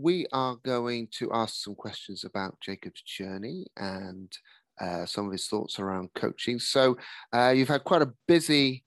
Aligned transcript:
we 0.00 0.26
are 0.32 0.56
going 0.64 1.08
to 1.18 1.30
ask 1.32 1.56
some 1.56 1.74
questions 1.74 2.24
about 2.24 2.58
Jacob's 2.60 3.02
journey 3.02 3.66
and 3.76 4.32
uh, 4.80 5.04
some 5.04 5.26
of 5.26 5.32
his 5.32 5.46
thoughts 5.46 5.78
around 5.78 6.08
coaching. 6.14 6.58
So, 6.58 6.96
uh, 7.32 7.52
you've 7.54 7.68
had 7.68 7.84
quite 7.84 8.02
a 8.02 8.12
busy 8.26 8.84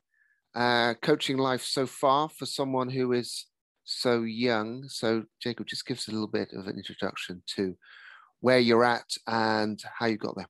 uh, 0.55 0.95
coaching 1.01 1.37
life 1.37 1.63
so 1.63 1.85
far 1.85 2.29
for 2.29 2.45
someone 2.45 2.89
who 2.89 3.13
is 3.13 3.45
so 3.83 4.21
young. 4.21 4.87
So, 4.87 5.23
Jacob, 5.39 5.67
just 5.67 5.85
give 5.85 5.97
us 5.97 6.07
a 6.07 6.11
little 6.11 6.27
bit 6.27 6.49
of 6.53 6.67
an 6.67 6.77
introduction 6.77 7.43
to 7.55 7.75
where 8.39 8.59
you're 8.59 8.83
at 8.83 9.15
and 9.27 9.81
how 9.99 10.07
you 10.07 10.17
got 10.17 10.35
there. 10.35 10.49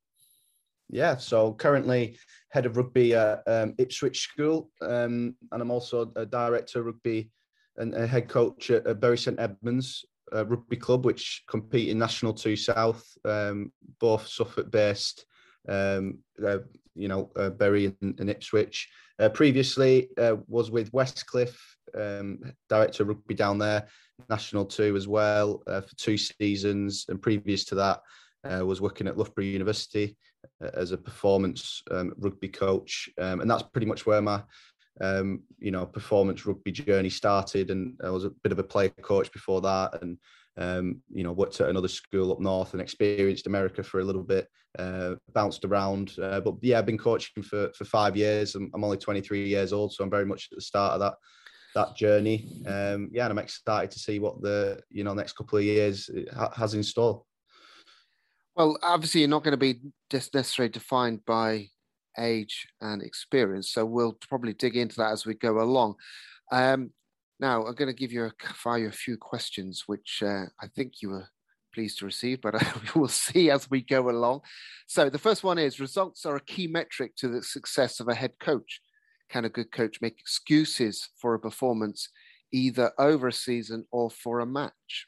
Yeah, 0.90 1.18
so 1.18 1.54
currently 1.54 2.18
head 2.50 2.66
of 2.66 2.78
rugby 2.78 3.16
at 3.16 3.44
um, 3.48 3.74
Ipswich 3.78 4.22
School, 4.22 4.70
um, 4.82 5.36
and 5.52 5.62
I'm 5.62 5.72
also 5.72 6.12
a 6.16 6.26
director 6.26 6.80
of 6.80 6.86
rugby 6.86 7.32
and 7.78 7.94
a 7.96 8.06
head 8.06 8.30
coach 8.30 8.70
at, 8.70 8.86
at 8.86 9.00
Bury 9.00 9.18
St 9.18 9.40
Edmunds 9.40 10.06
uh, 10.34 10.46
Rugby 10.46 10.78
Club, 10.78 11.06
which 11.06 11.44
compete 11.48 11.90
in 11.90 12.00
National 12.00 12.34
Two 12.34 12.56
South, 12.56 13.06
um, 13.26 13.72
both 14.00 14.28
Suffolk 14.28 14.72
based. 14.72 15.26
Um, 15.68 16.20
uh, 16.46 16.60
you 16.96 17.08
know, 17.08 17.32
uh, 17.36 17.50
Bury 17.50 17.86
and, 18.02 18.20
and 18.20 18.30
Ipswich. 18.30 18.90
Uh, 19.20 19.30
previously 19.30 20.10
uh, 20.18 20.36
was 20.48 20.72
with 20.72 20.92
Westcliff, 20.92 21.56
um, 21.98 22.40
director 22.70 23.04
of 23.04 23.10
rugby 23.10 23.34
down 23.34 23.58
there, 23.58 23.88
National 24.30 24.66
Two 24.66 24.96
as 24.96 25.08
well 25.08 25.64
uh, 25.68 25.82
for 25.82 25.96
two 25.96 26.18
seasons, 26.18 27.06
and 27.10 27.22
previous 27.22 27.66
to 27.66 27.76
that 27.76 28.02
uh, 28.44 28.66
was 28.66 28.82
working 28.82 29.08
at 29.08 29.18
Loughborough 29.18 29.44
University 29.44 30.18
as 30.74 30.92
a 30.92 30.98
performance 30.98 31.82
um, 31.92 32.14
rugby 32.18 32.50
coach, 32.50 33.10
um, 33.20 33.42
and 33.42 33.50
that's 33.50 33.64
pretty 33.64 33.88
much 33.88 34.06
where 34.06 34.22
my 34.22 34.42
um, 35.02 35.42
you 35.60 35.72
know 35.72 35.86
performance 35.86 36.46
rugby 36.46 36.72
journey 36.72 37.10
started. 37.10 37.72
And 37.72 38.00
I 38.04 38.10
was 38.10 38.26
a 38.26 38.30
bit 38.30 38.52
of 38.52 38.60
a 38.60 38.64
player 38.64 38.90
coach 38.90 39.32
before 39.32 39.62
that, 39.62 40.02
and 40.02 40.18
um, 40.58 41.02
you 41.12 41.24
know, 41.24 41.32
worked 41.32 41.60
at 41.62 41.70
another 41.70 41.88
school 41.88 42.32
up 42.32 42.40
north 42.40 42.74
and 42.74 42.82
experienced 42.82 43.48
America 43.48 43.84
for 43.84 44.00
a 44.00 44.04
little 44.04 44.24
bit, 44.24 44.48
uh, 44.78 45.16
bounced 45.34 45.66
around. 45.66 46.14
Uh, 46.22 46.40
but 46.42 46.56
yeah, 46.62 46.78
I've 46.78 46.86
been 46.86 46.98
coaching 46.98 47.44
for, 47.44 47.72
for 47.74 47.86
five 47.86 48.16
years. 48.16 48.56
I'm, 48.56 48.70
I'm, 48.74 48.84
only 48.84 48.98
23 48.98 49.48
years 49.48 49.74
old, 49.74 49.94
so 49.94 50.04
I'm 50.04 50.12
very 50.12 50.26
much 50.26 50.50
at 50.52 50.58
the 50.58 50.62
start 50.62 50.94
of 50.94 51.00
that 51.00 51.16
that 51.76 51.96
journey. 51.96 52.62
Um, 52.68 53.10
yeah, 53.12 53.24
and 53.24 53.32
I'm 53.32 53.40
excited 53.40 53.90
to 53.92 54.00
see 54.00 54.20
what 54.20 54.42
the 54.42 54.80
you 54.92 55.04
know 55.04 55.14
next 55.14 55.34
couple 55.34 55.58
of 55.58 55.64
years 55.64 56.10
ha- 56.36 56.54
has 56.56 56.76
in 56.76 56.84
store. 56.84 57.24
Well, 58.56 58.78
obviously, 58.84 59.22
you're 59.22 59.30
not 59.30 59.44
going 59.44 59.54
to 59.54 59.58
be 59.58 59.80
necessarily 60.12 60.72
defined 60.72 61.26
by 61.26 61.70
age 62.20 62.68
and 62.82 63.02
experience, 63.02 63.72
so 63.72 63.86
we'll 63.86 64.18
probably 64.30 64.54
dig 64.54 64.76
into 64.76 64.98
that 64.98 65.12
as 65.12 65.26
we 65.26 65.34
go 65.34 65.62
along. 65.62 65.96
Um, 66.52 66.92
now, 67.40 67.66
I'm 67.66 67.76
going 67.76 67.90
to 67.90 68.00
give 68.00 68.12
you 68.12 68.26
a, 68.26 68.54
fire 68.54 68.88
a 68.88 68.92
few 68.92 69.18
questions, 69.18 69.84
which 69.88 70.24
uh, 70.26 70.46
I 70.62 70.68
think 70.76 71.02
you 71.02 71.10
were 71.10 71.28
pleased 71.74 72.00
to 72.00 72.06
receive, 72.06 72.42
but 72.42 72.54
we 72.96 73.00
will 73.00 73.08
see 73.08 73.50
as 73.50 73.70
we 73.70 73.82
go 73.82 74.10
along. 74.10 74.42
So, 74.88 75.10
the 75.10 75.20
first 75.20 75.44
one 75.44 75.58
is 75.58 75.80
results 75.80 76.26
are 76.26 76.36
a 76.36 76.46
key 76.46 76.68
metric 76.68 77.16
to 77.18 77.28
the 77.28 77.44
success 77.44 78.00
of 78.00 78.08
a 78.08 78.16
head 78.16 78.34
coach. 78.40 78.82
Can 79.30 79.46
a 79.46 79.50
good 79.50 79.72
coach 79.72 80.00
make 80.02 80.20
excuses 80.20 81.10
for 81.20 81.34
a 81.34 81.40
performance 81.40 82.10
either 82.52 82.92
over 83.00 83.28
a 83.28 83.34
season 83.34 83.86
or 83.92 84.12
for 84.12 84.40
a 84.40 84.46
match? 84.46 85.08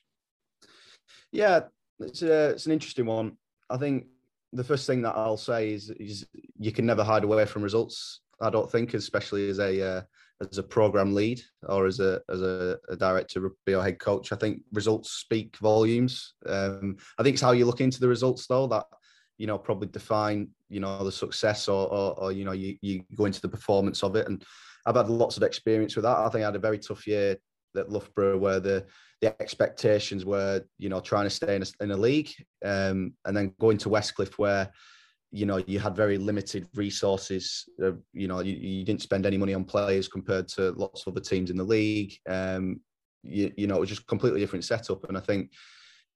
Yeah, 1.32 1.62
it's, 2.00 2.22
a, 2.22 2.50
it's 2.50 2.66
an 2.66 2.72
interesting 2.72 3.06
one. 3.06 3.38
I 3.70 3.78
think 3.78 4.08
the 4.56 4.64
first 4.64 4.88
thing 4.88 5.02
that 5.04 5.16
I'll 5.16 5.38
say 5.38 5.74
is, 5.74 5.90
is 5.92 6.26
you 6.58 6.72
can 6.72 6.86
never 6.86 7.04
hide 7.04 7.24
away 7.24 7.46
from 7.46 7.62
results. 7.62 8.22
I 8.42 8.50
don't 8.50 8.72
think, 8.72 8.94
especially 8.94 9.50
as 9.50 9.60
a 9.60 9.98
uh, 9.98 10.02
as 10.42 10.58
a 10.58 10.64
program 10.64 11.14
lead 11.14 11.42
or 11.64 11.86
as 11.86 12.00
a 12.00 12.22
as 12.30 12.42
a, 12.42 12.78
a 12.90 12.96
director 12.96 13.52
or 13.68 13.84
head 13.84 14.00
coach. 14.00 14.32
I 14.32 14.36
think 14.36 14.62
results 14.74 15.12
speak 15.12 15.58
volumes. 15.58 16.34
Um, 16.46 16.98
I 17.18 17.24
think 17.24 17.36
it's 17.36 17.42
how 17.42 17.52
you 17.52 17.66
look 17.66 17.82
into 17.82 18.00
the 18.00 18.08
results 18.08 18.48
though 18.48 18.68
that 18.68 18.86
you 19.38 19.48
know 19.48 19.58
probably 19.58 19.88
define 19.88 20.50
you 20.70 20.80
know 20.80 21.04
the 21.04 21.12
success 21.12 21.68
or 21.68 21.88
or, 21.88 22.20
or 22.20 22.32
you 22.32 22.46
know 22.46 22.52
you, 22.54 22.78
you 22.82 23.04
go 23.16 23.26
into 23.26 23.42
the 23.42 23.50
performance 23.50 24.04
of 24.04 24.16
it. 24.16 24.28
And 24.28 24.44
I've 24.86 24.96
had 24.96 25.10
lots 25.10 25.38
of 25.38 25.44
experience 25.44 25.96
with 25.96 26.04
that. 26.04 26.18
I 26.18 26.30
think 26.30 26.44
I 26.44 26.48
had 26.48 26.56
a 26.56 26.60
very 26.60 26.80
tough 26.80 27.08
year 27.08 27.38
at 27.78 27.92
Loughborough 27.92 28.38
where 28.38 28.60
the 28.60 28.86
the 29.26 29.42
expectations 29.42 30.24
were 30.26 30.62
you 30.78 30.90
know 30.90 31.00
trying 31.00 31.26
to 31.26 31.30
stay 31.30 31.56
in 31.56 31.64
a, 31.64 31.84
in 31.84 31.92
a 31.92 31.98
league 31.98 32.30
um, 32.64 33.14
and 33.26 33.36
then 33.36 33.54
going 33.60 33.78
to 33.78 33.90
Westcliff 33.90 34.34
where 34.38 34.70
you 35.32 35.46
know 35.46 35.58
you 35.66 35.80
had 35.80 35.96
very 35.96 36.18
limited 36.18 36.68
resources 36.76 37.68
uh, 37.84 37.92
you 38.14 38.28
know 38.28 38.42
you, 38.42 38.54
you, 38.54 38.86
didn't 38.86 39.02
spend 39.02 39.26
any 39.26 39.38
money 39.38 39.54
on 39.54 39.64
players 39.64 40.08
compared 40.08 40.48
to 40.48 40.72
lots 40.74 41.06
of 41.06 41.14
other 41.14 41.22
teams 41.22 41.50
in 41.50 41.58
the 41.58 41.64
league 41.64 42.14
um 42.30 42.80
you, 43.24 43.52
you 43.58 43.68
know 43.68 43.78
it 43.78 43.80
was 43.80 43.90
just 43.90 44.06
completely 44.08 44.40
different 44.40 44.64
setup 44.64 45.04
and 45.10 45.18
i 45.18 45.22
think 45.22 45.52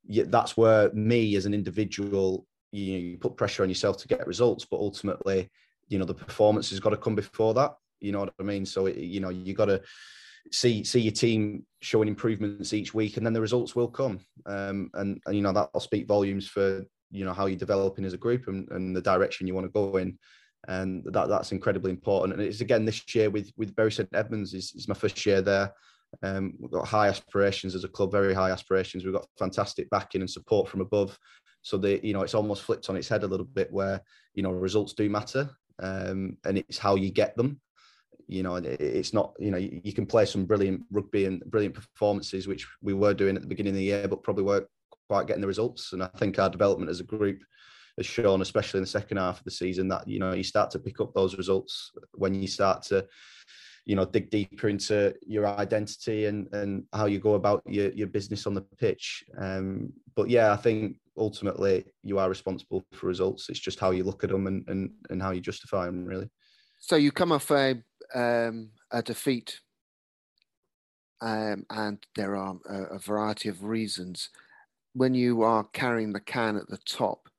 yeah, 0.08 0.24
that's 0.28 0.56
where 0.56 0.92
me 0.94 1.36
as 1.36 1.46
an 1.46 1.54
individual 1.54 2.46
you, 2.72 2.84
you 2.84 3.18
put 3.18 3.36
pressure 3.36 3.64
on 3.64 3.70
yourself 3.70 3.98
to 3.98 4.08
get 4.08 4.28
results 4.28 4.66
but 4.70 4.80
ultimately 4.80 5.50
you 5.88 5.98
know 5.98 6.06
the 6.06 6.14
performance 6.14 6.70
has 6.70 6.80
got 6.80 6.92
to 6.92 6.98
come 6.98 7.16
before 7.16 7.54
that 7.56 7.74
you 8.00 8.12
know 8.12 8.20
what 8.20 8.34
i 8.40 8.44
mean? 8.44 8.66
So 8.66 8.86
it, 8.86 8.98
you 8.98 9.20
know 9.20 9.30
you 9.30 9.54
got 9.54 9.66
to 9.66 9.82
see 10.52 10.84
see 10.84 11.00
your 11.00 11.14
team 11.14 11.66
showing 11.82 12.08
improvements 12.08 12.74
each 12.74 12.94
week 12.94 13.18
and 13.18 13.26
then 13.26 13.34
the 13.34 13.42
results 13.42 13.76
will 13.76 13.88
come. 13.88 14.20
Um, 14.46 14.90
and, 14.94 15.22
and 15.26 15.36
you 15.36 15.42
know 15.42 15.52
that'll 15.52 15.80
speak 15.80 16.08
volumes 16.08 16.48
for 16.48 16.86
you 17.12 17.26
know 17.26 17.34
how 17.34 17.46
you're 17.46 17.58
developing 17.58 18.06
as 18.06 18.14
a 18.14 18.18
group 18.18 18.48
and, 18.48 18.68
and 18.72 18.96
the 18.96 19.02
direction 19.02 19.48
you 19.48 19.54
want 19.54 19.66
to 19.66 19.72
go 19.72 19.98
in. 19.98 20.18
And 20.68 21.04
that 21.06 21.30
that's 21.30 21.52
incredibly 21.52 21.92
important. 21.92 22.34
And 22.34 22.48
it's 22.48 22.62
again 22.62 22.86
this 22.86 23.04
year 23.16 23.30
with 23.30 23.52
with 23.58 23.76
Bury 23.76 23.92
St 23.92 24.10
Edmunds 24.14 24.54
is, 24.54 24.74
is 24.76 24.88
my 24.88 24.96
first 24.96 25.26
year 25.26 25.42
there. 25.42 25.74
Um, 26.24 26.56
we've 26.60 26.72
got 26.72 26.88
high 26.88 27.08
aspirations 27.08 27.76
as 27.76 27.84
a 27.84 27.88
club 27.88 28.12
very 28.12 28.34
high 28.34 28.50
aspirations. 28.50 29.06
We've 29.06 29.14
got 29.14 29.28
fantastic 29.38 29.90
backing 29.90 30.22
and 30.22 30.30
support 30.30 30.68
from 30.68 30.82
above. 30.82 31.18
So 31.62 31.78
the 31.78 32.06
you 32.06 32.14
know 32.14 32.22
it's 32.22 32.34
almost 32.34 32.64
flipped 32.64 32.90
on 32.90 32.98
its 32.98 33.08
head 33.08 33.24
a 33.24 33.28
little 33.28 33.46
bit 33.46 33.72
where 33.72 34.02
you 34.34 34.44
know 34.44 34.52
results 34.52 34.94
do 34.94 35.10
matter 35.10 35.50
um, 35.82 36.38
and 36.46 36.58
it's 36.58 36.78
how 36.78 36.96
you 36.96 37.12
get 37.12 37.36
them 37.38 37.60
you 38.30 38.44
know 38.44 38.56
it's 38.56 39.14
not 39.14 39.34
you 39.40 39.52
know 39.52 39.58
you, 39.58 39.92
can 39.92 40.06
play 40.06 40.26
some 40.26 40.46
brilliant 40.46 40.82
rugby 40.92 41.26
and 41.26 41.44
brilliant 41.46 41.74
performances 41.74 42.48
which 42.48 42.68
we 42.82 42.94
were 42.94 43.14
doing 43.14 43.36
at 43.36 43.42
the 43.42 43.48
beginning 43.48 43.72
of 43.72 43.78
the 43.78 43.84
year 43.84 44.08
but 44.08 44.24
probably 44.24 44.44
weren't 44.44 44.68
quite 45.10 45.28
getting 45.28 45.42
the 45.42 45.48
results. 45.48 45.92
And 45.92 46.04
I 46.04 46.10
think 46.18 46.38
our 46.38 46.50
development 46.50 46.92
as 46.92 47.00
a 47.00 47.04
group 47.04 47.42
has 47.98 48.06
shown, 48.06 48.42
especially 48.42 48.78
in 48.78 48.84
the 48.84 48.90
second 48.90 49.18
half 49.18 49.40
of 49.40 49.44
the 49.44 49.52
season, 49.52 49.88
that 49.90 50.08
you 50.08 50.20
know 50.20 50.34
you 50.34 50.44
start 50.44 50.72
to 50.72 50.80
pick 50.80 51.02
up 51.02 51.14
those 51.14 51.38
results 51.38 51.92
when 52.14 52.34
you 52.34 52.48
start 52.48 52.84
to 52.84 53.06
you 53.86 53.96
know 53.96 54.06
dig 54.06 54.30
deeper 54.30 54.70
into 54.70 55.14
your 55.26 55.48
identity 55.48 56.26
and 56.26 56.48
and 56.54 56.84
how 56.94 57.08
you 57.08 57.20
go 57.20 57.34
about 57.34 57.64
your, 57.66 57.90
your 57.92 58.08
business 58.08 58.46
on 58.46 58.54
the 58.54 58.62
pitch. 58.62 59.24
Um, 59.38 59.92
but 60.16 60.30
yeah 60.30 60.52
i 60.52 60.58
think 60.58 60.98
ultimately 61.18 61.86
you 62.04 62.20
are 62.20 62.30
responsible 62.30 62.84
for 62.94 63.08
results. 63.08 63.50
It's 63.50 63.60
just 63.60 63.80
how 63.80 63.92
you 63.92 64.04
look 64.04 64.24
at 64.24 64.30
them 64.30 64.48
and 64.48 64.68
and, 64.70 64.92
and 65.10 65.22
how 65.22 65.32
you 65.32 65.42
justify 65.42 65.86
them 65.86 66.06
really. 66.06 66.30
So 66.80 66.96
you 66.96 67.12
come 67.12 67.32
off 67.32 67.52
a 67.52 67.82
um, 68.14 68.72
a 68.92 69.02
defeat 69.02 69.60
um, 71.22 71.66
and 71.70 72.00
there 72.16 72.36
are 72.36 72.56
a, 72.68 72.96
a 72.96 73.00
variety 73.00 73.50
of 73.50 73.64
reasons 73.64 74.30
when 74.94 75.14
you 75.14 75.44
are 75.44 75.66
carrying 75.74 76.14
the 76.14 76.20
can 76.20 76.56
at 76.56 76.68
the 76.70 76.78
top, 76.78 77.30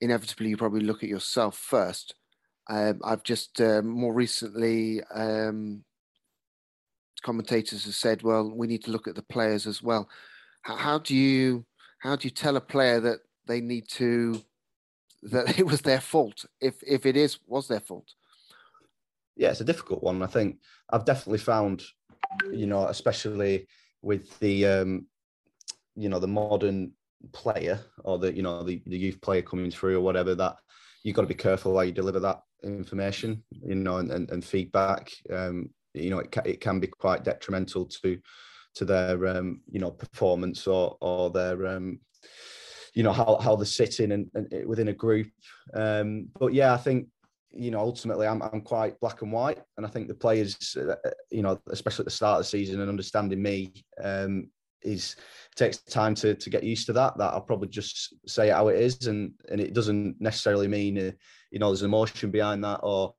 inevitably 0.00 0.48
you 0.48 0.56
probably 0.56 0.80
look 0.80 1.02
at 1.02 1.08
yourself 1.08 1.56
first. 1.56 2.14
Um, 2.68 3.00
I've 3.04 3.22
just 3.22 3.60
uh, 3.60 3.82
more 3.82 4.14
recently, 4.14 5.02
um, 5.14 5.84
commentators 7.22 7.84
have 7.84 7.94
said, 7.94 8.22
well, 8.22 8.50
we 8.50 8.66
need 8.66 8.84
to 8.84 8.90
look 8.90 9.08
at 9.08 9.14
the 9.14 9.22
players 9.22 9.66
as 9.66 9.82
well. 9.82 10.08
How, 10.62 10.76
how, 10.76 10.98
do 10.98 11.14
you 11.14 11.64
how 11.98 12.16
do 12.16 12.26
you 12.26 12.30
tell 12.30 12.56
a 12.56 12.60
player 12.60 13.00
that 13.00 13.20
they 13.46 13.60
need 13.60 13.88
to 13.88 14.42
that 15.22 15.58
it 15.58 15.66
was 15.66 15.82
their 15.82 16.00
fault 16.00 16.44
if 16.60 16.82
if 16.86 17.06
it 17.06 17.16
is 17.16 17.38
was 17.46 17.68
their 17.68 17.80
fault 17.80 18.14
yeah 19.36 19.50
it's 19.50 19.60
a 19.60 19.64
difficult 19.64 20.02
one. 20.02 20.22
I 20.22 20.26
think 20.26 20.58
i've 20.90 21.04
definitely 21.04 21.38
found 21.38 21.82
you 22.52 22.66
know 22.66 22.86
especially 22.86 23.66
with 24.02 24.38
the 24.40 24.66
um 24.66 25.06
you 25.96 26.08
know 26.08 26.18
the 26.18 26.28
modern 26.28 26.92
player 27.32 27.80
or 28.04 28.18
the 28.18 28.34
you 28.34 28.42
know 28.42 28.62
the, 28.62 28.82
the 28.86 28.98
youth 28.98 29.20
player 29.20 29.42
coming 29.42 29.70
through 29.70 29.96
or 29.96 30.00
whatever 30.00 30.34
that 30.34 30.56
you've 31.02 31.16
got 31.16 31.22
to 31.22 31.28
be 31.28 31.34
careful 31.34 31.74
how 31.74 31.82
you 31.82 31.92
deliver 31.92 32.20
that 32.20 32.40
information 32.64 33.42
you 33.62 33.74
know 33.74 33.98
and, 33.98 34.10
and, 34.10 34.30
and 34.30 34.44
feedback. 34.44 35.12
Um 35.32 35.70
you 35.94 36.10
know 36.10 36.18
it, 36.18 36.32
ca- 36.32 36.42
it 36.44 36.60
can 36.60 36.80
be 36.80 36.88
quite 36.88 37.24
detrimental 37.24 37.86
to 37.86 38.18
to 38.74 38.84
their 38.84 39.26
um 39.26 39.60
you 39.70 39.80
know 39.80 39.90
performance 39.90 40.66
or 40.66 40.96
or 41.00 41.30
their 41.30 41.66
um 41.66 42.00
you 42.94 43.02
know 43.02 43.12
how 43.12 43.38
how 43.40 43.56
they're 43.56 43.66
sitting 43.66 44.12
and, 44.12 44.30
and 44.34 44.66
within 44.66 44.88
a 44.88 44.92
group. 44.92 45.28
Um 45.72 46.28
but 46.38 46.52
yeah 46.52 46.74
i 46.74 46.76
think 46.76 47.08
you 47.56 47.70
know 47.70 47.80
ultimately 47.80 48.26
I'm, 48.26 48.42
I'm 48.42 48.60
quite 48.60 48.98
black 49.00 49.22
and 49.22 49.32
white 49.32 49.60
and 49.76 49.86
i 49.86 49.88
think 49.88 50.08
the 50.08 50.14
players 50.14 50.76
uh, 50.76 50.96
you 51.30 51.42
know 51.42 51.58
especially 51.70 52.02
at 52.02 52.06
the 52.06 52.10
start 52.10 52.40
of 52.40 52.44
the 52.44 52.50
season 52.50 52.80
and 52.80 52.88
understanding 52.88 53.40
me 53.40 53.72
um 54.02 54.48
is 54.84 55.16
takes 55.56 55.78
time 55.78 56.14
to 56.14 56.34
to 56.34 56.50
get 56.50 56.62
used 56.62 56.86
to 56.86 56.92
that. 56.92 57.16
That 57.18 57.32
I'll 57.32 57.40
probably 57.40 57.68
just 57.68 58.14
say 58.28 58.50
how 58.50 58.68
it 58.68 58.80
is, 58.80 59.06
and 59.06 59.32
and 59.50 59.60
it 59.60 59.74
doesn't 59.74 60.20
necessarily 60.20 60.68
mean 60.68 60.98
uh, 60.98 61.10
you 61.50 61.58
know 61.58 61.70
there's 61.70 61.82
emotion 61.82 62.30
behind 62.30 62.62
that, 62.64 62.80
or 62.82 63.14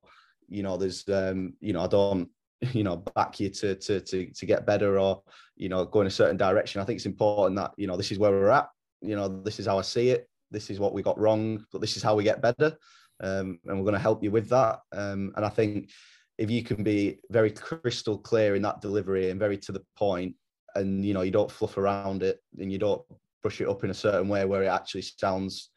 you 0.48 0.62
know 0.62 0.76
there's 0.76 1.06
um 1.08 1.54
you 1.60 1.72
know 1.72 1.82
I 1.82 1.88
don't 1.88 2.30
you 2.72 2.84
know 2.84 2.96
back 2.96 3.38
you 3.40 3.50
to 3.50 3.74
to 3.74 4.00
to 4.00 4.32
to 4.32 4.46
get 4.46 4.66
better 4.66 4.98
or 4.98 5.22
you 5.56 5.68
know 5.68 5.84
go 5.84 6.00
in 6.00 6.06
a 6.06 6.10
certain 6.10 6.36
direction. 6.36 6.80
I 6.80 6.84
think 6.84 6.96
it's 6.96 7.06
important 7.06 7.56
that 7.56 7.72
you 7.76 7.86
know 7.86 7.96
this 7.96 8.12
is 8.12 8.18
where 8.18 8.30
we're 8.30 8.50
at. 8.50 8.68
You 9.02 9.16
know 9.16 9.28
this 9.42 9.60
is 9.60 9.66
how 9.66 9.78
I 9.78 9.82
see 9.82 10.10
it. 10.10 10.28
This 10.50 10.70
is 10.70 10.78
what 10.78 10.94
we 10.94 11.02
got 11.02 11.18
wrong, 11.18 11.66
but 11.72 11.80
this 11.80 11.96
is 11.96 12.02
how 12.04 12.14
we 12.14 12.22
get 12.22 12.40
better, 12.40 12.76
um, 13.20 13.58
and 13.64 13.78
we're 13.78 13.84
going 13.84 13.94
to 13.94 13.98
help 13.98 14.22
you 14.22 14.30
with 14.30 14.48
that. 14.50 14.80
Um, 14.92 15.32
and 15.36 15.44
I 15.44 15.48
think 15.48 15.90
if 16.38 16.50
you 16.50 16.62
can 16.62 16.82
be 16.82 17.18
very 17.30 17.50
crystal 17.50 18.18
clear 18.18 18.54
in 18.54 18.62
that 18.62 18.80
delivery 18.80 19.30
and 19.30 19.40
very 19.40 19.56
to 19.58 19.72
the 19.72 19.84
point 19.96 20.34
and 20.74 21.04
you 21.04 21.14
know 21.14 21.22
you 21.22 21.30
don't 21.30 21.50
fluff 21.50 21.78
around 21.78 22.22
it 22.22 22.42
and 22.58 22.70
you 22.70 22.78
don't 22.78 23.02
brush 23.42 23.60
it 23.60 23.68
up 23.68 23.84
in 23.84 23.90
a 23.90 23.94
certain 23.94 24.28
way 24.28 24.44
where 24.44 24.62
it 24.62 24.68
actually 24.68 25.02
sounds 25.02 25.70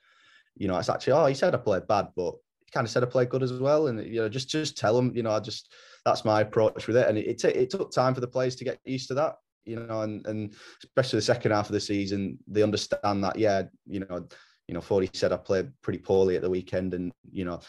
you 0.56 0.68
know 0.68 0.78
it's 0.78 0.90
actually 0.90 1.14
oh 1.14 1.26
he 1.26 1.34
said 1.34 1.56
i 1.56 1.58
played 1.58 1.88
bad 1.88 2.08
but 2.16 2.36
he 2.66 2.72
kind 2.72 2.86
of 2.86 2.92
said 2.92 3.04
i 3.04 3.06
played 3.06 3.30
good 3.30 3.44
as 3.44 3.54
well 3.54 3.88
and 3.88 4.06
you 4.06 4.22
know 4.22 4.30
just 4.30 4.50
just 4.50 4.78
tell 4.78 4.96
them 4.96 5.16
you 5.16 5.24
know 5.24 5.32
i 5.32 5.40
just 5.40 5.72
that's 6.06 6.26
my 6.26 6.42
approach 6.42 6.88
with 6.88 6.98
it 6.98 7.08
and 7.08 7.18
it, 7.18 7.44
it, 7.44 7.56
it 7.56 7.70
took 7.70 7.92
time 7.92 8.14
for 8.14 8.22
the 8.22 8.28
players 8.28 8.56
to 8.56 8.66
get 8.66 8.80
used 8.84 9.08
to 9.08 9.14
that 9.14 9.36
you 9.66 9.78
know 9.78 10.02
and 10.02 10.26
and 10.28 10.54
especially 10.84 11.18
the 11.18 11.24
second 11.24 11.52
half 11.52 11.68
of 11.68 11.74
the 11.74 11.80
season 11.80 12.38
they 12.48 12.64
understand 12.64 13.24
that 13.24 13.38
yeah 13.38 13.64
you 13.88 14.02
know 14.02 14.28
you 14.70 14.76
know, 14.76 14.82
Fordy 14.82 15.10
said 15.14 15.34
I 15.34 15.38
played 15.38 15.72
pretty 15.82 15.98
poorly 15.98 16.36
at 16.36 16.44
the 16.44 16.50
weekend, 16.50 16.94
and 16.94 17.12
you 17.32 17.44
know, 17.44 17.60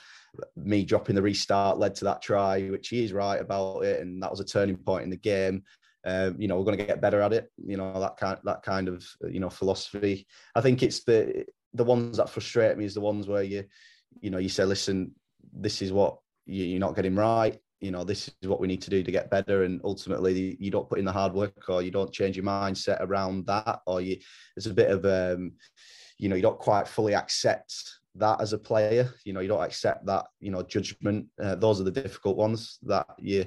me 0.54 0.84
dropping 0.84 1.14
the 1.14 1.22
restart 1.22 1.78
led 1.78 1.94
to 1.94 2.04
that 2.04 2.20
try, 2.20 2.68
which 2.68 2.88
he 2.88 3.02
is 3.02 3.14
right 3.14 3.40
about 3.40 3.84
it, 3.84 4.02
and 4.02 4.22
that 4.22 4.30
was 4.30 4.38
a 4.40 4.44
turning 4.44 4.76
point 4.76 5.04
in 5.04 5.10
the 5.10 5.16
game. 5.16 5.62
Um, 6.04 6.36
you 6.38 6.46
know, 6.46 6.58
we're 6.58 6.66
going 6.66 6.76
to 6.76 6.84
get 6.84 7.00
better 7.00 7.22
at 7.22 7.32
it. 7.32 7.50
You 7.56 7.78
know, 7.78 7.98
that 7.98 8.18
kind 8.18 8.38
that 8.44 8.62
kind 8.62 8.86
of 8.86 9.02
you 9.26 9.40
know 9.40 9.48
philosophy. 9.48 10.26
I 10.54 10.60
think 10.60 10.82
it's 10.82 11.02
the 11.04 11.46
the 11.72 11.84
ones 11.84 12.18
that 12.18 12.28
frustrate 12.28 12.76
me 12.76 12.84
is 12.84 12.92
the 12.92 13.00
ones 13.00 13.26
where 13.26 13.42
you 13.42 13.64
you 14.20 14.28
know 14.28 14.36
you 14.38 14.50
say, 14.50 14.66
listen, 14.66 15.12
this 15.54 15.80
is 15.80 15.94
what 15.94 16.18
you, 16.44 16.76
are 16.76 16.80
not 16.80 16.96
getting 16.96 17.16
right. 17.16 17.58
You 17.80 17.92
know, 17.92 18.04
this 18.04 18.28
is 18.42 18.46
what 18.46 18.60
we 18.60 18.68
need 18.68 18.82
to 18.82 18.90
do 18.90 19.02
to 19.02 19.10
get 19.10 19.30
better. 19.30 19.64
And 19.64 19.80
ultimately, 19.84 20.54
you 20.60 20.70
don't 20.70 20.86
put 20.86 20.98
in 20.98 21.06
the 21.06 21.12
hard 21.12 21.32
work, 21.32 21.70
or 21.70 21.80
you 21.80 21.90
don't 21.90 22.12
change 22.12 22.36
your 22.36 22.44
mindset 22.44 23.00
around 23.00 23.46
that, 23.46 23.80
or 23.86 24.02
you 24.02 24.18
there's 24.54 24.66
a 24.66 24.74
bit 24.74 24.90
of 24.90 25.06
um, 25.06 25.52
you 26.20 26.28
know, 26.28 26.36
you 26.36 26.42
don't 26.42 26.58
quite 26.58 26.86
fully 26.86 27.14
accept 27.14 27.74
that 28.16 28.40
as 28.42 28.52
a 28.52 28.58
player. 28.58 29.10
You 29.24 29.32
know, 29.32 29.40
you 29.40 29.48
don't 29.48 29.64
accept 29.64 30.04
that 30.06 30.26
you 30.38 30.50
know 30.50 30.62
judgment. 30.62 31.26
Uh, 31.42 31.54
those 31.54 31.80
are 31.80 31.84
the 31.84 31.90
difficult 31.90 32.36
ones 32.36 32.78
that 32.82 33.06
you 33.18 33.46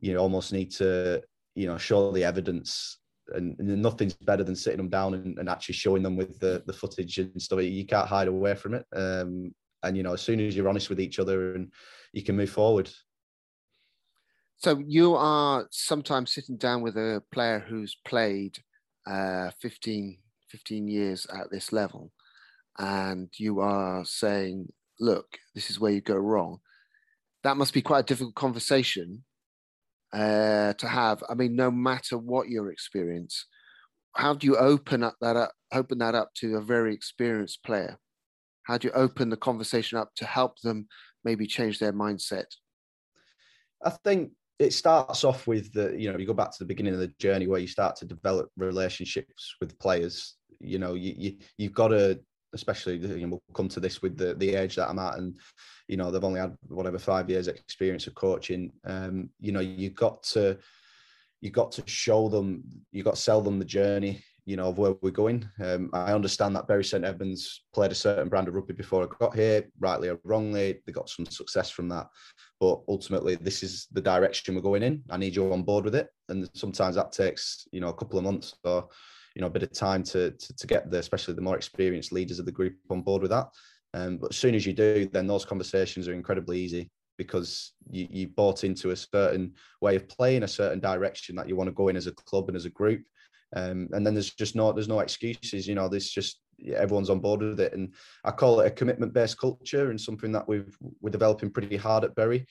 you 0.00 0.16
almost 0.16 0.52
need 0.52 0.70
to 0.70 1.20
you 1.56 1.66
know 1.66 1.78
show 1.78 2.12
the 2.12 2.22
evidence 2.22 2.98
and, 3.34 3.58
and, 3.58 3.82
nothing's 3.82 4.14
better 4.14 4.44
than 4.44 4.54
sitting 4.54 4.76
them 4.76 4.88
down 4.88 5.14
and, 5.14 5.36
and, 5.38 5.48
actually 5.48 5.74
showing 5.74 6.02
them 6.02 6.16
with 6.16 6.38
the, 6.38 6.62
the 6.66 6.72
footage 6.72 7.18
and 7.18 7.42
stuff 7.42 7.60
you 7.62 7.84
can't 7.84 8.06
hide 8.06 8.28
away 8.28 8.54
from 8.54 8.74
it 8.74 8.84
um, 8.94 9.52
and 9.82 9.96
you 9.96 10.02
know 10.02 10.12
as 10.12 10.20
soon 10.20 10.38
as 10.38 10.54
you're 10.54 10.68
honest 10.68 10.90
with 10.90 11.00
each 11.00 11.18
other 11.18 11.54
and 11.54 11.72
you 12.12 12.22
can 12.22 12.36
move 12.36 12.50
forward 12.50 12.90
so 14.58 14.80
you 14.86 15.14
are 15.14 15.66
sometimes 15.70 16.32
sitting 16.32 16.56
down 16.58 16.82
with 16.82 16.96
a 16.96 17.22
player 17.32 17.64
who's 17.66 17.96
played 18.04 18.58
uh, 19.06 19.50
15 19.60 20.18
15 20.50 20.88
years 20.88 21.26
at 21.34 21.50
this 21.50 21.72
level 21.72 22.12
and 22.78 23.28
you 23.38 23.60
are 23.60 24.04
saying 24.04 24.68
look 25.00 25.38
this 25.54 25.70
is 25.70 25.80
where 25.80 25.92
you 25.92 26.00
go 26.00 26.16
wrong 26.16 26.58
that 27.42 27.56
must 27.56 27.72
be 27.72 27.82
quite 27.82 28.00
a 28.00 28.06
difficult 28.06 28.34
conversation 28.34 29.22
uh, 30.12 30.72
to 30.74 30.88
have. 30.88 31.22
I 31.28 31.34
mean, 31.34 31.56
no 31.56 31.70
matter 31.70 32.18
what 32.18 32.48
your 32.48 32.70
experience, 32.70 33.46
how 34.14 34.34
do 34.34 34.46
you 34.46 34.56
open 34.56 35.02
up 35.02 35.16
that 35.20 35.36
up, 35.36 35.52
open 35.72 35.98
that 35.98 36.14
up 36.14 36.30
to 36.36 36.56
a 36.56 36.62
very 36.62 36.94
experienced 36.94 37.62
player? 37.62 37.98
How 38.62 38.78
do 38.78 38.88
you 38.88 38.94
open 38.94 39.30
the 39.30 39.36
conversation 39.36 39.98
up 39.98 40.10
to 40.16 40.24
help 40.24 40.58
them 40.60 40.88
maybe 41.24 41.46
change 41.46 41.78
their 41.78 41.92
mindset? 41.92 42.46
I 43.84 43.90
think 43.90 44.32
it 44.58 44.72
starts 44.72 45.22
off 45.22 45.46
with 45.46 45.72
the 45.72 45.94
you 45.98 46.10
know 46.10 46.18
you 46.18 46.26
go 46.26 46.32
back 46.32 46.50
to 46.50 46.58
the 46.58 46.64
beginning 46.64 46.94
of 46.94 47.00
the 47.00 47.12
journey 47.18 47.46
where 47.46 47.60
you 47.60 47.66
start 47.66 47.94
to 47.96 48.06
develop 48.06 48.50
relationships 48.56 49.54
with 49.60 49.78
players. 49.78 50.35
You 50.60 50.78
know, 50.78 50.94
you, 50.94 51.14
you 51.16 51.36
you've 51.58 51.74
got 51.74 51.88
to 51.88 52.20
especially 52.56 52.96
you 52.96 53.26
know, 53.26 53.40
we'll 53.48 53.54
come 53.54 53.68
to 53.68 53.80
this 53.80 54.02
with 54.02 54.16
the 54.16 54.34
the 54.34 54.54
age 54.54 54.76
that 54.76 54.88
I'm 54.88 54.98
at, 54.98 55.18
and 55.18 55.38
you 55.88 55.96
know 55.96 56.10
they've 56.10 56.24
only 56.24 56.40
had 56.40 56.56
whatever 56.68 56.98
five 56.98 57.30
years 57.30 57.48
experience 57.48 58.06
of 58.06 58.14
coaching. 58.14 58.72
Um, 58.84 59.30
you 59.38 59.52
know, 59.52 59.60
you 59.60 59.90
got 59.90 60.22
to 60.34 60.58
you 61.40 61.50
got 61.50 61.70
to 61.72 61.82
show 61.86 62.28
them, 62.28 62.64
you 62.90 63.02
got 63.02 63.14
to 63.14 63.20
sell 63.20 63.40
them 63.40 63.58
the 63.58 63.64
journey. 63.64 64.24
You 64.46 64.56
know 64.56 64.68
of 64.68 64.78
where 64.78 64.94
we're 65.02 65.10
going. 65.10 65.48
Um, 65.60 65.90
I 65.92 66.12
understand 66.12 66.54
that 66.54 66.68
Bury 66.68 66.84
St 66.84 67.04
Edmunds 67.04 67.64
played 67.74 67.90
a 67.90 67.96
certain 67.96 68.28
brand 68.28 68.46
of 68.46 68.54
rugby 68.54 68.74
before 68.74 69.02
I 69.02 69.08
got 69.18 69.34
here, 69.34 69.68
rightly 69.80 70.08
or 70.08 70.20
wrongly. 70.22 70.80
They 70.86 70.92
got 70.92 71.08
some 71.08 71.26
success 71.26 71.68
from 71.68 71.88
that, 71.88 72.06
but 72.60 72.80
ultimately 72.86 73.34
this 73.34 73.64
is 73.64 73.88
the 73.90 74.00
direction 74.00 74.54
we're 74.54 74.60
going 74.60 74.84
in. 74.84 75.02
I 75.10 75.16
need 75.16 75.34
you 75.34 75.52
on 75.52 75.64
board 75.64 75.84
with 75.84 75.96
it, 75.96 76.10
and 76.28 76.48
sometimes 76.54 76.94
that 76.94 77.10
takes 77.10 77.66
you 77.72 77.80
know 77.80 77.88
a 77.88 77.94
couple 77.94 78.18
of 78.18 78.24
months 78.24 78.54
or 78.62 78.88
you 79.36 79.42
know 79.42 79.48
a 79.48 79.50
bit 79.50 79.62
of 79.62 79.70
time 79.70 80.02
to, 80.02 80.30
to, 80.30 80.56
to 80.56 80.66
get 80.66 80.90
the 80.90 80.98
especially 80.98 81.34
the 81.34 81.42
more 81.42 81.56
experienced 81.56 82.10
leaders 82.10 82.38
of 82.38 82.46
the 82.46 82.52
group 82.52 82.74
on 82.90 83.02
board 83.02 83.20
with 83.20 83.30
that. 83.30 83.48
Um, 83.92 84.16
but 84.16 84.30
as 84.30 84.36
soon 84.36 84.54
as 84.54 84.66
you 84.66 84.72
do, 84.72 85.08
then 85.12 85.26
those 85.26 85.44
conversations 85.44 86.08
are 86.08 86.14
incredibly 86.14 86.58
easy 86.58 86.90
because 87.18 87.72
you, 87.90 88.06
you 88.10 88.28
bought 88.28 88.64
into 88.64 88.90
a 88.90 88.96
certain 88.96 89.52
way 89.80 89.94
of 89.94 90.08
playing, 90.08 90.42
a 90.42 90.48
certain 90.48 90.80
direction 90.80 91.36
that 91.36 91.48
you 91.48 91.54
want 91.54 91.68
to 91.68 91.74
go 91.74 91.88
in 91.88 91.96
as 91.96 92.06
a 92.06 92.12
club 92.12 92.48
and 92.48 92.56
as 92.56 92.64
a 92.64 92.70
group. 92.70 93.02
Um, 93.54 93.88
and 93.92 94.06
then 94.06 94.14
there's 94.14 94.32
just 94.34 94.56
no 94.56 94.72
there's 94.72 94.88
no 94.88 95.00
excuses. 95.00 95.68
You 95.68 95.74
know, 95.74 95.88
there's 95.88 96.10
just 96.10 96.40
everyone's 96.74 97.10
on 97.10 97.20
board 97.20 97.42
with 97.42 97.60
it, 97.60 97.74
and 97.74 97.92
I 98.24 98.30
call 98.30 98.60
it 98.60 98.66
a 98.66 98.70
commitment 98.70 99.12
based 99.12 99.38
culture 99.38 99.90
and 99.90 100.00
something 100.00 100.32
that 100.32 100.48
we've 100.48 100.74
we're 101.02 101.10
developing 101.10 101.50
pretty 101.50 101.76
hard 101.76 102.04
at 102.04 102.14
Bury 102.14 102.46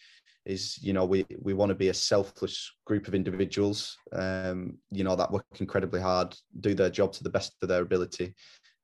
is 0.46 0.78
you 0.82 0.94
know 0.94 1.06
we 1.06 1.25
we 1.42 1.54
want 1.54 1.70
to 1.70 1.75
be 1.75 1.90
a 1.90 1.94
selfless 1.94 2.72
group 2.86 3.08
of 3.08 3.16
individuals 3.16 3.98
um 4.14 4.78
you 4.92 5.04
know 5.04 5.16
that 5.16 5.32
work 5.32 5.46
incredibly 5.60 6.00
hard 6.00 6.36
do 6.60 6.74
their 6.74 6.90
job 6.90 7.12
to 7.12 7.24
the 7.24 7.30
best 7.30 7.56
of 7.62 7.70
their 7.70 7.82
ability. 7.82 8.34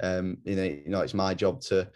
Um 0.01 0.37
you 0.43 0.55
know, 0.55 0.63
you 0.63 0.89
know 0.89 1.01
it's 1.01 1.13
my 1.13 1.33
job 1.33 1.61
to 1.61 1.87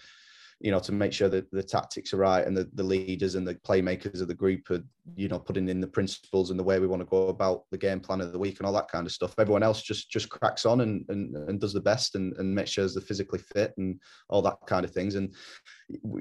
you 0.61 0.71
know, 0.71 0.79
to 0.79 0.91
make 0.91 1.11
sure 1.11 1.27
that 1.27 1.51
the 1.51 1.61
tactics 1.61 2.13
are 2.13 2.17
right 2.17 2.47
and 2.47 2.55
the, 2.55 2.69
the 2.75 2.83
leaders 2.83 3.35
and 3.35 3.45
the 3.45 3.55
playmakers 3.55 4.21
of 4.21 4.29
the 4.29 4.33
group 4.33 4.69
are, 4.69 4.81
you 5.15 5.27
know, 5.27 5.37
putting 5.37 5.67
in 5.67 5.81
the 5.81 5.87
principles 5.87 6.49
and 6.49 6.57
the 6.59 6.63
way 6.63 6.79
we 6.79 6.87
want 6.87 7.01
to 7.01 7.07
go 7.07 7.27
about 7.27 7.63
the 7.71 7.77
game 7.77 7.99
plan 7.99 8.21
of 8.21 8.31
the 8.31 8.39
week 8.39 8.57
and 8.57 8.65
all 8.65 8.73
that 8.73 8.87
kind 8.87 9.05
of 9.05 9.11
stuff. 9.11 9.35
Everyone 9.37 9.63
else 9.63 9.81
just 9.81 10.09
just 10.09 10.29
cracks 10.29 10.65
on 10.65 10.81
and 10.81 11.05
and, 11.09 11.35
and 11.49 11.59
does 11.59 11.73
the 11.73 11.81
best 11.81 12.15
and, 12.15 12.35
and 12.37 12.55
makes 12.55 12.71
sure 12.71 12.87
they're 12.87 13.01
physically 13.01 13.39
fit 13.39 13.73
and 13.77 13.99
all 14.29 14.41
that 14.43 14.57
kind 14.65 14.85
of 14.85 14.91
things. 14.91 15.15
And 15.15 15.33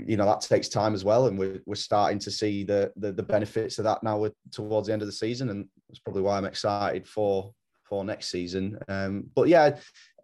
you 0.07 0.17
know, 0.17 0.27
that 0.27 0.41
takes 0.41 0.69
time 0.69 0.95
as 0.95 1.05
well. 1.05 1.29
And 1.29 1.39
we're 1.39 1.61
we're 1.65 1.77
starting 1.77 2.19
to 2.21 2.31
see 2.31 2.65
the 2.65 2.93
the, 2.97 3.13
the 3.13 3.23
benefits 3.23 3.79
of 3.79 3.85
that 3.85 4.03
now 4.03 4.29
towards 4.51 4.89
the 4.89 4.93
end 4.93 5.03
of 5.03 5.07
the 5.07 5.13
season. 5.13 5.51
And 5.51 5.69
that's 5.89 6.01
probably 6.01 6.23
why 6.23 6.37
I'm 6.37 6.45
excited 6.45 7.07
for 7.07 7.53
for 7.85 8.05
next 8.05 8.31
season. 8.31 8.79
Um, 8.89 9.31
but 9.35 9.49
yeah, 9.49 9.77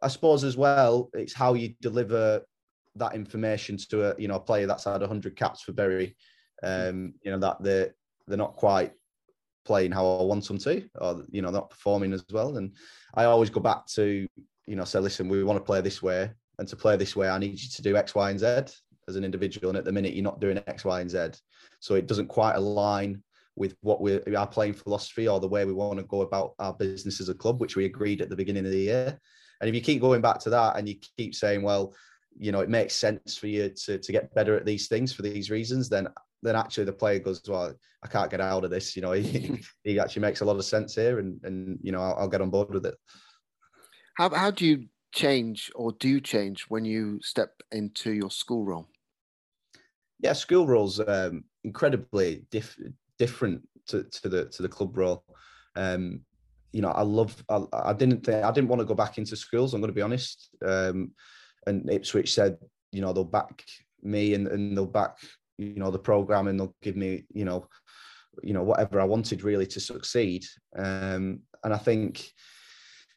I 0.02 0.08
suppose 0.08 0.42
as 0.42 0.56
well, 0.56 1.10
it's 1.14 1.34
how 1.34 1.54
you 1.54 1.74
deliver 1.80 2.42
that 2.96 3.14
information 3.14 3.76
to 3.90 4.10
a 4.10 4.20
you 4.20 4.28
know 4.28 4.36
a 4.36 4.40
player 4.40 4.66
that's 4.66 4.84
had 4.84 5.00
100 5.00 5.36
caps 5.36 5.62
for 5.62 5.72
Bury, 5.72 6.16
um, 6.62 7.14
you 7.22 7.30
know 7.30 7.38
that 7.38 7.62
they're 7.62 7.94
they're 8.26 8.38
not 8.38 8.56
quite 8.56 8.92
playing 9.64 9.92
how 9.92 10.18
I 10.18 10.22
want 10.22 10.46
them 10.46 10.58
to, 10.58 10.88
or 10.96 11.24
you 11.30 11.42
know 11.42 11.50
not 11.50 11.70
performing 11.70 12.12
as 12.12 12.24
well. 12.30 12.56
And 12.56 12.74
I 13.14 13.24
always 13.24 13.50
go 13.50 13.60
back 13.60 13.86
to 13.94 14.26
you 14.66 14.76
know 14.76 14.84
say, 14.84 14.98
listen, 14.98 15.28
we 15.28 15.44
want 15.44 15.58
to 15.58 15.64
play 15.64 15.80
this 15.80 16.02
way, 16.02 16.30
and 16.58 16.68
to 16.68 16.76
play 16.76 16.96
this 16.96 17.16
way, 17.16 17.28
I 17.28 17.38
need 17.38 17.60
you 17.60 17.68
to 17.68 17.82
do 17.82 17.96
X, 17.96 18.14
Y, 18.14 18.30
and 18.30 18.40
Z 18.40 18.46
as 19.08 19.16
an 19.16 19.24
individual. 19.24 19.70
And 19.70 19.78
at 19.78 19.84
the 19.84 19.92
minute, 19.92 20.14
you're 20.14 20.24
not 20.24 20.40
doing 20.40 20.62
X, 20.66 20.84
Y, 20.84 21.00
and 21.00 21.10
Z, 21.10 21.30
so 21.80 21.94
it 21.94 22.06
doesn't 22.06 22.28
quite 22.28 22.54
align 22.54 23.22
with 23.56 23.76
what 23.82 24.00
we 24.00 24.20
our 24.34 24.46
playing 24.46 24.74
philosophy 24.74 25.28
or 25.28 25.40
the 25.40 25.48
way 25.48 25.64
we 25.64 25.72
want 25.72 25.98
to 25.98 26.04
go 26.04 26.22
about 26.22 26.54
our 26.58 26.72
business 26.72 27.20
as 27.20 27.28
a 27.28 27.34
club, 27.34 27.60
which 27.60 27.76
we 27.76 27.84
agreed 27.84 28.20
at 28.20 28.30
the 28.30 28.36
beginning 28.36 28.64
of 28.64 28.72
the 28.72 28.78
year. 28.78 29.18
And 29.60 29.68
if 29.68 29.74
you 29.74 29.80
keep 29.80 30.00
going 30.00 30.22
back 30.22 30.38
to 30.40 30.50
that 30.50 30.76
and 30.76 30.88
you 30.88 30.96
keep 31.18 31.34
saying, 31.34 31.62
well, 31.62 31.94
you 32.38 32.52
know 32.52 32.60
it 32.60 32.68
makes 32.68 32.94
sense 32.94 33.36
for 33.36 33.46
you 33.46 33.70
to 33.84 33.98
to 33.98 34.12
get 34.12 34.34
better 34.34 34.56
at 34.56 34.64
these 34.64 34.88
things 34.88 35.12
for 35.12 35.22
these 35.22 35.50
reasons, 35.50 35.88
then 35.88 36.08
then 36.42 36.56
actually 36.56 36.84
the 36.84 36.92
player 36.92 37.18
goes, 37.18 37.42
well, 37.46 37.74
I 38.02 38.08
can't 38.08 38.30
get 38.30 38.40
out 38.40 38.64
of 38.64 38.70
this. 38.70 38.96
You 38.96 39.02
know, 39.02 39.12
he, 39.12 39.60
he 39.84 40.00
actually 40.00 40.22
makes 40.22 40.40
a 40.40 40.44
lot 40.44 40.56
of 40.56 40.64
sense 40.64 40.94
here, 40.94 41.18
and 41.18 41.40
and 41.44 41.78
you 41.82 41.92
know 41.92 42.02
I'll, 42.02 42.14
I'll 42.20 42.28
get 42.28 42.40
on 42.40 42.50
board 42.50 42.72
with 42.72 42.86
it. 42.86 42.94
How 44.16 44.30
how 44.30 44.50
do 44.50 44.66
you 44.66 44.86
change 45.12 45.70
or 45.74 45.92
do 45.92 46.08
you 46.08 46.20
change 46.20 46.66
when 46.68 46.84
you 46.84 47.18
step 47.22 47.62
into 47.72 48.12
your 48.12 48.30
school 48.30 48.64
role? 48.64 48.88
Yeah, 50.20 50.34
school 50.34 50.66
roles 50.66 51.00
um, 51.00 51.44
incredibly 51.64 52.44
diff- 52.50 52.78
different 53.18 53.62
to, 53.88 54.04
to 54.04 54.28
the 54.28 54.44
to 54.46 54.62
the 54.62 54.68
club 54.68 54.96
role. 54.96 55.24
Um, 55.76 56.20
you 56.72 56.82
know, 56.82 56.90
I 56.90 57.02
love. 57.02 57.42
I, 57.48 57.62
I, 57.72 57.92
didn't 57.92 58.24
think 58.24 58.44
I 58.44 58.52
didn't 58.52 58.68
want 58.68 58.80
to 58.80 58.86
go 58.86 58.94
back 58.94 59.18
into 59.18 59.36
schools. 59.36 59.74
I'm 59.74 59.80
going 59.80 59.90
to 59.90 59.94
be 59.94 60.02
honest. 60.02 60.50
Um, 60.64 61.12
and 61.66 61.90
Ipswich 61.90 62.34
said, 62.34 62.58
you 62.92 63.00
know, 63.00 63.12
they'll 63.12 63.24
back 63.24 63.64
me 64.02 64.34
and, 64.34 64.46
and 64.48 64.76
they'll 64.76 64.86
back 64.86 65.18
you 65.60 65.74
know 65.74 65.90
the 65.90 65.98
program 65.98 66.48
and 66.48 66.58
they'll 66.58 66.74
give 66.82 66.96
me 66.96 67.24
you 67.34 67.44
know 67.44 67.66
you 68.42 68.54
know 68.54 68.62
whatever 68.62 69.00
I 69.00 69.04
wanted 69.04 69.42
really 69.42 69.66
to 69.66 69.80
succeed. 69.80 70.44
Um, 70.76 71.40
and 71.64 71.74
I 71.74 71.76
think 71.76 72.30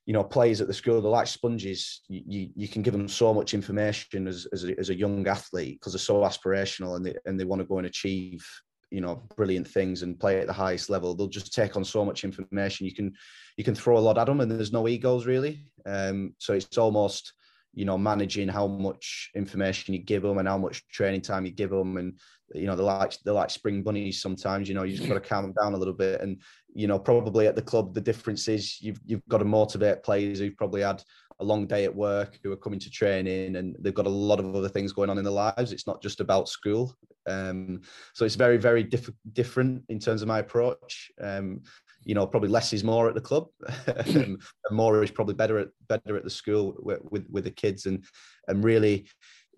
you 0.06 0.14
know 0.14 0.24
players 0.24 0.60
at 0.60 0.68
the 0.68 0.74
school 0.74 1.02
they're 1.02 1.10
like 1.10 1.28
sponges. 1.28 2.02
You, 2.10 2.22
you, 2.26 2.50
you 2.56 2.68
can 2.68 2.82
give 2.82 2.94
them 2.94 3.08
so 3.08 3.34
much 3.34 3.54
information 3.54 4.28
as 4.28 4.48
as 4.52 4.66
a, 4.66 4.78
as 4.80 4.90
a 4.90 4.96
young 4.96 5.26
athlete 5.28 5.80
because 5.80 5.94
they're 5.94 6.00
so 6.00 6.22
aspirational 6.22 6.98
and 6.98 7.06
they 7.06 7.16
and 7.26 7.40
they 7.40 7.46
want 7.46 7.62
to 7.62 7.68
go 7.68 7.78
and 7.78 7.88
achieve 7.88 8.46
you 8.92 9.02
know 9.02 9.24
brilliant 9.36 9.68
things 9.68 10.04
and 10.04 10.20
play 10.20 10.40
at 10.40 10.46
the 10.46 10.54
highest 10.54 10.90
level 10.90 11.16
they'll 11.16 11.28
just 11.28 11.52
take 11.52 11.76
on 11.76 11.84
so 11.84 12.06
much 12.06 12.24
information 12.24 12.86
you 12.86 12.94
can 12.94 13.12
you 13.58 13.64
can 13.64 13.74
throw 13.74 13.98
a 13.98 14.00
lot 14.00 14.20
at 14.20 14.28
them 14.28 14.40
and 14.40 14.52
there's 14.52 14.72
no 14.72 14.88
egos 14.88 15.26
really 15.26 15.66
um, 15.88 16.36
so 16.38 16.54
it's 16.54 16.78
almost 16.78 17.34
you 17.74 17.86
know 17.86 17.98
managing 17.98 18.48
how 18.48 18.68
much 18.68 19.32
information 19.36 19.94
you 19.94 20.00
give 20.00 20.22
them 20.22 20.38
and 20.38 20.48
how 20.48 20.58
much 20.58 20.88
training 20.90 21.22
time 21.22 21.46
you 21.46 21.52
give 21.52 21.72
them 21.72 21.98
and 21.98 22.20
you 22.54 22.68
know 22.68 22.76
they're 22.76 22.86
like 22.86 23.18
they're 23.24 23.34
like 23.34 23.50
spring 23.50 23.82
bunnies 23.82 24.22
sometimes 24.22 24.70
you 24.70 24.76
know 24.76 24.84
you 24.84 24.96
just 24.96 25.08
got 25.08 25.16
to 25.16 25.20
calm 25.20 25.44
them 25.44 25.56
down 25.62 25.74
a 25.74 25.78
little 25.78 25.94
bit. 25.94 26.22
And 26.22 26.42
you 26.74 26.88
know 26.88 27.00
probably 27.00 27.48
at 27.48 27.56
the 27.56 27.62
club 27.62 27.94
the 27.94 28.02
difference 28.02 28.48
is 28.48 28.82
you've 28.82 29.00
you've 29.06 29.28
got 29.28 29.40
to 29.40 29.46
motivate 29.46 30.04
players 30.04 30.40
who've 30.40 30.58
probably 30.58 30.82
had 30.82 31.04
a 31.40 31.44
long 31.44 31.66
day 31.66 31.84
at 31.84 31.96
work 31.96 32.40
who 32.44 32.52
are 32.52 32.58
coming 32.58 32.80
to 32.80 32.92
training 32.92 33.56
and 33.56 33.76
they've 33.80 33.94
got 33.94 34.06
a 34.06 34.10
lot 34.10 34.40
of 34.40 34.56
other 34.56 34.70
things 34.70 34.94
going 34.94 35.10
on 35.10 35.18
in 35.18 35.24
their 35.24 35.34
lives. 35.34 35.72
It's 35.72 35.88
not 35.88 36.02
just 36.02 36.20
about 36.20 36.48
school. 36.48 36.96
Um, 37.26 37.82
so 38.14 38.24
it's 38.24 38.36
very 38.36 38.58
very 38.58 38.84
diff- 38.84 39.10
different 39.32 39.84
in 39.90 39.98
terms 40.00 40.22
of 40.22 40.28
my 40.28 40.40
approach. 40.40 41.12
Um, 41.20 41.62
you 42.06 42.16
know 42.16 42.28
probably 42.28 42.50
less 42.50 42.74
is 42.74 42.84
more 42.84 43.08
at 43.08 43.16
the 43.16 43.22
club. 43.22 43.48
And 44.06 44.40
more 44.72 45.04
is 45.04 45.12
probably 45.12 45.36
better 45.36 45.60
at 45.60 45.70
better 45.88 46.16
at 46.18 46.24
the 46.24 46.30
school 46.30 46.76
with, 46.80 47.00
with, 47.10 47.26
with 47.30 47.44
the 47.44 47.52
kids. 47.52 47.86
And 47.86 48.04
and 48.48 48.64
really 48.64 49.08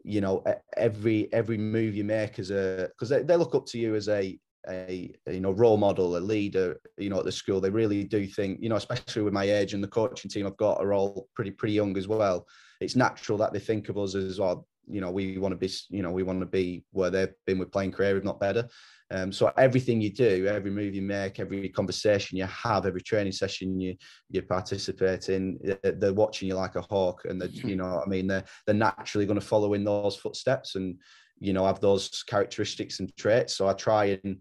you 0.04 0.22
know 0.22 0.44
every 0.78 1.32
every 1.34 1.58
move 1.58 1.96
you 1.96 2.04
make 2.04 2.38
as 2.40 2.52
a 2.52 2.90
because 2.92 3.10
they, 3.10 3.24
they 3.24 3.36
look 3.36 3.56
up 3.56 3.66
to 3.68 3.80
you 3.80 3.96
as 3.96 4.08
a 4.08 4.38
a 4.68 5.12
you 5.28 5.40
know 5.40 5.52
role 5.52 5.78
model 5.78 6.18
a 6.18 6.20
leader 6.20 6.80
you 6.98 7.10
know 7.10 7.20
at 7.20 7.25
the 7.25 7.32
school. 7.32 7.62
They 7.62 7.70
really 7.70 8.04
do 8.04 8.25
think 8.28 8.60
you 8.62 8.70
know 8.70 8.75
especially 8.75 9.24
with 9.24 9.34
my 9.34 9.44
age 9.44 9.74
and 9.74 9.84
the 9.84 9.88
coaching 9.88 10.30
team 10.30 10.48
i've 10.48 10.58
got 10.58 10.80
are 10.82 10.94
all 10.94 11.28
pretty 11.36 11.52
pretty 11.52 11.74
young 11.74 11.98
as 11.98 12.08
well. 12.08 12.48
It's 12.82 12.96
natural 12.96 13.38
that 13.40 13.54
they 13.54 13.60
think 13.60 13.90
of 13.90 13.98
us 13.98 14.16
as 14.16 14.40
well 14.40 14.68
you 14.88 15.01
know 15.01 15.12
we 15.12 15.38
want 15.38 15.51
to 15.51 15.58
be 15.58 15.72
you 15.89 16.01
know 16.01 16.12
we 16.12 16.24
want 16.24 16.39
to 16.39 16.46
be 16.46 16.84
where 16.92 17.10
they've 17.10 17.34
been 17.46 17.60
with 17.60 17.72
playing 17.72 17.92
career 17.92 18.18
if 18.18 18.24
not 18.24 18.39
better. 18.39 18.68
Um, 19.12 19.32
so 19.32 19.51
everything 19.56 20.01
you 20.01 20.12
do 20.12 20.48
every 20.48 20.72
move 20.72 20.96
you 20.96 21.04
make 21.04 21.39
every 21.39 21.70
conversation 21.70 22.39
you 22.39 22.46
have 22.46 22.88
every 22.88 23.01
training 23.01 23.34
session 23.34 23.80
you 23.80 23.96
you 24.32 24.42
participate 24.42 25.30
in 25.30 25.60
they're 25.84 26.12
watching 26.12 26.48
you 26.48 26.56
like 26.56 26.75
a 26.75 26.82
hawk 26.82 27.22
and 27.25 27.39
they 27.39 27.48
you 27.48 27.75
know 27.75 28.01
i 28.04 28.10
mean 28.10 28.25
they're, 28.25 28.44
they're 28.65 28.74
naturally 28.74 29.27
going 29.27 29.39
to 29.39 29.46
follow 29.46 29.75
in 29.75 29.84
those 29.84 30.15
footsteps 30.15 30.74
and 30.74 30.98
you 31.39 31.54
know 31.54 31.65
have 31.65 31.80
those 31.80 32.24
characteristics 32.24 33.00
and 33.00 33.15
traits. 33.15 33.56
So 33.56 33.68
i 33.68 33.74
try 33.74 34.20
and 34.24 34.38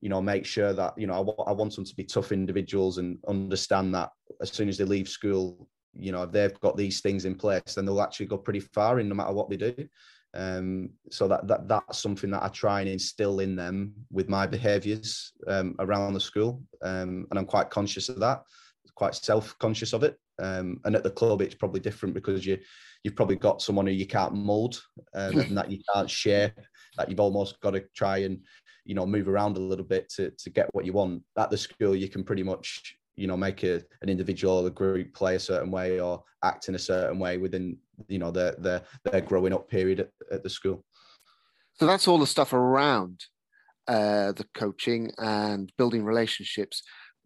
you 0.00 0.08
know 0.08 0.20
make 0.20 0.44
sure 0.44 0.72
that 0.72 0.94
you 0.98 1.06
know 1.06 1.14
I, 1.14 1.50
I 1.50 1.52
want 1.52 1.74
them 1.74 1.84
to 1.84 1.94
be 1.94 2.04
tough 2.04 2.32
individuals 2.32 2.98
and 2.98 3.18
understand 3.28 3.94
that 3.94 4.10
as 4.40 4.50
soon 4.50 4.68
as 4.68 4.76
they 4.76 4.84
leave 4.84 5.08
school 5.08 5.68
you 5.98 6.12
know 6.12 6.22
if 6.22 6.32
they've 6.32 6.60
got 6.60 6.76
these 6.76 7.00
things 7.00 7.24
in 7.24 7.34
place 7.34 7.74
then 7.74 7.84
they'll 7.84 8.02
actually 8.02 8.26
go 8.26 8.38
pretty 8.38 8.60
far 8.60 9.00
in 9.00 9.08
no 9.08 9.14
matter 9.14 9.32
what 9.32 9.50
they 9.50 9.56
do 9.56 9.88
um, 10.34 10.90
so 11.10 11.28
that, 11.28 11.46
that 11.46 11.68
that's 11.68 11.98
something 11.98 12.30
that 12.30 12.42
I 12.42 12.48
try 12.48 12.80
and 12.80 12.88
instill 12.88 13.40
in 13.40 13.54
them 13.54 13.92
with 14.10 14.28
my 14.28 14.46
behaviours 14.46 15.32
um, 15.46 15.76
around 15.78 16.14
the 16.14 16.20
school, 16.20 16.62
um, 16.82 17.26
and 17.30 17.38
I'm 17.38 17.46
quite 17.46 17.70
conscious 17.70 18.08
of 18.08 18.18
that, 18.20 18.42
quite 18.94 19.14
self-conscious 19.14 19.92
of 19.92 20.04
it. 20.04 20.18
Um, 20.42 20.80
and 20.84 20.96
at 20.96 21.04
the 21.04 21.10
club, 21.10 21.42
it's 21.42 21.54
probably 21.54 21.80
different 21.80 22.14
because 22.14 22.46
you 22.46 22.58
you've 23.04 23.16
probably 23.16 23.36
got 23.36 23.60
someone 23.60 23.86
who 23.86 23.92
you 23.92 24.06
can't 24.06 24.34
mould 24.34 24.80
um, 25.14 25.38
and 25.38 25.56
that 25.56 25.70
you 25.70 25.80
can't 25.92 26.08
shape. 26.08 26.58
That 26.96 27.10
you've 27.10 27.20
almost 27.20 27.60
got 27.60 27.72
to 27.72 27.84
try 27.94 28.18
and 28.18 28.40
you 28.84 28.94
know 28.94 29.06
move 29.06 29.28
around 29.28 29.58
a 29.58 29.60
little 29.60 29.84
bit 29.84 30.08
to 30.16 30.30
to 30.30 30.50
get 30.50 30.74
what 30.74 30.86
you 30.86 30.94
want. 30.94 31.22
At 31.36 31.50
the 31.50 31.58
school, 31.58 31.94
you 31.94 32.08
can 32.08 32.24
pretty 32.24 32.42
much 32.42 32.96
you 33.16 33.26
know 33.26 33.36
make 33.36 33.62
a, 33.62 33.82
an 34.00 34.08
individual 34.08 34.58
or 34.58 34.66
a 34.66 34.70
group 34.70 35.12
play 35.14 35.36
a 35.36 35.40
certain 35.40 35.70
way 35.70 36.00
or 36.00 36.22
act 36.42 36.68
in 36.68 36.74
a 36.74 36.78
certain 36.78 37.18
way 37.18 37.38
within 37.38 37.76
you 38.08 38.18
know 38.18 38.30
their 38.30 38.52
their 38.58 38.82
their 39.04 39.20
growing 39.20 39.52
up 39.52 39.68
period 39.68 40.00
at, 40.00 40.10
at 40.30 40.42
the 40.42 40.50
school. 40.50 40.84
So 41.74 41.86
that's 41.86 42.08
all 42.08 42.18
the 42.18 42.26
stuff 42.26 42.52
around 42.52 43.24
uh, 43.88 44.32
the 44.32 44.46
coaching 44.54 45.10
and 45.18 45.72
building 45.76 46.04
relationships. 46.04 46.82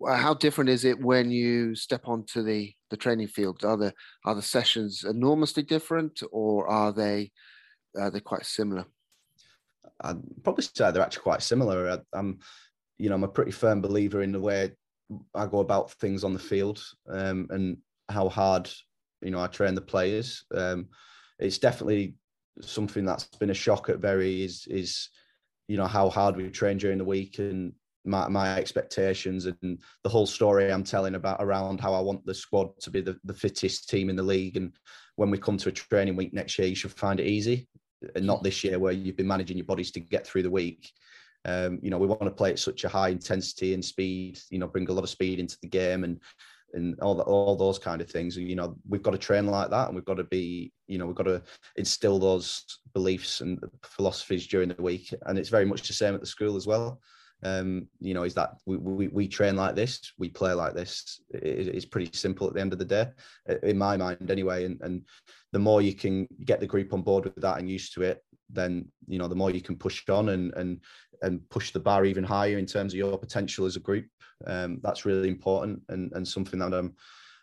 How 0.07 0.35
different 0.35 0.71
is 0.71 0.85
it 0.85 1.01
when 1.01 1.31
you 1.31 1.75
step 1.75 2.03
onto 2.07 2.43
the 2.43 2.73
the 2.91 2.97
training 2.97 3.29
field? 3.29 3.65
Are 3.65 3.77
the 3.77 3.93
are 4.25 4.35
the 4.35 4.43
sessions 4.43 5.05
enormously 5.05 5.63
different 5.63 6.21
or 6.33 6.69
are 6.69 6.93
they 6.93 7.31
are 7.99 8.11
they 8.11 8.21
quite 8.21 8.45
similar? 8.45 8.85
I'd 10.03 10.21
probably 10.43 10.65
say 10.65 10.91
they're 10.91 11.03
actually 11.03 11.23
quite 11.23 11.43
similar. 11.43 11.91
I, 11.91 12.19
i'm 12.19 12.39
you 12.99 13.09
know 13.09 13.15
i'm 13.15 13.25
a 13.25 13.29
pretty 13.29 13.51
firm 13.51 13.81
believer 13.81 14.23
in 14.23 14.33
the 14.33 14.41
way 14.41 14.73
I 15.35 15.47
go 15.47 15.61
about 15.61 15.93
things 15.93 16.25
on 16.25 16.33
the 16.33 16.39
field 16.39 16.83
um, 17.09 17.47
and 17.51 17.79
how 18.09 18.29
hard 18.29 18.71
you 19.23 19.31
know 19.31 19.41
I 19.41 19.47
train 19.47 19.75
the 19.75 19.81
players. 19.81 20.45
Um, 20.55 20.89
it's 21.39 21.59
definitely 21.59 22.15
something 22.61 23.05
that's 23.05 23.25
been 23.25 23.51
a 23.51 23.55
shock 23.55 23.89
at 23.89 24.01
Bury 24.01 24.43
is 24.43 24.67
is 24.69 25.11
you 25.69 25.77
know 25.77 25.87
how 25.87 26.09
hard 26.09 26.37
we 26.37 26.49
train 26.51 26.79
during 26.79 26.99
the 26.99 27.05
week 27.05 27.39
and 27.39 27.73
my, 28.07 28.29
my 28.29 28.57
expectations 28.57 29.47
and 29.47 29.79
the 30.03 30.09
whole 30.09 30.27
story 30.27 30.73
I'm 30.73 30.85
telling 30.85 31.17
about 31.17 31.39
around 31.41 31.81
how 31.81 31.93
I 31.93 32.01
want 32.01 32.25
the 32.25 32.35
squad 32.35 32.79
to 32.81 32.91
be 32.91 33.01
the, 33.01 33.19
the 33.25 33.35
fittest 33.35 33.91
team 33.91 34.09
in 34.09 34.17
the 34.17 34.23
league. 34.23 34.57
And 34.57 34.73
when 35.17 35.31
we 35.31 35.39
come 35.39 35.57
to 35.59 35.69
a 35.69 35.73
training 35.73 36.17
week 36.17 36.33
next 36.33 36.59
year, 36.59 36.69
you 36.69 36.77
should 36.77 36.93
find 36.93 37.21
it 37.21 37.27
easy 37.27 37.69
and 38.15 38.27
not 38.27 38.43
this 38.43 38.63
year 38.63 38.79
where 38.79 38.93
you've 38.93 39.17
been 39.17 39.27
managing 39.27 39.57
your 39.57 39.67
bodies 39.67 39.91
to 39.93 40.01
get 40.01 40.27
through 40.27 40.43
the 40.43 40.51
week. 40.51 40.93
Um, 41.47 41.79
you 41.81 41.91
know, 41.91 41.99
we 41.99 42.07
want 42.07 42.25
to 42.25 42.31
play 42.31 42.51
at 42.51 42.59
such 42.59 42.85
a 42.85 42.89
high 42.89 43.09
intensity 43.09 43.73
and 43.73 43.85
speed. 43.85 44.39
You 44.51 44.59
know, 44.59 44.67
bring 44.67 44.89
a 44.89 44.93
lot 44.93 45.05
of 45.05 45.11
speed 45.11 45.39
into 45.39 45.57
the 45.63 45.69
game 45.69 46.05
and 46.05 46.21
and 46.75 46.99
all 47.01 47.15
the, 47.15 47.23
all 47.23 47.57
those 47.57 47.79
kind 47.79 48.01
of 48.01 48.11
things. 48.11 48.37
You 48.37 48.57
know, 48.57 48.77
we've 48.89 49.03
got 49.03 49.13
to 49.13 49.19
train 49.19 49.47
like 49.47 49.71
that, 49.71 49.87
and 49.87 49.95
we've 49.95 50.05
got 50.05 50.19
to 50.19 50.25
be, 50.25 50.73
you 50.87 50.99
know, 50.99 51.07
we've 51.07 51.17
got 51.17 51.25
to 51.25 51.43
instill 51.77 52.19
those 52.19 52.65
beliefs 52.93 53.41
and 53.41 53.59
philosophies 53.83 54.47
during 54.47 54.69
the 54.69 54.83
week. 54.83 55.15
And 55.27 55.39
it's 55.39 55.49
very 55.49 55.65
much 55.65 55.87
the 55.87 55.95
same 55.95 56.15
at 56.15 56.21
the 56.21 56.27
school 56.27 56.57
as 56.57 56.67
well. 56.67 57.01
Um, 57.43 57.87
you 58.01 58.15
know, 58.15 58.25
is 58.25 58.35
that 58.35 58.55
we, 58.65 58.79
we, 58.79 59.09
we 59.09 59.29
train 59.29 59.57
like 59.57 59.75
this, 59.75 60.13
we 60.19 60.31
play 60.31 60.53
like 60.55 60.75
this. 60.75 61.21
It, 61.31 61.69
it's 61.69 61.85
pretty 61.85 62.11
simple 62.17 62.49
at 62.49 62.55
the 62.55 62.61
end 62.61 62.73
of 62.73 62.79
the 62.79 62.85
day, 62.85 63.09
in 63.63 63.79
my 63.79 63.97
mind, 63.97 64.31
anyway. 64.31 64.65
And 64.65 64.81
and 64.81 65.03
the 65.57 65.61
more 65.61 65.81
you 65.81 65.95
can 65.95 66.29
get 66.45 66.61
the 66.61 66.67
group 66.67 66.93
on 66.93 67.01
board 67.01 67.25
with 67.25 67.37
that 67.37 67.59
and 67.59 67.71
used 67.71 67.95
to 67.95 68.03
it, 68.03 68.23
then 68.51 68.87
you 69.09 69.19
know 69.19 69.27
the 69.27 69.35
more 69.35 69.51
you 69.51 69.63
can 69.63 69.75
push 69.75 70.07
on 70.11 70.29
and 70.29 70.53
and 70.53 70.83
and 71.23 71.41
push 71.49 71.71
the 71.71 71.81
bar 71.81 72.05
even 72.05 72.23
higher 72.23 72.59
in 72.59 72.67
terms 72.67 72.93
of 72.93 72.99
your 72.99 73.17
potential 73.17 73.65
as 73.65 73.75
a 73.75 73.81
group. 73.81 74.05
Um, 74.47 74.81
that's 74.83 75.07
really 75.07 75.29
important 75.29 75.81
and 75.89 76.13
and 76.13 76.29
something 76.29 76.59
that 76.59 76.75
I'm 76.75 76.95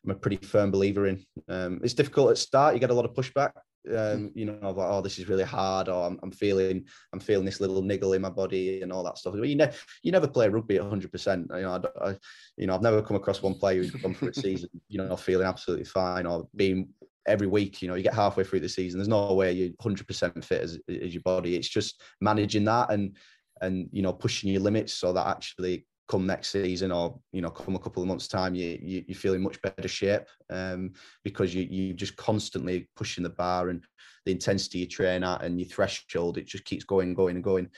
I'm 0.06 0.12
a 0.12 0.16
pretty 0.16 0.38
firm 0.46 0.70
believer 0.70 1.08
in. 1.08 1.26
Um, 1.50 1.80
it's 1.84 1.96
difficult 1.96 2.30
at 2.30 2.38
start; 2.38 2.76
you 2.76 2.80
get 2.80 2.92
a 2.92 2.94
lot 2.94 3.06
of 3.06 3.16
pushback. 3.16 3.54
Um, 3.92 4.32
you 4.36 4.46
know, 4.46 4.60
like, 4.62 4.88
oh, 4.90 5.02
this 5.02 5.18
is 5.18 5.28
really 5.28 5.44
hard, 5.44 5.90
or 5.90 6.06
I'm, 6.06 6.20
I'm, 6.24 6.32
feeling, 6.32 6.86
I'm 7.12 7.20
feeling 7.20 7.46
this 7.46 7.60
little 7.60 7.82
niggle 7.82 8.14
in 8.14 8.22
my 8.22 8.30
body, 8.30 8.82
and 8.84 8.94
all 8.94 9.04
that 9.06 9.18
stuff. 9.18 9.34
But 9.34 9.50
you 9.50 9.56
never, 9.56 9.74
you 10.04 10.12
never 10.12 10.28
play 10.28 10.48
rugby 10.50 10.76
at 10.76 10.84
100. 10.84 11.12
percent 11.12 11.48
You 11.52 11.64
know, 11.64 11.82
I, 12.00 12.10
I, 12.10 12.16
you 12.58 12.68
know, 12.68 12.76
I've 12.76 12.82
never 12.84 13.02
come 13.02 13.18
across 13.18 13.42
one 13.42 13.56
player 13.56 13.82
who's 13.82 13.92
gone 13.92 14.14
through 14.14 14.30
a 14.30 14.34
season, 14.48 14.70
you 14.88 15.00
know, 15.00 15.18
feeling 15.18 15.48
absolutely 15.48 15.86
fine 15.86 16.28
or 16.28 16.48
being 16.56 16.90
every 17.28 17.48
week. 17.48 17.82
You 17.82 17.88
know, 17.88 17.96
you 17.96 18.04
get 18.04 18.14
halfway 18.14 18.44
through 18.44 18.62
the 18.62 18.70
season. 18.70 19.00
There's 19.00 19.08
no 19.08 19.34
way 19.34 19.52
you're 19.52 19.70
100 19.78 20.08
percent 20.08 20.44
fit 20.44 20.62
as, 20.62 20.80
as 20.90 21.14
your 21.14 21.24
body. 21.24 21.56
It's 21.56 21.70
just 21.70 22.02
managing 22.22 22.66
that 22.66 22.92
and 22.92 23.16
and 23.62 23.90
you 23.92 24.02
know 24.02 24.14
pushing 24.14 24.52
your 24.52 24.62
limits 24.62 24.94
so 24.94 25.14
that 25.14 25.28
actually 25.28 25.86
come 26.08 26.26
next 26.26 26.50
season 26.50 26.92
or 26.92 27.18
you 27.32 27.42
know 27.42 27.50
come 27.50 27.76
a 27.76 27.80
couple 27.80 28.04
of 28.04 28.08
months 28.08 28.28
time 28.28 28.54
you, 28.54 28.78
you 28.82 29.04
you're 29.08 29.16
feeling 29.16 29.42
much 29.42 29.62
better 29.62 29.88
shape 29.88 30.24
um, 30.50 30.92
because 31.24 31.56
you 31.56 31.64
you 31.64 31.94
just 31.94 32.16
constantly 32.18 32.90
pushing 32.96 33.24
the 33.24 33.30
bar 33.30 33.70
and 33.70 33.86
the 34.26 34.32
intensity 34.32 34.80
you 34.80 34.88
train 34.88 35.24
at 35.24 35.44
and 35.44 35.60
your 35.60 35.70
threshold 35.70 36.38
it 36.38 36.46
just 36.46 36.66
keeps 36.66 36.84
going 36.84 37.14
going 37.14 37.36
and 37.36 37.44
going 37.44 37.70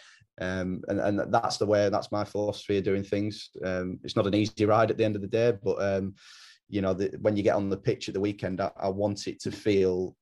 um, 0.41 0.81
and 0.87 0.99
and 0.99 1.33
that's 1.33 1.57
the 1.57 1.65
way 1.65 1.87
that's 1.89 2.11
my 2.11 2.23
philosophy 2.23 2.77
of 2.77 2.83
doing 2.83 3.03
things 3.03 3.49
um, 3.63 3.99
it's 4.03 4.15
not 4.15 4.27
an 4.27 4.35
easy 4.35 4.65
ride 4.65 4.89
at 4.89 4.97
the 4.97 5.05
end 5.05 5.15
of 5.15 5.21
the 5.21 5.27
day 5.27 5.53
but 5.63 5.81
um, 5.81 6.13
you 6.69 6.81
know 6.81 6.93
the, 6.93 7.15
when 7.21 7.37
you 7.37 7.43
get 7.43 7.55
on 7.55 7.69
the 7.69 7.77
pitch 7.77 8.07
at 8.07 8.13
the 8.13 8.19
weekend 8.19 8.59
I, 8.59 8.71
I 8.77 8.89
want 8.89 9.27
it 9.27 9.39
to 9.41 9.51
feel 9.51 10.15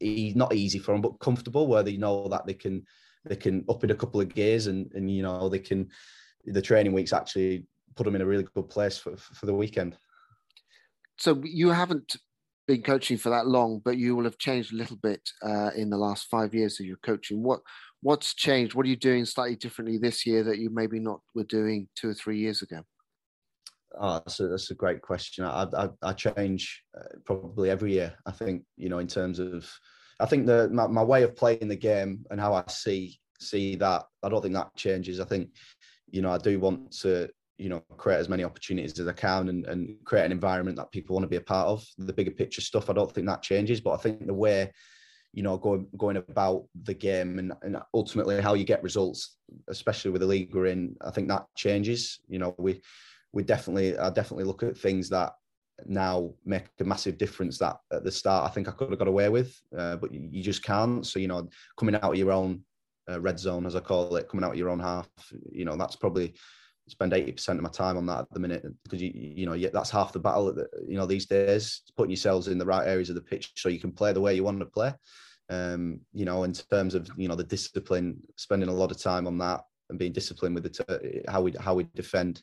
e- 0.00 0.32
not 0.34 0.54
easy 0.54 0.78
for 0.78 0.92
them, 0.92 1.00
but 1.00 1.20
comfortable, 1.20 1.66
where 1.66 1.82
they 1.82 1.96
know 1.96 2.28
that 2.28 2.46
they 2.46 2.54
can 2.54 2.84
they 3.24 3.36
can 3.36 3.64
up 3.68 3.82
in 3.84 3.90
a 3.90 3.94
couple 3.94 4.20
of 4.20 4.34
gears 4.34 4.66
and 4.66 4.90
and 4.94 5.10
you 5.10 5.22
know 5.22 5.48
they 5.48 5.58
can 5.58 5.88
the 6.44 6.62
training 6.62 6.92
weeks 6.92 7.12
actually 7.12 7.66
put 7.96 8.04
them 8.04 8.14
in 8.14 8.22
a 8.22 8.26
really 8.26 8.46
good 8.54 8.68
place 8.68 8.98
for 8.98 9.16
for 9.16 9.46
the 9.46 9.54
weekend. 9.54 9.96
So 11.16 11.40
you 11.44 11.70
haven't 11.70 12.16
been 12.66 12.82
coaching 12.82 13.18
for 13.18 13.30
that 13.30 13.46
long, 13.46 13.80
but 13.84 13.98
you 13.98 14.16
will 14.16 14.24
have 14.24 14.38
changed 14.38 14.72
a 14.72 14.76
little 14.76 14.96
bit 14.96 15.20
uh, 15.42 15.70
in 15.76 15.90
the 15.90 15.98
last 15.98 16.26
five 16.30 16.54
years 16.54 16.80
of 16.80 16.86
your 16.86 16.98
coaching. 16.98 17.42
What 17.42 17.60
what's 18.02 18.34
changed? 18.34 18.74
What 18.74 18.86
are 18.86 18.90
you 18.90 18.96
doing 18.96 19.24
slightly 19.24 19.56
differently 19.56 19.98
this 19.98 20.26
year 20.26 20.42
that 20.44 20.58
you 20.58 20.70
maybe 20.70 20.98
not 20.98 21.20
were 21.34 21.44
doing 21.44 21.88
two 21.94 22.10
or 22.10 22.14
three 22.14 22.38
years 22.38 22.62
ago? 22.62 22.82
Oh, 23.98 24.14
that's 24.14 24.40
a, 24.40 24.48
that's 24.48 24.70
a 24.70 24.74
great 24.74 25.02
question. 25.02 25.44
I, 25.44 25.66
I, 25.76 25.88
I 26.02 26.12
change 26.12 26.82
uh, 26.98 27.04
probably 27.24 27.70
every 27.70 27.92
year. 27.92 28.14
I 28.26 28.32
think 28.32 28.64
you 28.76 28.88
know 28.88 28.98
in 28.98 29.06
terms 29.06 29.38
of, 29.38 29.70
I 30.20 30.26
think 30.26 30.46
the 30.46 30.68
my, 30.70 30.86
my 30.86 31.02
way 31.02 31.22
of 31.22 31.36
playing 31.36 31.68
the 31.68 31.76
game 31.76 32.24
and 32.30 32.40
how 32.40 32.54
I 32.54 32.64
see 32.68 33.18
see 33.40 33.76
that. 33.76 34.04
I 34.22 34.28
don't 34.28 34.42
think 34.42 34.54
that 34.54 34.74
changes. 34.76 35.20
I 35.20 35.24
think 35.24 35.50
you 36.10 36.22
know 36.22 36.30
I 36.30 36.38
do 36.38 36.58
want 36.58 36.92
to 37.02 37.28
you 37.58 37.68
know 37.68 37.80
create 37.96 38.18
as 38.18 38.28
many 38.28 38.44
opportunities 38.44 38.98
as 38.98 39.06
I 39.06 39.12
can 39.12 39.48
and, 39.48 39.64
and 39.66 39.96
create 40.04 40.24
an 40.24 40.32
environment 40.32 40.76
that 40.76 40.90
people 40.90 41.14
want 41.14 41.24
to 41.24 41.28
be 41.28 41.36
a 41.36 41.40
part 41.40 41.68
of. 41.68 41.86
The 41.98 42.12
bigger 42.12 42.32
picture 42.32 42.60
stuff, 42.60 42.90
I 42.90 42.94
don't 42.94 43.12
think 43.12 43.26
that 43.26 43.42
changes, 43.42 43.80
but 43.80 43.92
I 43.92 43.98
think 43.98 44.26
the 44.26 44.34
way 44.34 44.72
you 45.32 45.42
know 45.42 45.56
going 45.56 45.86
going 45.96 46.16
about 46.16 46.64
the 46.82 46.94
game 46.94 47.38
and, 47.38 47.52
and 47.62 47.76
ultimately 47.92 48.40
how 48.40 48.54
you 48.54 48.64
get 48.64 48.82
results, 48.82 49.36
especially 49.68 50.10
with 50.10 50.20
the 50.20 50.26
league 50.26 50.54
we're 50.54 50.66
in, 50.66 50.96
I 51.00 51.10
think 51.10 51.28
that 51.28 51.46
changes. 51.56 52.20
You 52.28 52.38
know 52.38 52.54
we 52.58 52.80
we 53.34 53.42
definitely 53.42 53.98
I 53.98 54.10
definitely 54.10 54.44
look 54.44 54.62
at 54.62 54.78
things 54.78 55.08
that 55.10 55.32
now 55.86 56.32
make 56.44 56.66
a 56.80 56.84
massive 56.84 57.18
difference 57.18 57.58
that 57.58 57.76
at 57.92 58.04
the 58.04 58.12
start 58.12 58.48
I 58.48 58.54
think 58.54 58.68
I 58.68 58.72
could 58.72 58.90
have 58.90 58.98
got 58.98 59.08
away 59.08 59.28
with, 59.28 59.60
uh, 59.76 59.96
but 59.96 60.14
you 60.14 60.42
just 60.42 60.62
can't. 60.62 61.04
So 61.04 61.18
you 61.18 61.28
know, 61.28 61.48
coming 61.76 61.96
out 61.96 62.04
of 62.04 62.16
your 62.16 62.32
own 62.32 62.62
uh, 63.10 63.20
red 63.20 63.38
zone, 63.38 63.66
as 63.66 63.76
I 63.76 63.80
call 63.80 64.16
it, 64.16 64.28
coming 64.28 64.44
out 64.44 64.52
of 64.52 64.58
your 64.58 64.70
own 64.70 64.80
half, 64.80 65.08
you 65.50 65.64
know, 65.64 65.76
that's 65.76 65.96
probably 65.96 66.34
spend 66.88 67.12
eighty 67.12 67.32
percent 67.32 67.58
of 67.58 67.62
my 67.64 67.70
time 67.70 67.96
on 67.96 68.06
that 68.06 68.20
at 68.20 68.30
the 68.32 68.40
minute 68.40 68.64
because 68.84 69.02
you 69.02 69.10
you 69.14 69.46
know 69.46 69.56
that's 69.72 69.90
half 69.90 70.12
the 70.12 70.20
battle. 70.20 70.56
You 70.86 70.96
know 70.96 71.06
these 71.06 71.26
days, 71.26 71.82
putting 71.96 72.10
yourselves 72.10 72.46
in 72.48 72.58
the 72.58 72.66
right 72.66 72.86
areas 72.86 73.08
of 73.08 73.16
the 73.16 73.22
pitch 73.22 73.52
so 73.56 73.68
you 73.68 73.80
can 73.80 73.92
play 73.92 74.12
the 74.12 74.20
way 74.20 74.34
you 74.34 74.44
want 74.44 74.60
to 74.60 74.66
play. 74.66 74.94
Um, 75.50 76.00
you 76.12 76.24
know, 76.24 76.44
in 76.44 76.52
terms 76.52 76.94
of 76.94 77.10
you 77.16 77.26
know 77.26 77.34
the 77.34 77.44
discipline, 77.44 78.20
spending 78.36 78.68
a 78.68 78.72
lot 78.72 78.92
of 78.92 79.02
time 79.02 79.26
on 79.26 79.38
that 79.38 79.62
and 79.90 79.98
being 79.98 80.12
disciplined 80.12 80.54
with 80.54 80.64
the 80.64 80.84
t- 80.84 81.22
how 81.28 81.42
we 81.42 81.52
how 81.58 81.74
we 81.74 81.84
defend 81.94 82.42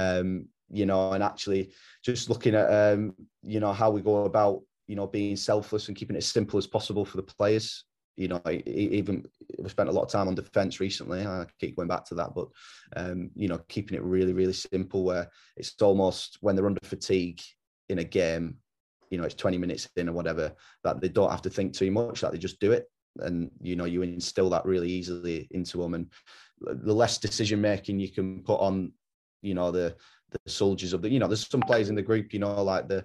um, 0.00 0.48
you 0.70 0.86
know, 0.86 1.12
and 1.12 1.22
actually 1.22 1.72
just 2.04 2.28
looking 2.28 2.54
at, 2.54 2.68
um, 2.70 3.14
you 3.42 3.60
know, 3.60 3.72
how 3.72 3.90
we 3.90 4.00
go 4.00 4.24
about, 4.24 4.60
you 4.86 4.96
know, 4.96 5.06
being 5.06 5.36
selfless 5.36 5.88
and 5.88 5.96
keeping 5.96 6.16
it 6.16 6.24
as 6.24 6.26
simple 6.26 6.58
as 6.58 6.66
possible 6.66 7.04
for 7.04 7.16
the 7.16 7.22
players. 7.22 7.84
You 8.16 8.28
know, 8.28 8.42
even 8.66 9.24
we 9.58 9.68
spent 9.68 9.88
a 9.88 9.92
lot 9.92 10.02
of 10.02 10.10
time 10.10 10.28
on 10.28 10.34
defense 10.34 10.78
recently. 10.78 11.24
I 11.24 11.46
keep 11.58 11.76
going 11.76 11.88
back 11.88 12.04
to 12.06 12.14
that, 12.16 12.34
but 12.34 12.48
um, 12.96 13.30
you 13.34 13.48
know, 13.48 13.58
keeping 13.68 13.96
it 13.96 14.02
really, 14.02 14.32
really 14.32 14.52
simple, 14.52 15.04
where 15.04 15.28
it's 15.56 15.74
almost 15.80 16.38
when 16.40 16.54
they're 16.54 16.66
under 16.66 16.84
fatigue 16.84 17.40
in 17.88 18.00
a 18.00 18.04
game, 18.04 18.56
you 19.10 19.18
know, 19.18 19.24
it's 19.24 19.34
20 19.34 19.58
minutes 19.58 19.88
in 19.96 20.08
or 20.08 20.12
whatever, 20.12 20.52
that 20.84 21.00
they 21.00 21.08
don't 21.08 21.30
have 21.30 21.42
to 21.42 21.50
think 21.50 21.72
too 21.72 21.90
much, 21.90 22.20
that 22.20 22.32
they 22.32 22.38
just 22.38 22.60
do 22.60 22.72
it. 22.72 22.84
And 23.20 23.50
you 23.60 23.74
know, 23.74 23.86
you 23.86 24.02
instill 24.02 24.50
that 24.50 24.66
really 24.66 24.90
easily 24.90 25.48
into 25.52 25.78
them, 25.78 25.94
and 25.94 26.06
the 26.60 26.94
less 26.94 27.18
decision 27.18 27.60
making 27.60 27.98
you 27.98 28.10
can 28.10 28.42
put 28.42 28.60
on 28.60 28.92
you 29.42 29.54
know 29.54 29.70
the 29.70 29.94
the 30.30 30.50
soldiers 30.50 30.92
of 30.92 31.02
the 31.02 31.10
you 31.10 31.18
know 31.18 31.26
there's 31.26 31.48
some 31.48 31.60
players 31.60 31.88
in 31.88 31.94
the 31.94 32.02
group 32.02 32.32
you 32.32 32.38
know 32.38 32.62
like 32.62 32.88
the 32.88 33.04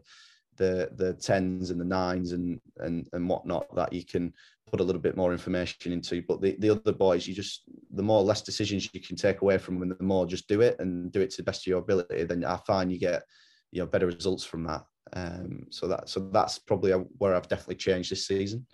the 0.57 0.89
the 0.95 1.13
tens 1.13 1.69
and 1.71 1.79
the 1.79 1.85
nines 1.85 2.31
and 2.31 2.59
and 2.77 3.07
and 3.13 3.27
whatnot 3.27 3.73
that 3.75 3.91
you 3.91 4.05
can 4.05 4.33
put 4.69 4.79
a 4.79 4.83
little 4.83 5.01
bit 5.01 5.15
more 5.15 5.31
information 5.31 5.91
into. 5.91 6.23
But 6.27 6.41
the, 6.41 6.55
the 6.59 6.71
other 6.71 6.91
boys 6.91 7.27
you 7.27 7.33
just 7.33 7.63
the 7.91 8.03
more 8.03 8.21
less 8.21 8.41
decisions 8.41 8.89
you 8.93 9.01
can 9.01 9.15
take 9.15 9.41
away 9.41 9.57
from 9.57 9.79
them 9.79 9.95
the 9.97 10.03
more 10.03 10.25
just 10.25 10.47
do 10.47 10.61
it 10.61 10.77
and 10.79 11.11
do 11.11 11.21
it 11.21 11.29
to 11.31 11.37
the 11.37 11.43
best 11.43 11.63
of 11.63 11.67
your 11.67 11.79
ability 11.79 12.23
then 12.23 12.43
i 12.43 12.57
find 12.67 12.91
you 12.91 12.99
get 12.99 13.23
you 13.71 13.81
know 13.81 13.87
better 13.87 14.05
results 14.05 14.43
from 14.43 14.63
that. 14.63 14.83
Um 15.13 15.67
so 15.69 15.87
that 15.87 16.09
so 16.09 16.19
that's 16.31 16.57
probably 16.59 16.91
where 16.91 17.35
i've 17.35 17.47
definitely 17.47 17.75
changed 17.75 18.11
this 18.11 18.27
season. 18.27 18.65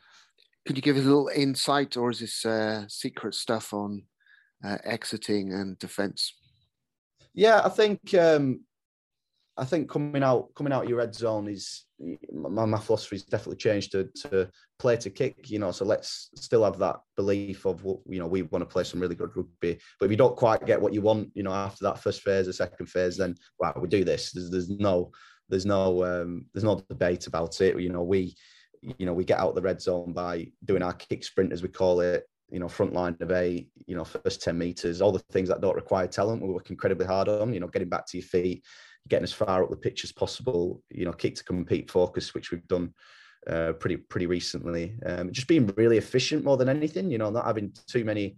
Could 0.65 0.77
you 0.77 0.83
give 0.83 0.97
us 0.97 1.03
a 1.03 1.07
little 1.07 1.31
insight 1.35 1.97
or 1.97 2.11
is 2.11 2.19
this 2.19 2.45
uh, 2.45 2.87
secret 2.87 3.33
stuff 3.33 3.73
on 3.73 4.03
uh, 4.63 4.77
exiting 4.83 5.51
and 5.53 5.77
defense 5.79 6.35
yeah, 7.33 7.61
I 7.63 7.69
think 7.69 8.13
um, 8.13 8.61
I 9.57 9.65
think 9.65 9.89
coming 9.89 10.23
out 10.23 10.53
coming 10.55 10.73
out 10.73 10.87
your 10.87 10.97
red 10.97 11.13
zone 11.13 11.47
is 11.47 11.85
my, 12.33 12.65
my 12.65 12.79
philosophy 12.79 13.17
has 13.17 13.23
definitely 13.23 13.57
changed 13.57 13.91
to 13.91 14.09
to 14.23 14.49
play 14.79 14.97
to 14.97 15.09
kick. 15.09 15.49
You 15.49 15.59
know, 15.59 15.71
so 15.71 15.85
let's 15.85 16.29
still 16.35 16.63
have 16.63 16.79
that 16.79 16.97
belief 17.15 17.65
of 17.65 17.83
what 17.83 17.99
you 18.05 18.19
know 18.19 18.27
we 18.27 18.41
want 18.43 18.61
to 18.61 18.73
play 18.73 18.83
some 18.83 18.99
really 18.99 19.15
good 19.15 19.35
rugby. 19.35 19.79
But 19.99 20.05
if 20.05 20.11
you 20.11 20.17
don't 20.17 20.35
quite 20.35 20.65
get 20.65 20.81
what 20.81 20.93
you 20.93 21.01
want, 21.01 21.29
you 21.33 21.43
know, 21.43 21.53
after 21.53 21.83
that 21.85 21.99
first 21.99 22.21
phase, 22.21 22.47
the 22.47 22.53
second 22.53 22.87
phase, 22.87 23.17
then 23.17 23.35
wow, 23.59 23.73
we 23.79 23.87
do 23.87 24.03
this. 24.03 24.31
There's, 24.31 24.49
there's 24.49 24.69
no 24.69 25.11
there's 25.49 25.65
no 25.65 26.03
um, 26.03 26.45
there's 26.53 26.63
no 26.63 26.83
debate 26.89 27.27
about 27.27 27.59
it. 27.61 27.79
You 27.79 27.89
know, 27.89 28.03
we 28.03 28.35
you 28.81 29.05
know 29.05 29.13
we 29.13 29.25
get 29.25 29.39
out 29.39 29.53
the 29.55 29.61
red 29.61 29.81
zone 29.81 30.13
by 30.13 30.47
doing 30.65 30.81
our 30.81 30.93
kick 30.93 31.23
sprint 31.23 31.53
as 31.53 31.61
we 31.61 31.69
call 31.69 31.99
it 31.99 32.25
you 32.51 32.59
know, 32.59 32.67
front 32.67 32.93
line 32.93 33.15
of 33.21 33.31
eight, 33.31 33.69
you 33.87 33.95
know, 33.95 34.03
first 34.03 34.41
10 34.43 34.57
meters, 34.57 35.01
all 35.01 35.11
the 35.11 35.19
things 35.31 35.47
that 35.47 35.61
don't 35.61 35.75
require 35.75 36.05
talent, 36.05 36.41
we 36.41 36.49
work 36.49 36.69
incredibly 36.69 37.05
hard 37.05 37.29
on, 37.29 37.53
you 37.53 37.61
know, 37.61 37.67
getting 37.67 37.89
back 37.89 38.05
to 38.07 38.17
your 38.17 38.27
feet, 38.27 38.63
getting 39.07 39.23
as 39.23 39.31
far 39.31 39.63
up 39.63 39.69
the 39.69 39.75
pitch 39.75 40.03
as 40.03 40.11
possible, 40.11 40.81
you 40.89 41.05
know, 41.05 41.13
kick 41.13 41.35
to 41.35 41.43
compete 41.45 41.89
focus, 41.89 42.33
which 42.33 42.51
we've 42.51 42.67
done 42.67 42.93
uh, 43.47 43.71
pretty, 43.73 43.95
pretty 43.95 44.27
recently. 44.27 44.93
Um, 45.05 45.31
just 45.31 45.47
being 45.47 45.67
really 45.77 45.97
efficient 45.97 46.43
more 46.43 46.57
than 46.57 46.67
anything, 46.67 47.09
you 47.09 47.17
know, 47.17 47.29
not 47.29 47.45
having 47.45 47.73
too 47.87 48.03
many, 48.03 48.35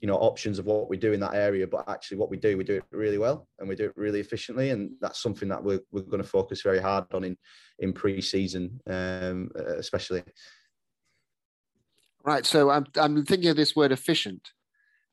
you 0.00 0.08
know, 0.08 0.16
options 0.16 0.58
of 0.58 0.64
what 0.64 0.88
we 0.88 0.96
do 0.96 1.12
in 1.12 1.20
that 1.20 1.34
area, 1.34 1.66
but 1.66 1.88
actually 1.88 2.16
what 2.16 2.30
we 2.30 2.38
do, 2.38 2.56
we 2.56 2.64
do 2.64 2.76
it 2.76 2.84
really 2.90 3.18
well 3.18 3.48
and 3.58 3.68
we 3.68 3.76
do 3.76 3.84
it 3.84 3.96
really 3.96 4.20
efficiently. 4.20 4.70
And 4.70 4.92
that's 5.00 5.22
something 5.22 5.48
that 5.50 5.62
we're, 5.62 5.80
we're 5.92 6.02
going 6.02 6.22
to 6.22 6.28
focus 6.28 6.62
very 6.62 6.80
hard 6.80 7.04
on 7.12 7.22
in, 7.22 7.36
in 7.80 7.92
pre-season, 7.92 8.80
um, 8.86 9.50
especially. 9.56 10.22
Right. 12.26 12.44
So 12.44 12.70
I'm 12.70 12.86
I'm 12.96 13.24
thinking 13.24 13.50
of 13.50 13.56
this 13.56 13.76
word 13.76 13.92
efficient, 13.92 14.50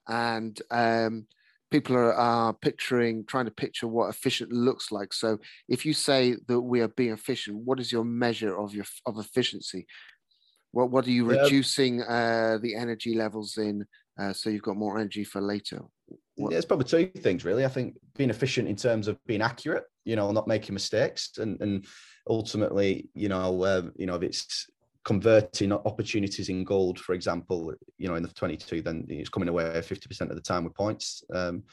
and 0.08 0.60
um, 0.72 1.28
people 1.70 1.96
are, 1.96 2.14
are 2.14 2.54
picturing 2.54 3.24
trying 3.26 3.46
to 3.46 3.52
picture 3.52 3.88
what 3.88 4.10
efficient 4.10 4.52
looks 4.52 4.92
like. 4.92 5.14
So 5.14 5.38
if 5.70 5.86
you 5.86 5.94
say 5.94 6.36
that 6.48 6.60
we 6.60 6.82
are 6.82 6.88
being 6.88 7.14
efficient, 7.14 7.58
what 7.58 7.80
is 7.80 7.92
your 7.92 8.04
measure 8.04 8.58
of 8.58 8.74
your 8.74 8.86
of 9.06 9.20
efficiency? 9.20 9.86
What 10.72 10.90
what 10.90 11.06
are 11.06 11.12
you 11.12 11.32
yeah. 11.32 11.44
reducing 11.44 12.02
uh, 12.02 12.58
the 12.60 12.76
energy 12.76 13.14
levels 13.14 13.58
in 13.58 13.86
uh, 14.20 14.34
so 14.34 14.50
you've 14.50 14.64
got 14.64 14.76
more 14.76 14.98
energy 14.98 15.24
for 15.24 15.40
later? 15.40 15.82
What? 16.36 16.52
Yeah, 16.52 16.58
it's 16.58 16.66
probably 16.66 16.86
two 16.86 17.20
things 17.22 17.46
really. 17.46 17.64
I 17.64 17.70
think 17.70 17.94
being 18.18 18.32
efficient 18.32 18.68
in 18.68 18.76
terms 18.76 19.08
of 19.08 19.24
being 19.28 19.44
accurate, 19.44 19.84
you 20.04 20.16
know, 20.16 20.32
not 20.32 20.48
making 20.48 20.74
mistakes, 20.74 21.38
and 21.38 21.62
and 21.62 21.86
ultimately, 22.28 23.10
you 23.14 23.30
know, 23.30 23.64
uh, 23.64 23.84
you 23.96 24.08
know, 24.08 24.16
if 24.16 24.24
it's 24.24 24.66
converting 25.06 25.74
opportunities 25.74 26.50
in 26.50 26.64
gold, 26.64 27.00
for 27.00 27.14
example, 27.14 27.74
you 27.98 28.08
know, 28.08 28.16
in 28.16 28.24
the 28.24 28.30
22, 28.30 28.82
then 28.82 29.06
it's 29.10 29.30
coming 29.30 29.50
away 29.50 29.66
50% 29.66 30.22
of 30.22 30.36
the 30.36 30.42
time 30.42 30.64
with 30.64 30.76
points, 30.76 31.24
um, 31.34 31.64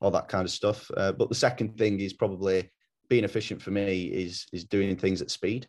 all 0.00 0.10
that 0.12 0.28
kind 0.28 0.44
of 0.44 0.50
stuff. 0.50 0.90
Uh, 0.96 1.12
but 1.12 1.28
the 1.28 1.34
second 1.34 1.76
thing 1.76 2.00
is 2.00 2.12
probably 2.12 2.70
being 3.08 3.24
efficient 3.24 3.62
for 3.62 3.70
me 3.70 4.04
is 4.04 4.46
is 4.52 4.64
doing 4.64 4.96
things 4.96 5.22
at 5.22 5.30
speed. 5.30 5.68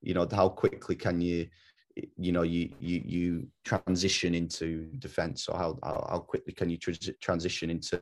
You 0.00 0.14
know, 0.14 0.28
how 0.30 0.48
quickly 0.48 0.94
can 0.94 1.20
you, 1.20 1.48
you 2.16 2.32
know, 2.32 2.42
you 2.42 2.70
you 2.80 3.02
you 3.04 3.48
transition 3.64 4.34
into 4.34 4.88
defense, 4.98 5.48
or 5.48 5.58
how 5.58 5.78
how 5.82 6.18
quickly 6.18 6.52
can 6.52 6.70
you 6.70 6.78
transition 7.20 7.70
into 7.70 8.00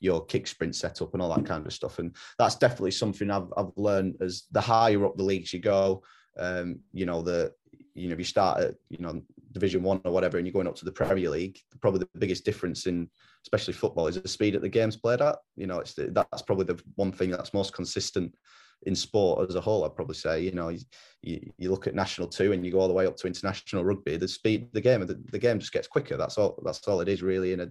your 0.00 0.24
kick 0.26 0.46
sprint 0.46 0.76
setup 0.76 1.12
and 1.12 1.22
all 1.22 1.34
that 1.34 1.46
kind 1.46 1.66
of 1.66 1.72
stuff. 1.72 1.98
And 1.98 2.14
that's 2.38 2.56
definitely 2.56 2.92
something 2.92 3.30
I've 3.30 3.48
I've 3.56 3.72
learned 3.76 4.16
as 4.20 4.44
the 4.50 4.60
higher 4.60 5.04
up 5.06 5.16
the 5.16 5.24
leagues 5.24 5.52
you 5.52 5.60
go. 5.60 6.02
Um, 6.38 6.80
you 6.92 7.04
know, 7.04 7.22
the 7.22 7.52
you 7.94 8.08
know, 8.08 8.12
if 8.12 8.18
you 8.18 8.24
start 8.24 8.60
at, 8.60 8.74
you 8.90 8.98
know, 8.98 9.22
Division 9.52 9.82
One 9.82 10.00
or 10.04 10.12
whatever, 10.12 10.38
and 10.38 10.46
you're 10.46 10.52
going 10.52 10.68
up 10.68 10.76
to 10.76 10.84
the 10.84 10.92
Premier 10.92 11.30
League, 11.30 11.58
probably 11.80 12.00
the 12.00 12.18
biggest 12.18 12.44
difference 12.44 12.86
in, 12.86 13.08
especially 13.44 13.74
football, 13.74 14.06
is 14.06 14.20
the 14.20 14.28
speed 14.28 14.54
at 14.54 14.62
the 14.62 14.68
game's 14.68 14.96
played 14.96 15.20
at. 15.20 15.36
You 15.56 15.66
know, 15.66 15.80
it's 15.80 15.94
that's 15.96 16.42
probably 16.42 16.66
the 16.66 16.80
one 16.96 17.12
thing 17.12 17.30
that's 17.30 17.54
most 17.54 17.72
consistent 17.72 18.34
in 18.82 18.94
sport 18.94 19.48
as 19.48 19.56
a 19.56 19.60
whole. 19.60 19.84
I'd 19.84 19.96
probably 19.96 20.14
say, 20.14 20.40
you 20.40 20.52
know, 20.52 20.68
you, 20.68 21.50
you 21.58 21.70
look 21.70 21.86
at 21.86 21.94
national 21.94 22.28
two 22.28 22.52
and 22.52 22.64
you 22.64 22.72
go 22.72 22.80
all 22.80 22.88
the 22.88 22.94
way 22.94 23.06
up 23.06 23.16
to 23.16 23.26
international 23.26 23.84
rugby. 23.84 24.16
The 24.16 24.28
speed, 24.28 24.68
the 24.72 24.80
game, 24.80 25.04
the, 25.06 25.20
the 25.32 25.38
game 25.38 25.58
just 25.58 25.72
gets 25.72 25.88
quicker. 25.88 26.16
That's 26.16 26.38
all. 26.38 26.60
That's 26.64 26.86
all 26.86 27.00
it 27.00 27.08
is, 27.08 27.22
really, 27.22 27.52
in 27.52 27.60
a 27.60 27.68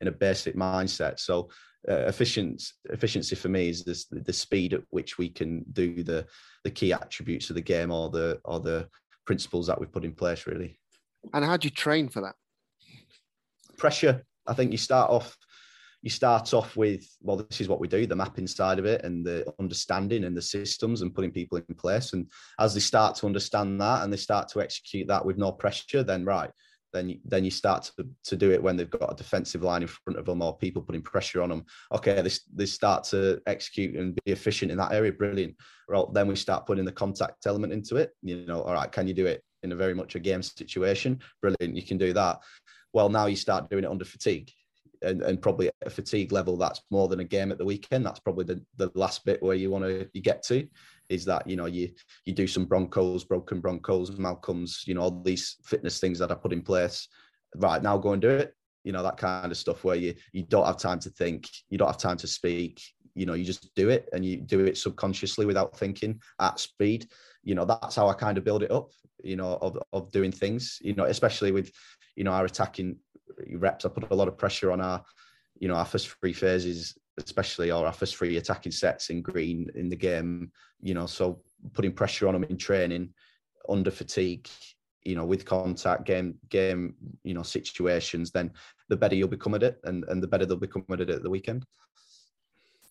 in 0.00 0.08
a 0.08 0.12
basic 0.12 0.56
mindset. 0.56 1.20
So, 1.20 1.50
uh, 1.88 2.06
efficiency 2.06 2.72
efficiency 2.90 3.36
for 3.36 3.48
me 3.48 3.68
is 3.68 3.84
this, 3.84 4.06
the 4.10 4.32
speed 4.32 4.74
at 4.74 4.82
which 4.90 5.18
we 5.18 5.28
can 5.28 5.64
do 5.72 6.02
the 6.02 6.26
the 6.64 6.70
key 6.70 6.92
attributes 6.92 7.50
of 7.50 7.56
the 7.56 7.62
game 7.62 7.92
or 7.92 8.10
the 8.10 8.40
or 8.44 8.58
the 8.58 8.88
principles 9.28 9.66
that 9.66 9.78
we've 9.78 9.92
put 9.92 10.06
in 10.06 10.14
place, 10.14 10.46
really. 10.46 10.80
And 11.34 11.44
how 11.44 11.58
do 11.58 11.66
you 11.66 11.70
train 11.70 12.08
for 12.08 12.22
that? 12.22 12.34
Pressure. 13.76 14.24
I 14.46 14.54
think 14.54 14.72
you 14.72 14.78
start 14.78 15.10
off, 15.10 15.36
you 16.00 16.08
start 16.08 16.54
off 16.54 16.78
with 16.78 17.04
well 17.20 17.36
this 17.36 17.60
is 17.60 17.68
what 17.68 17.80
we 17.80 17.88
do 17.88 18.06
the 18.06 18.16
mapping 18.16 18.46
side 18.46 18.78
of 18.78 18.86
it 18.86 19.04
and 19.04 19.26
the 19.26 19.44
understanding 19.60 20.24
and 20.24 20.34
the 20.34 20.40
systems 20.40 21.02
and 21.02 21.14
putting 21.14 21.32
people 21.32 21.58
in 21.58 21.74
place 21.74 22.14
and 22.14 22.30
as 22.58 22.72
they 22.72 22.80
start 22.80 23.16
to 23.16 23.26
understand 23.26 23.80
that 23.80 24.02
and 24.02 24.12
they 24.12 24.16
start 24.16 24.48
to 24.48 24.60
execute 24.60 25.08
that 25.08 25.24
with 25.26 25.36
no 25.36 25.50
pressure 25.50 26.04
then 26.04 26.24
right 26.24 26.50
then 26.92 27.08
you, 27.10 27.18
then 27.24 27.44
you 27.44 27.50
start 27.50 27.90
to, 27.96 28.06
to 28.24 28.36
do 28.36 28.50
it 28.50 28.62
when 28.62 28.76
they've 28.76 28.90
got 28.90 29.12
a 29.12 29.16
defensive 29.16 29.62
line 29.62 29.82
in 29.82 29.88
front 29.88 30.18
of 30.18 30.24
them 30.24 30.42
or 30.42 30.56
people 30.56 30.82
putting 30.82 31.02
pressure 31.02 31.42
on 31.42 31.48
them. 31.50 31.64
Okay, 31.92 32.20
they, 32.22 32.30
they 32.54 32.66
start 32.66 33.04
to 33.04 33.40
execute 33.46 33.96
and 33.96 34.18
be 34.24 34.32
efficient 34.32 34.70
in 34.70 34.78
that 34.78 34.92
area. 34.92 35.12
Brilliant. 35.12 35.54
Well, 35.88 36.10
then 36.12 36.28
we 36.28 36.36
start 36.36 36.66
putting 36.66 36.84
the 36.84 36.92
contact 36.92 37.46
element 37.46 37.72
into 37.72 37.96
it. 37.96 38.12
You 38.22 38.46
know, 38.46 38.62
all 38.62 38.74
right, 38.74 38.90
can 38.90 39.06
you 39.06 39.14
do 39.14 39.26
it 39.26 39.42
in 39.62 39.72
a 39.72 39.76
very 39.76 39.94
much 39.94 40.14
a 40.14 40.20
game 40.20 40.42
situation? 40.42 41.20
Brilliant, 41.42 41.76
you 41.76 41.82
can 41.82 41.98
do 41.98 42.12
that. 42.12 42.38
Well, 42.92 43.08
now 43.08 43.26
you 43.26 43.36
start 43.36 43.70
doing 43.70 43.84
it 43.84 43.90
under 43.90 44.04
fatigue. 44.04 44.50
And, 45.00 45.22
and 45.22 45.40
probably 45.40 45.70
a 45.86 45.90
fatigue 45.90 46.32
level 46.32 46.56
that's 46.56 46.82
more 46.90 47.06
than 47.06 47.20
a 47.20 47.24
game 47.24 47.52
at 47.52 47.58
the 47.58 47.64
weekend 47.64 48.04
that's 48.04 48.18
probably 48.18 48.44
the, 48.46 48.60
the 48.78 48.90
last 48.96 49.24
bit 49.24 49.40
where 49.40 49.54
you 49.54 49.70
want 49.70 49.84
to 49.84 50.08
you 50.12 50.20
get 50.20 50.42
to 50.46 50.66
is 51.08 51.24
that 51.24 51.46
you 51.46 51.56
know 51.56 51.66
you 51.66 51.90
you 52.24 52.32
do 52.32 52.46
some 52.46 52.64
broncos 52.64 53.24
broken 53.24 53.60
broncos 53.60 54.16
malcolms 54.18 54.84
you 54.86 54.94
know 54.94 55.02
all 55.02 55.22
these 55.22 55.56
fitness 55.64 56.00
things 56.00 56.18
that 56.18 56.30
I 56.30 56.34
put 56.34 56.52
in 56.52 56.62
place. 56.62 57.08
Right 57.56 57.82
now 57.82 57.96
go 57.96 58.12
and 58.12 58.22
do 58.22 58.30
it. 58.30 58.54
You 58.84 58.92
know 58.92 59.02
that 59.02 59.16
kind 59.16 59.50
of 59.50 59.58
stuff 59.58 59.84
where 59.84 59.96
you 59.96 60.14
you 60.32 60.42
don't 60.42 60.66
have 60.66 60.78
time 60.78 61.00
to 61.00 61.10
think 61.10 61.48
you 61.70 61.78
don't 61.78 61.88
have 61.88 61.98
time 61.98 62.18
to 62.18 62.26
speak. 62.26 62.80
You 63.14 63.26
know 63.26 63.34
you 63.34 63.44
just 63.44 63.74
do 63.74 63.88
it 63.88 64.08
and 64.12 64.24
you 64.24 64.36
do 64.36 64.60
it 64.64 64.78
subconsciously 64.78 65.46
without 65.46 65.76
thinking 65.76 66.20
at 66.40 66.60
speed. 66.60 67.08
You 67.42 67.54
know 67.54 67.64
that's 67.64 67.96
how 67.96 68.08
i 68.08 68.14
kind 68.14 68.36
of 68.36 68.44
build 68.44 68.62
it 68.62 68.70
up 68.70 68.90
you 69.22 69.36
know 69.36 69.58
of, 69.60 69.78
of 69.92 70.12
doing 70.12 70.32
things. 70.32 70.78
You 70.82 70.94
know 70.94 71.04
especially 71.04 71.52
with 71.52 71.72
you 72.16 72.24
know 72.24 72.32
our 72.32 72.44
attacking 72.44 72.96
reps. 73.54 73.84
I 73.84 73.88
put 73.88 74.10
a 74.10 74.14
lot 74.14 74.28
of 74.28 74.38
pressure 74.38 74.72
on 74.72 74.80
our 74.80 75.02
you 75.58 75.68
know 75.68 75.74
our 75.74 75.84
first 75.84 76.08
three 76.20 76.32
phases 76.32 76.96
especially 77.24 77.70
our 77.70 77.92
first 77.92 78.16
three 78.16 78.36
attacking 78.36 78.72
sets 78.72 79.10
in 79.10 79.22
green 79.22 79.70
in 79.74 79.88
the 79.88 79.96
game, 79.96 80.50
you 80.80 80.94
know, 80.94 81.06
so 81.06 81.40
putting 81.74 81.92
pressure 81.92 82.28
on 82.28 82.34
them 82.34 82.44
in 82.44 82.56
training 82.56 83.10
under 83.68 83.90
fatigue, 83.90 84.48
you 85.02 85.14
know, 85.14 85.24
with 85.24 85.44
contact 85.44 86.04
game, 86.04 86.34
game, 86.48 86.94
you 87.24 87.34
know, 87.34 87.42
situations, 87.42 88.30
then 88.30 88.50
the 88.88 88.96
better 88.96 89.14
you'll 89.14 89.28
become 89.28 89.54
at 89.54 89.62
it 89.62 89.78
and, 89.84 90.04
and 90.08 90.22
the 90.22 90.26
better 90.26 90.46
they'll 90.46 90.56
become 90.56 90.84
at 90.90 91.00
it 91.00 91.10
at 91.10 91.22
the 91.22 91.30
weekend. 91.30 91.64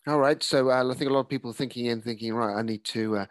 All 0.05 0.19
right. 0.19 0.41
So 0.41 0.71
uh, 0.71 0.89
I 0.89 0.93
think 0.93 1.09
a 1.09 1.13
lot 1.13 1.21
of 1.21 1.29
people 1.29 1.51
thinking 1.51 1.87
in, 1.87 2.01
thinking, 2.01 2.33
right, 2.33 2.55
I 2.55 2.61
need 2.61 2.83
to 2.85 3.17
uh, 3.17 3.25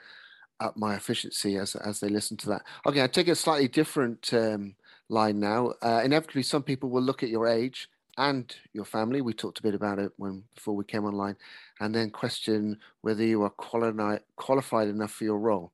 up 0.61 0.77
my 0.77 0.95
efficiency 0.95 1.57
as, 1.57 1.75
as 1.77 2.01
they 2.01 2.09
listen 2.09 2.37
to 2.39 2.49
that. 2.51 2.63
Okay. 2.87 3.03
I 3.03 3.07
take 3.07 3.29
a 3.29 3.35
slightly 3.35 3.69
different 3.69 4.33
um, 4.35 4.75
line 5.09 5.41
now. 5.41 5.73
Uh, 5.81 6.03
inevitably, 6.05 6.43
some 6.43 6.63
people 6.63 6.91
will 6.91 7.03
look 7.03 7.23
at 7.23 7.31
your 7.31 7.47
age 7.47 7.89
and 8.19 8.55
your 8.73 8.85
family. 8.85 9.21
We 9.21 9.33
talked 9.33 9.59
a 9.59 9.63
bit 9.63 9.75
about 9.75 9.99
it 9.99 10.13
when 10.17 10.45
before 10.55 10.75
we 10.75 10.85
came 10.85 11.05
online, 11.05 11.37
and 11.81 11.95
then 11.95 12.11
question 12.11 12.79
whether 13.03 13.25
you 13.25 13.43
are 13.43 13.51
quali- 13.51 14.21
qualified 14.37 14.89
enough 14.89 15.13
for 15.13 15.25
your 15.25 15.39
role. 15.39 15.73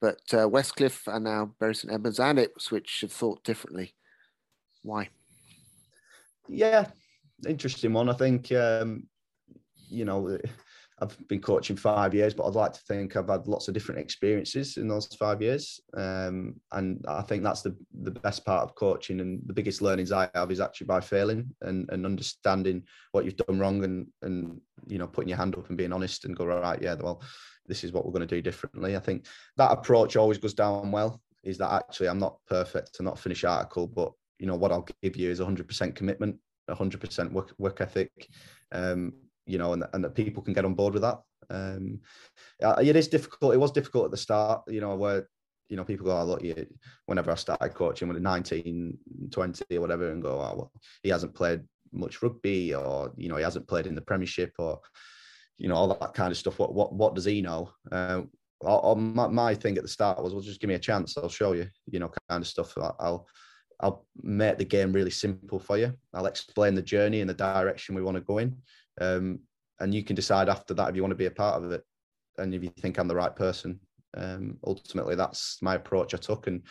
But 0.00 0.20
uh, 0.32 0.48
Westcliff 0.48 1.06
and 1.06 1.24
now 1.24 1.54
Bury 1.58 1.74
St 1.74 1.92
Edmunds 1.92 2.20
and 2.20 2.38
Ipswich 2.38 3.00
have 3.02 3.12
thought 3.12 3.44
differently. 3.44 3.94
Why? 4.82 5.08
Yeah, 6.48 6.86
interesting 7.46 7.92
one. 7.92 8.08
I 8.08 8.14
think 8.14 8.50
um, 8.52 9.06
you 9.88 10.04
know 10.04 10.38
I've 11.02 11.16
been 11.28 11.40
coaching 11.40 11.76
five 11.76 12.12
years, 12.12 12.34
but 12.34 12.46
I'd 12.46 12.54
like 12.54 12.74
to 12.74 12.80
think 12.80 13.16
I've 13.16 13.28
had 13.28 13.46
lots 13.46 13.68
of 13.68 13.74
different 13.74 14.00
experiences 14.00 14.76
in 14.76 14.86
those 14.86 15.06
five 15.06 15.40
years. 15.40 15.80
Um, 15.96 16.56
and 16.72 17.02
I 17.08 17.22
think 17.22 17.42
that's 17.42 17.62
the, 17.62 17.74
the 18.02 18.10
best 18.10 18.44
part 18.44 18.64
of 18.64 18.74
coaching. 18.74 19.20
And 19.20 19.40
the 19.46 19.54
biggest 19.54 19.80
learnings 19.80 20.12
I 20.12 20.28
have 20.34 20.50
is 20.50 20.60
actually 20.60 20.88
by 20.88 21.00
failing 21.00 21.54
and, 21.62 21.88
and 21.90 22.04
understanding 22.04 22.82
what 23.12 23.24
you've 23.24 23.36
done 23.36 23.58
wrong 23.58 23.82
and, 23.82 24.08
and, 24.20 24.60
you 24.88 24.98
know, 24.98 25.06
putting 25.06 25.30
your 25.30 25.38
hand 25.38 25.56
up 25.56 25.68
and 25.68 25.78
being 25.78 25.92
honest 25.92 26.26
and 26.26 26.36
go, 26.36 26.44
right, 26.44 26.82
yeah, 26.82 26.94
well, 26.94 27.22
this 27.66 27.82
is 27.82 27.92
what 27.92 28.04
we're 28.04 28.12
going 28.12 28.26
to 28.28 28.34
do 28.34 28.42
differently. 28.42 28.94
I 28.94 29.00
think 29.00 29.26
that 29.56 29.72
approach 29.72 30.16
always 30.16 30.38
goes 30.38 30.54
down 30.54 30.90
well 30.90 31.22
is 31.42 31.56
that 31.58 31.72
actually 31.72 32.08
I'm 32.08 32.18
not 32.18 32.36
perfect, 32.46 32.98
I'm 32.98 33.06
not 33.06 33.18
a 33.18 33.22
finished 33.22 33.46
article, 33.46 33.86
but, 33.86 34.12
you 34.38 34.46
know, 34.46 34.56
what 34.56 34.70
I'll 34.70 34.86
give 35.02 35.16
you 35.16 35.30
is 35.30 35.40
100% 35.40 35.94
commitment, 35.94 36.36
100% 36.68 37.32
work, 37.32 37.54
work 37.56 37.80
ethic. 37.80 38.28
Um, 38.72 39.14
you 39.50 39.58
know, 39.58 39.72
and, 39.72 39.84
and 39.92 40.04
that 40.04 40.14
people 40.14 40.42
can 40.42 40.54
get 40.54 40.64
on 40.64 40.74
board 40.74 40.94
with 40.94 41.02
that. 41.02 41.20
Um, 41.50 42.00
it 42.60 42.96
is 42.96 43.08
difficult. 43.08 43.54
It 43.54 43.58
was 43.58 43.72
difficult 43.72 44.06
at 44.06 44.10
the 44.12 44.16
start, 44.16 44.62
you 44.68 44.80
know, 44.80 44.94
where 44.94 45.28
you 45.68 45.76
know 45.76 45.84
people 45.84 46.06
go, 46.06 46.16
"Oh, 46.16 46.24
look, 46.24 46.42
you." 46.42 46.66
Whenever 47.06 47.32
I 47.32 47.34
started 47.34 47.74
coaching, 47.74 48.08
when 48.08 48.22
19, 48.22 48.98
20 49.30 49.64
or 49.76 49.80
whatever, 49.80 50.10
and 50.12 50.22
go, 50.22 50.40
"Oh, 50.40 50.54
well, 50.56 50.72
he 51.02 51.08
hasn't 51.08 51.34
played 51.34 51.62
much 51.92 52.22
rugby, 52.22 52.74
or 52.74 53.12
you 53.16 53.28
know, 53.28 53.36
he 53.36 53.42
hasn't 53.42 53.66
played 53.66 53.86
in 53.86 53.96
the 53.96 54.00
Premiership, 54.00 54.52
or 54.58 54.80
you 55.58 55.68
know, 55.68 55.74
all 55.74 55.88
that 55.88 56.14
kind 56.14 56.30
of 56.30 56.38
stuff. 56.38 56.58
What 56.58 56.72
what 56.74 56.92
what 56.92 57.14
does 57.14 57.24
he 57.24 57.42
know?" 57.42 57.72
Uh, 57.90 58.22
or, 58.62 58.94
my, 58.94 59.26
my 59.26 59.54
thing 59.54 59.78
at 59.78 59.82
the 59.82 59.88
start 59.88 60.22
was, 60.22 60.32
"Well, 60.32 60.42
just 60.42 60.60
give 60.60 60.68
me 60.68 60.74
a 60.74 60.78
chance. 60.78 61.16
I'll 61.16 61.28
show 61.28 61.52
you." 61.52 61.66
You 61.90 61.98
know, 61.98 62.12
kind 62.28 62.42
of 62.42 62.46
stuff. 62.46 62.76
I'll 62.78 63.26
I'll 63.82 64.06
make 64.22 64.58
the 64.58 64.64
game 64.64 64.92
really 64.92 65.10
simple 65.10 65.58
for 65.58 65.78
you. 65.78 65.94
I'll 66.12 66.26
explain 66.26 66.74
the 66.74 66.82
journey 66.82 67.20
and 67.20 67.30
the 67.30 67.34
direction 67.34 67.94
we 67.94 68.02
want 68.02 68.16
to 68.16 68.22
go 68.22 68.38
in. 68.38 68.56
Um, 69.00 69.40
and 69.80 69.94
you 69.94 70.04
can 70.04 70.14
decide 70.14 70.48
after 70.48 70.74
that 70.74 70.90
if 70.90 70.96
you 70.96 71.02
want 71.02 71.12
to 71.12 71.16
be 71.16 71.26
a 71.26 71.30
part 71.30 71.62
of 71.62 71.72
it 71.72 71.82
and 72.38 72.54
if 72.54 72.62
you 72.62 72.70
think 72.78 72.98
I'm 72.98 73.08
the 73.08 73.14
right 73.14 73.34
person. 73.34 73.80
Um, 74.16 74.58
ultimately, 74.66 75.14
that's 75.14 75.58
my 75.62 75.76
approach 75.76 76.14
I 76.14 76.18
took, 76.18 76.48
and 76.48 76.62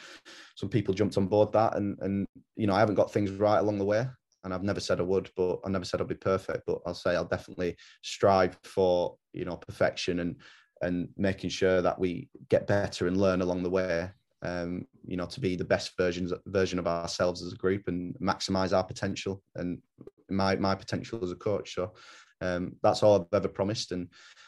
some 0.56 0.68
people 0.68 0.94
jumped 0.94 1.18
on 1.18 1.28
board 1.28 1.54
that. 1.54 1.78
And 1.78 1.98
and 2.02 2.26
you 2.56 2.68
know, 2.68 2.76
I 2.76 2.80
haven't 2.80 2.96
got 2.96 3.14
things 3.14 3.32
right 3.32 3.60
along 3.60 3.78
the 3.80 3.86
way, 3.86 4.06
and 4.44 4.54
I've 4.54 4.64
never 4.64 4.82
said 4.82 5.00
I 5.00 5.04
would, 5.04 5.30
but 5.38 5.60
I 5.66 5.70
never 5.70 5.86
said 5.86 6.02
I'll 6.02 6.08
be 6.08 6.16
perfect. 6.16 6.64
But 6.68 6.80
I'll 6.86 6.94
say 6.94 7.16
I'll 7.16 7.26
definitely 7.26 7.78
strive 8.02 8.58
for 8.64 9.16
you 9.32 9.46
know 9.46 9.56
perfection 9.56 10.20
and 10.20 10.36
and 10.82 11.10
making 11.18 11.50
sure 11.50 11.82
that 11.82 12.00
we 12.00 12.30
get 12.50 12.68
better 12.68 13.08
and 13.08 13.18
learn 13.18 13.42
along 13.42 13.64
the 13.64 13.70
way. 13.70 14.10
Um, 14.42 14.86
you 15.06 15.18
know, 15.18 15.26
to 15.26 15.40
be 15.40 15.56
the 15.56 15.66
best 15.66 15.98
versions 15.98 16.34
version 16.48 16.80
of 16.80 16.88
ourselves 16.88 17.42
as 17.42 17.54
a 17.54 17.58
group 17.58 17.88
and 17.88 18.16
maximize 18.22 18.76
our 18.76 18.84
potential 18.84 19.42
and 19.56 19.82
my 20.30 20.56
my 20.56 20.76
potential 20.76 21.20
as 21.24 21.32
a 21.32 21.36
coach. 21.36 21.76
So 21.76 21.94
um, 22.42 22.76
that's 22.82 23.04
all 23.04 23.22
I've 23.22 23.38
ever 23.38 23.48
promised, 23.48 23.92
and 23.92 24.08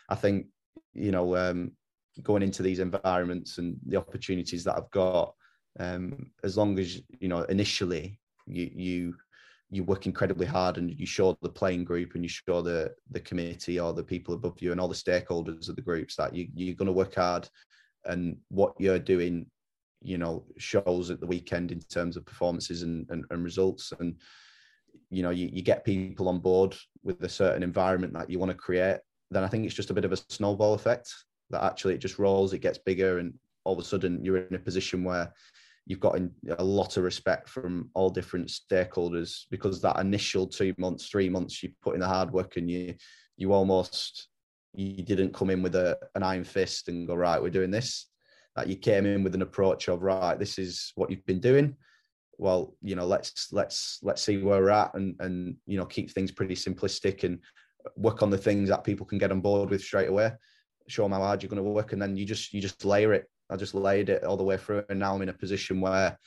I 0.09 0.15
think 0.15 0.47
you 0.93 1.11
know 1.11 1.35
um, 1.35 1.71
going 2.21 2.43
into 2.43 2.63
these 2.63 2.79
environments 2.79 3.57
and 3.57 3.77
the 3.85 3.97
opportunities 3.97 4.63
that 4.63 4.77
I've 4.77 4.91
got, 4.91 5.33
um, 5.79 6.31
as 6.43 6.57
long 6.57 6.79
as 6.79 7.01
you 7.19 7.27
know 7.27 7.43
initially 7.43 8.19
you 8.47 8.69
you 8.73 9.15
you 9.69 9.83
work 9.85 10.05
incredibly 10.05 10.45
hard 10.45 10.77
and 10.77 10.91
you 10.99 11.05
show 11.05 11.37
the 11.41 11.49
playing 11.49 11.85
group 11.85 12.13
and 12.13 12.23
you 12.23 12.29
show 12.29 12.61
the 12.61 12.93
the 13.11 13.19
committee 13.19 13.79
or 13.79 13.93
the 13.93 14.03
people 14.03 14.33
above 14.33 14.61
you 14.61 14.71
and 14.71 14.81
all 14.81 14.87
the 14.87 14.93
stakeholders 14.93 15.69
of 15.69 15.75
the 15.75 15.81
groups 15.81 16.15
that 16.15 16.35
you, 16.35 16.47
you're 16.53 16.75
going 16.75 16.87
to 16.87 16.91
work 16.91 17.15
hard 17.15 17.47
and 18.05 18.37
what 18.49 18.73
you're 18.79 18.99
doing 18.99 19.45
you 20.01 20.17
know 20.17 20.43
shows 20.57 21.09
at 21.09 21.19
the 21.19 21.25
weekend 21.25 21.71
in 21.71 21.79
terms 21.79 22.17
of 22.17 22.25
performances 22.25 22.81
and, 22.81 23.07
and, 23.09 23.23
and 23.29 23.43
results 23.43 23.93
and 23.99 24.15
you 25.09 25.23
know 25.23 25.29
you, 25.29 25.49
you 25.51 25.61
get 25.61 25.85
people 25.85 26.29
on 26.29 26.39
board 26.39 26.75
with 27.03 27.21
a 27.23 27.29
certain 27.29 27.63
environment 27.63 28.13
that 28.13 28.29
you 28.29 28.39
want 28.39 28.51
to 28.51 28.57
create 28.57 28.97
then 29.29 29.43
i 29.43 29.47
think 29.47 29.65
it's 29.65 29.75
just 29.75 29.89
a 29.89 29.93
bit 29.93 30.05
of 30.05 30.11
a 30.11 30.17
snowball 30.29 30.73
effect 30.73 31.13
that 31.49 31.63
actually 31.63 31.93
it 31.93 31.99
just 31.99 32.19
rolls 32.19 32.53
it 32.53 32.59
gets 32.59 32.77
bigger 32.77 33.19
and 33.19 33.33
all 33.63 33.73
of 33.73 33.79
a 33.79 33.83
sudden 33.83 34.23
you're 34.23 34.37
in 34.37 34.55
a 34.55 34.59
position 34.59 35.03
where 35.03 35.31
you've 35.85 35.99
got 35.99 36.19
a 36.57 36.63
lot 36.63 36.97
of 36.97 37.03
respect 37.03 37.49
from 37.49 37.89
all 37.93 38.09
different 38.09 38.47
stakeholders 38.47 39.45
because 39.49 39.81
that 39.81 39.99
initial 39.99 40.47
two 40.47 40.73
months 40.77 41.07
three 41.07 41.29
months 41.29 41.61
you 41.61 41.69
put 41.81 41.95
in 41.95 41.99
the 41.99 42.07
hard 42.07 42.31
work 42.31 42.57
and 42.57 42.69
you 42.69 42.93
you 43.37 43.51
almost 43.51 44.27
you 44.73 45.03
didn't 45.03 45.33
come 45.33 45.49
in 45.49 45.61
with 45.61 45.75
a, 45.75 45.97
an 46.15 46.23
iron 46.23 46.43
fist 46.43 46.87
and 46.87 47.07
go 47.07 47.15
right 47.15 47.41
we're 47.41 47.49
doing 47.49 47.71
this. 47.71 48.07
That 48.55 48.67
you 48.67 48.75
came 48.75 49.05
in 49.05 49.23
with 49.23 49.33
an 49.33 49.41
approach 49.41 49.87
of 49.87 50.01
right 50.01 50.37
this 50.37 50.59
is 50.59 50.91
what 50.95 51.09
you've 51.09 51.25
been 51.25 51.39
doing 51.39 51.75
well, 52.41 52.75
you 52.81 52.95
know, 52.95 53.05
let's 53.05 53.53
let's 53.53 53.99
let's 54.01 54.23
see 54.23 54.37
where 54.39 54.59
we're 54.59 54.71
at 54.71 54.95
and 54.95 55.15
and 55.19 55.55
you 55.67 55.77
know 55.77 55.85
keep 55.85 56.09
things 56.09 56.31
pretty 56.31 56.55
simplistic 56.55 57.23
and 57.23 57.37
work 57.95 58.23
on 58.23 58.31
the 58.31 58.37
things 58.37 58.67
that 58.69 58.83
people 58.83 59.05
can 59.05 59.19
get 59.19 59.31
on 59.31 59.41
board 59.41 59.69
with 59.69 59.83
straight 59.83 60.09
away. 60.09 60.31
Show 60.87 61.03
them 61.03 61.11
how 61.11 61.19
hard 61.19 61.43
you're 61.43 61.51
going 61.51 61.63
to 61.63 61.69
work, 61.69 61.93
and 61.93 62.01
then 62.01 62.17
you 62.17 62.25
just 62.25 62.51
you 62.51 62.59
just 62.59 62.83
layer 62.83 63.13
it. 63.13 63.29
I 63.51 63.57
just 63.57 63.75
layered 63.75 64.09
it 64.09 64.23
all 64.23 64.37
the 64.37 64.43
way 64.43 64.57
through, 64.57 64.83
and 64.89 64.97
now 64.97 65.13
I'm 65.13 65.21
in 65.21 65.29
a 65.29 65.33
position 65.33 65.81
where, 65.81 66.17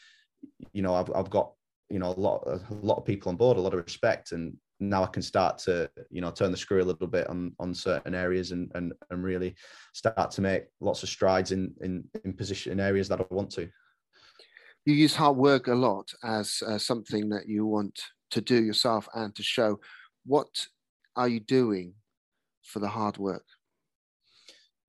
you 0.72 0.83
know, 0.83 0.94
I've 0.94 1.11
I've 1.12 1.31
got 1.31 1.50
you 1.90 1.98
know 1.98 2.11
a 2.11 2.20
lot 2.20 2.46
a 2.46 2.61
lot 2.70 2.98
of 2.98 3.05
people 3.05 3.31
on 3.31 3.37
board, 3.37 3.57
a 3.57 3.61
lot 3.61 3.74
of 3.74 3.85
respect, 3.85 4.31
and 4.31 4.57
now 4.79 5.03
I 5.03 5.09
can 5.09 5.22
start 5.22 5.59
to 5.66 5.90
you 6.11 6.20
know 6.20 6.31
turn 6.31 6.53
the 6.53 6.57
screw 6.57 6.81
a 6.81 6.85
little 6.85 7.09
bit 7.09 7.27
on 7.29 7.57
on 7.59 7.74
certain 7.74 8.14
areas 8.14 8.53
and 8.53 8.70
and 8.77 8.92
and 9.11 9.24
really 9.24 9.57
start 9.94 10.31
to 10.31 10.42
make 10.42 10.66
lots 10.81 11.03
of 11.03 11.09
strides 11.09 11.50
in 11.50 11.74
in 11.81 12.05
in 12.24 12.35
position 12.35 12.70
in 12.70 12.79
areas 12.79 13.09
that 13.09 13.20
I 13.20 13.24
want 13.31 13.50
to 13.55 13.68
you 14.84 14.94
use 14.94 15.14
hard 15.14 15.36
work 15.36 15.68
a 15.68 15.74
lot 15.74 16.10
as 16.22 16.62
uh, 16.66 16.78
something 16.78 17.28
that 17.30 17.48
you 17.48 17.66
want 17.66 17.98
to 18.30 18.40
do 18.40 18.62
yourself 18.62 19.08
and 19.14 19.34
to 19.34 19.42
show. 19.42 19.80
What 20.26 20.66
are 21.16 21.28
you 21.28 21.40
doing 21.40 21.94
for 22.62 22.80
the 22.80 22.88
hard 22.88 23.18
work? 23.18 23.44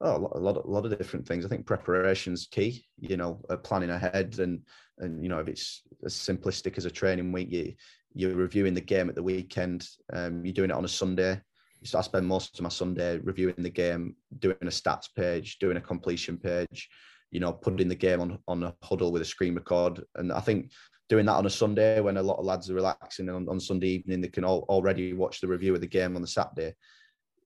Oh, 0.01 0.17
a 0.17 0.19
lot, 0.19 0.31
a 0.35 0.39
lot, 0.39 0.57
of, 0.57 0.65
a 0.65 0.69
lot 0.69 0.85
of 0.85 0.97
different 0.97 1.25
things. 1.25 1.45
I 1.45 1.49
think 1.49 1.65
preparation's 1.65 2.47
key. 2.47 2.85
You 2.99 3.15
know, 3.15 3.41
uh, 3.49 3.57
planning 3.57 3.91
ahead, 3.91 4.39
and 4.39 4.61
and 4.99 5.23
you 5.23 5.29
know, 5.29 5.39
if 5.39 5.47
it's 5.47 5.83
as 6.03 6.13
simplistic 6.13 6.77
as 6.77 6.85
a 6.85 6.91
training 6.91 7.31
week, 7.31 7.51
you 7.51 7.73
you're 8.13 8.35
reviewing 8.35 8.73
the 8.73 8.81
game 8.81 9.09
at 9.09 9.15
the 9.15 9.23
weekend. 9.23 9.87
Um, 10.11 10.43
you're 10.45 10.53
doing 10.53 10.69
it 10.69 10.75
on 10.75 10.85
a 10.85 10.89
Sunday. 10.89 11.41
So 11.83 11.99
I 11.99 12.01
spend 12.01 12.25
most 12.25 12.57
of 12.57 12.63
my 12.63 12.69
Sunday 12.69 13.19
reviewing 13.19 13.55
the 13.57 13.69
game, 13.69 14.15
doing 14.39 14.57
a 14.61 14.65
stats 14.65 15.07
page, 15.15 15.59
doing 15.59 15.77
a 15.77 15.81
completion 15.81 16.37
page, 16.37 16.89
you 17.35 17.41
know, 17.41 17.51
putting 17.51 17.89
the 17.89 17.95
game 17.95 18.21
on 18.21 18.39
on 18.47 18.63
a 18.63 18.73
huddle 18.81 19.11
with 19.11 19.21
a 19.21 19.25
screen 19.25 19.55
record. 19.55 20.01
And 20.15 20.31
I 20.31 20.39
think 20.39 20.71
doing 21.09 21.25
that 21.25 21.33
on 21.33 21.45
a 21.45 21.49
Sunday 21.49 21.99
when 21.99 22.15
a 22.15 22.23
lot 22.23 22.39
of 22.39 22.45
lads 22.45 22.69
are 22.69 22.75
relaxing 22.75 23.27
on, 23.27 23.49
on 23.49 23.59
Sunday 23.59 23.89
evening, 23.89 24.21
they 24.21 24.29
can 24.29 24.45
all, 24.45 24.65
already 24.69 25.11
watch 25.11 25.41
the 25.41 25.47
review 25.49 25.75
of 25.75 25.81
the 25.81 25.87
game 25.87 26.15
on 26.15 26.21
the 26.21 26.29
Saturday. 26.29 26.73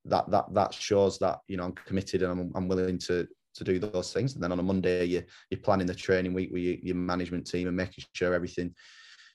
That 0.05 0.29
that 0.29 0.53
that 0.53 0.75
shows 0.75 1.17
that 1.19 1.39
you 1.47 1.57
know 1.57 1.63
I'm 1.63 1.71
committed 1.71 2.21
and 2.21 2.31
I'm, 2.31 2.51
I'm 2.53 2.67
willing 2.67 2.99
to 2.99 3.27
to 3.55 3.63
do 3.63 3.79
those 3.79 4.13
things. 4.13 4.35
And 4.35 4.43
then 4.43 4.51
on 4.51 4.59
a 4.59 4.63
Monday, 4.63 5.05
you 5.05 5.23
you're 5.49 5.59
planning 5.59 5.87
the 5.87 5.95
training 5.95 6.35
week 6.35 6.51
with 6.51 6.61
your, 6.61 6.75
your 6.83 6.95
management 6.95 7.47
team 7.47 7.67
and 7.67 7.75
making 7.75 8.05
sure 8.13 8.35
everything 8.35 8.75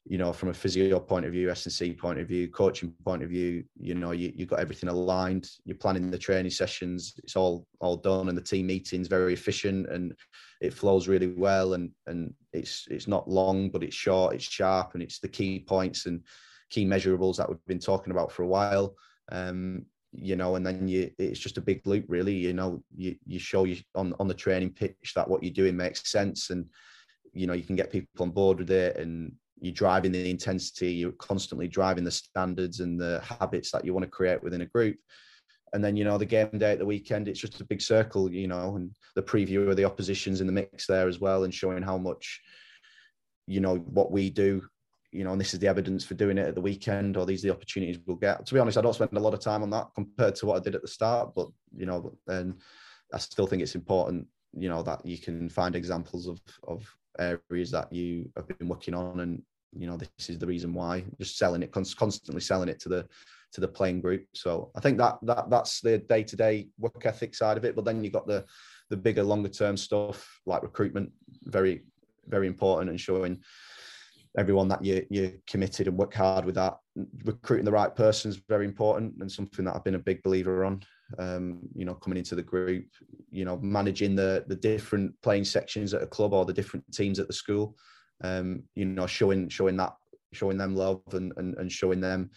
you 0.06 0.18
know, 0.18 0.32
from 0.34 0.50
a 0.50 0.54
physio 0.54 1.00
point 1.00 1.24
of 1.24 1.32
view, 1.32 1.50
S&C 1.50 1.94
point 1.94 2.18
of 2.18 2.28
view, 2.28 2.48
coaching 2.48 2.92
point 3.04 3.22
of 3.22 3.30
view, 3.30 3.64
you 3.80 3.94
know, 3.94 4.10
you, 4.10 4.32
you've 4.36 4.50
got 4.50 4.60
everything 4.60 4.90
aligned. 4.90 5.48
You're 5.64 5.78
planning 5.78 6.10
the 6.10 6.18
training 6.18 6.50
sessions. 6.50 7.14
It's 7.22 7.36
all 7.36 7.66
all 7.80 7.96
done, 7.96 8.28
and 8.28 8.36
the 8.36 8.42
team 8.42 8.66
meeting's 8.66 9.08
very 9.08 9.32
efficient 9.32 9.88
and 9.88 10.14
it 10.60 10.74
flows 10.74 11.08
really 11.08 11.28
well. 11.28 11.72
And 11.72 11.90
and 12.06 12.34
it's 12.52 12.86
it's 12.90 13.08
not 13.08 13.30
long, 13.30 13.70
but 13.70 13.82
it's 13.82 13.96
short, 13.96 14.34
it's 14.34 14.44
sharp, 14.44 14.90
and 14.92 15.02
it's 15.02 15.20
the 15.20 15.28
key 15.28 15.60
points 15.60 16.04
and 16.04 16.20
key 16.68 16.84
measurables 16.84 17.36
that 17.36 17.48
we've 17.48 17.64
been 17.66 17.78
talking 17.78 18.10
about 18.10 18.30
for 18.30 18.42
a 18.42 18.48
while. 18.48 18.96
Um, 19.32 19.86
you 20.12 20.36
know, 20.36 20.56
and 20.56 20.66
then 20.66 20.86
you 20.86 21.10
it's 21.18 21.40
just 21.40 21.56
a 21.56 21.62
big 21.62 21.86
loop, 21.86 22.04
really. 22.08 22.34
You 22.34 22.52
know, 22.52 22.82
you 22.94 23.16
you 23.24 23.38
show 23.38 23.64
you 23.64 23.78
on 23.94 24.14
on 24.20 24.28
the 24.28 24.34
training 24.34 24.72
pitch 24.72 25.14
that 25.16 25.28
what 25.28 25.42
you're 25.42 25.52
doing 25.52 25.78
makes 25.78 26.10
sense 26.10 26.50
and 26.50 26.66
you 27.32 27.46
know 27.46 27.52
you 27.52 27.64
can 27.64 27.74
get 27.74 27.90
people 27.90 28.22
on 28.22 28.30
board 28.30 28.58
with 28.58 28.70
it 28.70 28.96
and 28.96 29.32
you're 29.64 29.72
driving 29.72 30.12
the 30.12 30.28
intensity, 30.30 30.92
you're 30.92 31.12
constantly 31.12 31.66
driving 31.66 32.04
the 32.04 32.10
standards 32.10 32.80
and 32.80 33.00
the 33.00 33.22
habits 33.40 33.70
that 33.70 33.84
you 33.84 33.94
want 33.94 34.04
to 34.04 34.10
create 34.10 34.42
within 34.42 34.60
a 34.60 34.66
group. 34.66 34.96
And 35.72 35.82
then, 35.82 35.96
you 35.96 36.04
know, 36.04 36.18
the 36.18 36.26
game 36.26 36.50
day 36.58 36.72
at 36.72 36.78
the 36.78 36.86
weekend, 36.86 37.26
it's 37.26 37.40
just 37.40 37.60
a 37.60 37.64
big 37.64 37.80
circle, 37.80 38.30
you 38.30 38.46
know, 38.46 38.76
and 38.76 38.94
the 39.16 39.22
preview 39.22 39.68
of 39.68 39.76
the 39.76 39.84
oppositions 39.84 40.40
in 40.40 40.46
the 40.46 40.52
mix 40.52 40.86
there 40.86 41.08
as 41.08 41.18
well, 41.18 41.44
and 41.44 41.52
showing 41.52 41.82
how 41.82 41.98
much, 41.98 42.40
you 43.46 43.60
know, 43.60 43.76
what 43.76 44.12
we 44.12 44.30
do, 44.30 44.62
you 45.10 45.24
know, 45.24 45.32
and 45.32 45.40
this 45.40 45.54
is 45.54 45.60
the 45.60 45.66
evidence 45.66 46.04
for 46.04 46.14
doing 46.14 46.38
it 46.38 46.46
at 46.46 46.54
the 46.54 46.60
weekend, 46.60 47.16
or 47.16 47.24
these 47.24 47.44
are 47.44 47.48
the 47.48 47.54
opportunities 47.54 47.98
we'll 48.06 48.16
get. 48.16 48.44
To 48.44 48.54
be 48.54 48.60
honest, 48.60 48.78
I 48.78 48.82
don't 48.82 48.94
spend 48.94 49.16
a 49.16 49.20
lot 49.20 49.34
of 49.34 49.40
time 49.40 49.62
on 49.62 49.70
that 49.70 49.88
compared 49.94 50.34
to 50.36 50.46
what 50.46 50.56
I 50.56 50.60
did 50.60 50.74
at 50.74 50.82
the 50.82 50.88
start, 50.88 51.32
but, 51.34 51.48
you 51.74 51.86
know, 51.86 52.16
and 52.28 52.60
I 53.12 53.18
still 53.18 53.46
think 53.46 53.62
it's 53.62 53.74
important, 53.74 54.26
you 54.52 54.68
know, 54.68 54.82
that 54.82 55.04
you 55.04 55.18
can 55.18 55.48
find 55.48 55.74
examples 55.74 56.28
of, 56.28 56.40
of 56.68 56.86
areas 57.18 57.70
that 57.70 57.92
you 57.92 58.30
have 58.36 58.46
been 58.46 58.68
working 58.68 58.94
on 58.94 59.20
and 59.20 59.42
you 59.76 59.86
know 59.86 59.96
this 59.96 60.28
is 60.28 60.38
the 60.38 60.46
reason 60.46 60.72
why 60.74 61.04
just 61.18 61.38
selling 61.38 61.62
it 61.62 61.72
constantly 61.72 62.40
selling 62.40 62.68
it 62.68 62.80
to 62.80 62.88
the 62.88 63.06
to 63.52 63.60
the 63.60 63.68
playing 63.68 64.00
group. 64.00 64.26
So 64.34 64.70
i 64.76 64.80
think 64.80 64.98
that 64.98 65.18
that 65.22 65.50
that's 65.50 65.80
the 65.80 65.98
day-to-day 65.98 66.68
work 66.78 67.04
ethic 67.06 67.34
side 67.34 67.56
of 67.56 67.64
it 67.64 67.76
but 67.76 67.84
then 67.84 68.02
you've 68.02 68.12
got 68.12 68.26
the 68.26 68.44
the 68.90 68.96
bigger 68.96 69.22
longer 69.22 69.48
term 69.48 69.76
stuff 69.76 70.40
like 70.46 70.62
recruitment 70.62 71.10
very 71.44 71.84
very 72.28 72.46
important 72.46 72.90
and 72.90 73.00
showing 73.00 73.40
everyone 74.36 74.68
that 74.68 74.84
you 74.84 75.06
you're 75.10 75.32
committed 75.46 75.86
and 75.86 75.96
work 75.96 76.14
hard 76.14 76.44
with 76.44 76.56
that. 76.56 76.76
Recruiting 77.24 77.64
the 77.64 77.72
right 77.72 77.94
person 77.94 78.30
is 78.30 78.40
very 78.48 78.64
important 78.64 79.14
and 79.20 79.30
something 79.30 79.64
that 79.64 79.74
i've 79.74 79.84
been 79.84 79.94
a 79.94 79.98
big 80.10 80.22
believer 80.22 80.64
on 80.64 80.82
um, 81.18 81.60
you 81.74 81.84
know 81.84 81.94
coming 81.94 82.18
into 82.18 82.34
the 82.34 82.42
group 82.42 82.86
you 83.30 83.44
know 83.44 83.56
managing 83.58 84.16
the 84.16 84.44
the 84.48 84.56
different 84.56 85.14
playing 85.22 85.44
sections 85.44 85.94
at 85.94 86.02
a 86.02 86.06
club 86.06 86.32
or 86.32 86.44
the 86.44 86.52
different 86.52 86.84
teams 86.92 87.18
at 87.18 87.26
the 87.26 87.32
school 87.32 87.76
um, 88.22 88.62
you 88.74 88.84
know, 88.84 89.06
showing 89.06 89.48
showing 89.48 89.76
that 89.78 89.94
showing 90.32 90.58
them 90.58 90.74
love 90.74 91.02
and, 91.12 91.32
and 91.36 91.54
and 91.56 91.70
showing 91.70 92.00
them, 92.00 92.30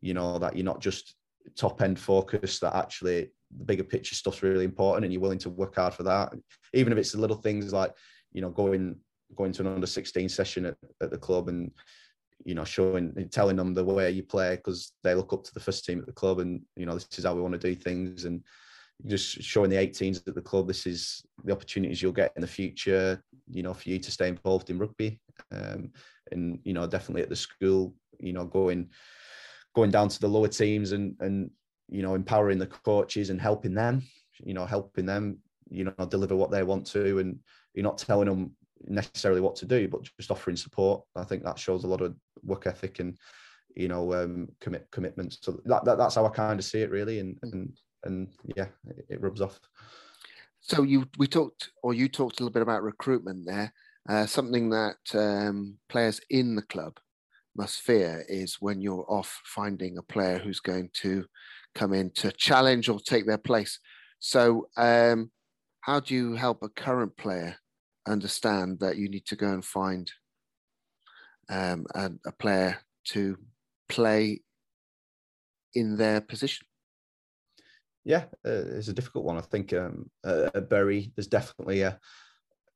you 0.00 0.14
know, 0.14 0.38
that 0.38 0.56
you're 0.56 0.64
not 0.64 0.80
just 0.80 1.14
top 1.56 1.82
end 1.82 1.98
focused, 1.98 2.60
that 2.60 2.74
actually 2.74 3.30
the 3.56 3.64
bigger 3.64 3.84
picture 3.84 4.14
stuff's 4.14 4.42
really 4.42 4.64
important 4.64 5.04
and 5.04 5.12
you're 5.12 5.22
willing 5.22 5.38
to 5.38 5.50
work 5.50 5.76
hard 5.76 5.94
for 5.94 6.04
that. 6.04 6.32
Even 6.72 6.92
if 6.92 6.98
it's 6.98 7.12
the 7.12 7.20
little 7.20 7.36
things 7.36 7.72
like, 7.72 7.92
you 8.32 8.40
know, 8.40 8.50
going 8.50 8.96
going 9.34 9.52
to 9.52 9.62
an 9.62 9.68
under 9.68 9.86
16 9.86 10.28
session 10.28 10.66
at, 10.66 10.76
at 11.00 11.10
the 11.10 11.18
club 11.18 11.48
and 11.48 11.70
you 12.44 12.54
know 12.54 12.64
showing 12.64 13.14
telling 13.30 13.56
them 13.56 13.74
the 13.74 13.84
way 13.84 14.10
you 14.10 14.22
play 14.22 14.56
because 14.56 14.92
they 15.02 15.14
look 15.14 15.32
up 15.32 15.44
to 15.44 15.54
the 15.54 15.60
first 15.60 15.84
team 15.84 16.00
at 16.00 16.06
the 16.06 16.12
club 16.12 16.40
and 16.40 16.60
you 16.76 16.86
know 16.86 16.94
this 16.94 17.06
is 17.16 17.24
how 17.24 17.34
we 17.34 17.40
want 17.40 17.52
to 17.52 17.58
do 17.58 17.74
things 17.74 18.24
and 18.24 18.42
just 19.06 19.42
showing 19.42 19.70
the 19.70 19.76
18s 19.76 20.26
at 20.26 20.34
the 20.34 20.40
club 20.40 20.68
this 20.68 20.86
is 20.86 21.24
the 21.44 21.52
opportunities 21.52 22.00
you'll 22.00 22.12
get 22.12 22.32
in 22.36 22.42
the 22.42 22.46
future 22.46 23.22
you 23.50 23.62
know 23.62 23.74
for 23.74 23.88
you 23.88 23.98
to 23.98 24.10
stay 24.10 24.28
involved 24.28 24.70
in 24.70 24.78
rugby. 24.78 25.20
Um, 25.50 25.90
and 26.30 26.58
you 26.64 26.72
know 26.72 26.86
definitely 26.86 27.22
at 27.22 27.28
the 27.28 27.36
school 27.36 27.94
you 28.18 28.32
know 28.32 28.44
going 28.44 28.88
going 29.74 29.90
down 29.90 30.08
to 30.08 30.20
the 30.20 30.28
lower 30.28 30.48
teams 30.48 30.92
and 30.92 31.14
and 31.20 31.50
you 31.88 32.02
know 32.02 32.14
empowering 32.14 32.58
the 32.58 32.66
coaches 32.66 33.30
and 33.30 33.40
helping 33.40 33.74
them 33.74 34.02
you 34.44 34.54
know 34.54 34.64
helping 34.64 35.06
them 35.06 35.38
you 35.70 35.84
know 35.84 36.06
deliver 36.08 36.36
what 36.36 36.50
they 36.50 36.62
want 36.62 36.86
to. 36.88 37.18
And 37.18 37.38
you're 37.74 37.82
not 37.82 37.98
telling 37.98 38.28
them 38.28 38.52
necessarily 38.84 39.40
what 39.40 39.56
to 39.56 39.66
do 39.66 39.88
but 39.88 40.02
just 40.18 40.30
offering 40.30 40.56
support. 40.56 41.02
I 41.16 41.24
think 41.24 41.44
that 41.44 41.58
shows 41.58 41.84
a 41.84 41.88
lot 41.88 42.00
of 42.02 42.14
work 42.42 42.66
ethic 42.66 42.98
and 42.98 43.16
you 43.74 43.88
know 43.88 44.12
um 44.14 44.48
commit 44.60 44.86
commitment. 44.90 45.38
So 45.40 45.60
that, 45.64 45.84
that 45.84 45.98
that's 45.98 46.14
how 46.14 46.26
i 46.26 46.30
kind 46.30 46.58
of 46.58 46.64
see 46.64 46.82
it 46.82 46.90
really. 46.90 47.18
And 47.18 47.38
and 47.42 47.72
and 48.04 48.28
yeah, 48.56 48.66
it, 48.88 49.06
it 49.08 49.20
rubs 49.20 49.40
off. 49.40 49.60
So 50.60 50.82
you 50.82 51.08
we 51.18 51.26
talked 51.26 51.70
or 51.82 51.94
you 51.94 52.08
talked 52.08 52.38
a 52.38 52.42
little 52.42 52.52
bit 52.52 52.62
about 52.62 52.82
recruitment 52.82 53.44
there. 53.46 53.72
Uh, 54.08 54.26
something 54.26 54.70
that 54.70 54.96
um, 55.14 55.76
players 55.88 56.20
in 56.30 56.56
the 56.56 56.62
club 56.62 56.98
must 57.56 57.82
fear 57.82 58.24
is 58.28 58.56
when 58.60 58.80
you're 58.80 59.04
off 59.08 59.40
finding 59.44 59.98
a 59.98 60.02
player 60.02 60.38
who's 60.38 60.60
going 60.60 60.90
to 60.94 61.24
come 61.74 61.92
in 61.92 62.10
to 62.10 62.32
challenge 62.32 62.88
or 62.88 62.98
take 62.98 63.26
their 63.26 63.38
place. 63.38 63.78
So, 64.18 64.68
um, 64.76 65.30
how 65.80 66.00
do 66.00 66.14
you 66.14 66.34
help 66.34 66.62
a 66.62 66.68
current 66.68 67.16
player 67.16 67.56
understand 68.06 68.78
that 68.80 68.96
you 68.96 69.08
need 69.08 69.26
to 69.26 69.36
go 69.36 69.52
and 69.52 69.64
find 69.64 70.10
um, 71.48 71.86
a, 71.94 72.10
a 72.26 72.32
player 72.32 72.78
to 73.06 73.36
play 73.88 74.42
in 75.74 75.96
their 75.96 76.20
position? 76.20 76.66
Yeah, 78.04 78.24
uh, 78.44 78.76
it's 78.76 78.88
a 78.88 78.92
difficult 78.92 79.24
one. 79.24 79.38
I 79.38 79.42
think 79.42 79.72
um, 79.72 80.10
uh, 80.24 80.60
Bury, 80.60 81.12
there's 81.14 81.28
definitely 81.28 81.82
a, 81.82 81.98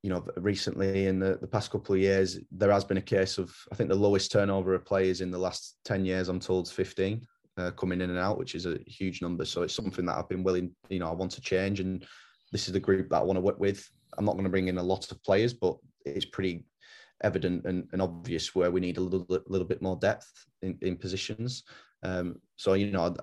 you 0.03 0.11
know, 0.11 0.25
recently 0.37 1.07
in 1.07 1.19
the, 1.19 1.39
the 1.41 1.49
past 1.49 1.71
couple 1.71 1.95
of 1.95 2.01
years, 2.01 2.39
there 2.53 2.71
has 2.71 2.85
been 2.85 2.97
a 2.97 3.03
case 3.03 3.39
of, 3.39 3.55
I 3.73 3.75
think 3.75 3.89
the 3.89 3.97
lowest 3.97 4.31
turnover 4.31 4.75
of 4.75 4.85
players 4.85 5.21
in 5.21 5.31
the 5.31 5.39
last 5.39 5.79
10 5.85 6.05
years, 6.05 6.29
I'm 6.29 6.39
told, 6.39 6.67
is 6.67 6.73
15 6.73 7.27
uh, 7.59 7.71
coming 7.73 8.01
in 8.01 8.11
and 8.11 8.19
out, 8.19 8.39
which 8.39 8.55
is 8.55 8.67
a 8.67 8.79
huge 8.87 9.21
number. 9.21 9.45
So 9.45 9.63
it's 9.63 9.75
something 9.75 10.07
that 10.07 10.17
I've 10.17 10.29
been 10.29 10.45
willing, 10.45 10.71
you 10.89 11.01
know, 11.01 11.09
I 11.09 11.15
want 11.15 11.33
to 11.33 11.41
change. 11.41 11.81
And 11.81 12.07
this 12.53 12.69
is 12.69 12.73
the 12.73 12.81
group 12.81 13.09
that 13.09 13.19
I 13.19 13.23
want 13.23 13.37
to 13.37 13.43
work 13.43 13.59
with. 13.59 13.89
I'm 14.19 14.25
not 14.25 14.33
going 14.33 14.45
to 14.45 14.51
bring 14.51 14.69
in 14.69 14.79
a 14.79 14.83
lot 14.83 15.11
of 15.11 15.23
players, 15.25 15.53
but 15.53 15.77
it's 16.05 16.25
pretty 16.25 16.67
evident 17.25 17.65
and, 17.65 17.89
and 17.93 18.03
obvious 18.03 18.55
where 18.55 18.71
we 18.71 18.81
need 18.81 18.99
a 18.99 19.01
little, 19.01 19.27
little 19.49 19.67
bit 19.67 19.83
more 19.83 19.97
depth 19.97 20.31
in, 20.63 20.79
in 20.83 20.97
positions. 20.97 21.65
Um, 22.03 22.37
so, 22.57 22.75
you 22.75 22.91
know, 22.91 23.17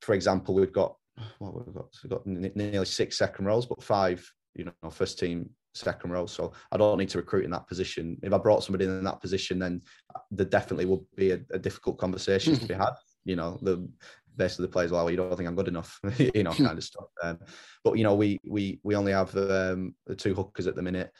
for 0.00 0.14
example, 0.14 0.54
we've 0.54 0.72
got 0.72 0.96
what 1.38 1.54
we've 1.54 1.74
got, 1.74 1.88
we've 2.02 2.10
got 2.10 2.26
nearly 2.26 2.86
six 2.86 3.18
second 3.18 3.46
rows, 3.46 3.66
but 3.66 3.82
five, 3.82 4.28
you 4.54 4.64
know, 4.64 4.90
first 4.90 5.18
team 5.18 5.50
second 5.76 6.10
row. 6.10 6.26
So 6.26 6.52
I 6.72 6.76
don't 6.76 6.98
need 6.98 7.10
to 7.10 7.18
recruit 7.18 7.44
in 7.44 7.50
that 7.50 7.68
position. 7.68 8.18
If 8.22 8.32
I 8.32 8.38
brought 8.38 8.64
somebody 8.64 8.86
in 8.86 9.04
that 9.04 9.20
position, 9.20 9.58
then 9.58 9.82
there 10.30 10.46
definitely 10.46 10.86
would 10.86 11.04
be 11.16 11.32
a, 11.32 11.40
a 11.52 11.58
difficult 11.58 11.98
conversation 11.98 12.56
to 12.56 12.66
be 12.66 12.74
had. 12.74 12.94
You 13.24 13.36
know, 13.36 13.58
the 13.62 13.88
basically 14.36 14.66
the 14.66 14.72
players, 14.72 14.92
well, 14.92 15.10
you 15.10 15.16
don't 15.16 15.36
think 15.36 15.48
I'm 15.48 15.56
good 15.56 15.68
enough, 15.68 15.98
you 16.18 16.42
know, 16.42 16.52
kind 16.52 16.78
of 16.78 16.84
stuff. 16.84 17.06
Um, 17.22 17.38
but 17.84 17.94
you 17.98 18.04
know, 18.04 18.14
we 18.14 18.38
we 18.46 18.80
we 18.82 18.94
only 18.94 19.12
have 19.12 19.36
um, 19.36 19.94
the 20.06 20.16
two 20.16 20.34
hookers 20.34 20.66
at 20.66 20.74
the 20.74 20.82
minute, 20.82 21.10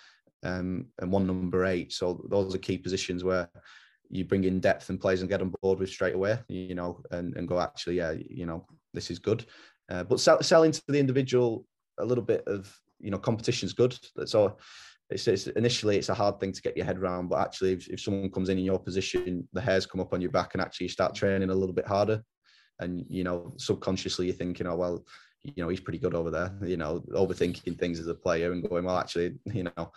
um, 0.42 0.86
and 1.00 1.12
one 1.12 1.26
number 1.26 1.64
eight. 1.64 1.92
So 1.92 2.24
those 2.28 2.54
are 2.54 2.58
key 2.58 2.78
positions 2.78 3.24
where 3.24 3.48
you 4.08 4.24
bring 4.24 4.44
in 4.44 4.60
depth 4.60 4.88
and 4.88 5.00
players 5.00 5.20
and 5.20 5.28
get 5.28 5.40
on 5.40 5.52
board 5.62 5.80
with 5.80 5.90
straight 5.90 6.14
away. 6.14 6.38
You 6.48 6.74
know, 6.74 7.02
and 7.10 7.36
and 7.36 7.48
go 7.48 7.60
actually, 7.60 7.96
yeah, 7.96 8.12
you 8.12 8.46
know, 8.46 8.66
this 8.94 9.10
is 9.10 9.18
good. 9.18 9.44
Uh, 9.88 10.04
but 10.04 10.20
sell, 10.20 10.42
selling 10.42 10.72
to 10.72 10.82
the 10.88 10.98
individual 10.98 11.64
a 11.98 12.04
little 12.04 12.24
bit 12.24 12.42
of 12.46 12.74
you 13.00 13.10
know 13.10 13.18
competition 13.18 13.66
is 13.66 13.72
good. 13.72 13.96
So 14.24 14.56
it's, 15.10 15.28
it's, 15.28 15.46
initially 15.48 15.96
it's 15.96 16.08
a 16.08 16.14
hard 16.14 16.40
thing 16.40 16.52
to 16.52 16.62
get 16.62 16.76
your 16.76 16.86
head 16.86 16.98
around, 16.98 17.28
but 17.28 17.40
actually 17.40 17.72
if, 17.72 17.88
if 17.88 18.00
someone 18.00 18.30
comes 18.30 18.48
in 18.48 18.58
in 18.58 18.64
your 18.64 18.78
position, 18.78 19.46
the 19.52 19.60
hairs 19.60 19.86
come 19.86 20.00
up 20.00 20.12
on 20.12 20.20
your 20.20 20.30
back, 20.30 20.54
and 20.54 20.60
actually 20.60 20.86
you 20.86 20.90
start 20.90 21.14
training 21.14 21.50
a 21.50 21.54
little 21.54 21.74
bit 21.74 21.86
harder, 21.86 22.22
and 22.80 23.04
you 23.08 23.24
know 23.24 23.54
subconsciously 23.58 24.26
you're 24.26 24.34
thinking, 24.34 24.66
oh 24.66 24.76
well, 24.76 25.04
you 25.54 25.62
know 25.62 25.68
he's 25.68 25.80
pretty 25.80 25.98
good 25.98 26.14
over 26.14 26.30
there. 26.30 26.52
You 26.64 26.76
know 26.76 27.00
overthinking 27.10 27.78
things 27.78 28.00
as 28.00 28.06
a 28.06 28.14
player 28.14 28.52
and 28.52 28.68
going, 28.68 28.84
well 28.84 28.98
actually 28.98 29.34
you 29.52 29.64
know 29.64 29.92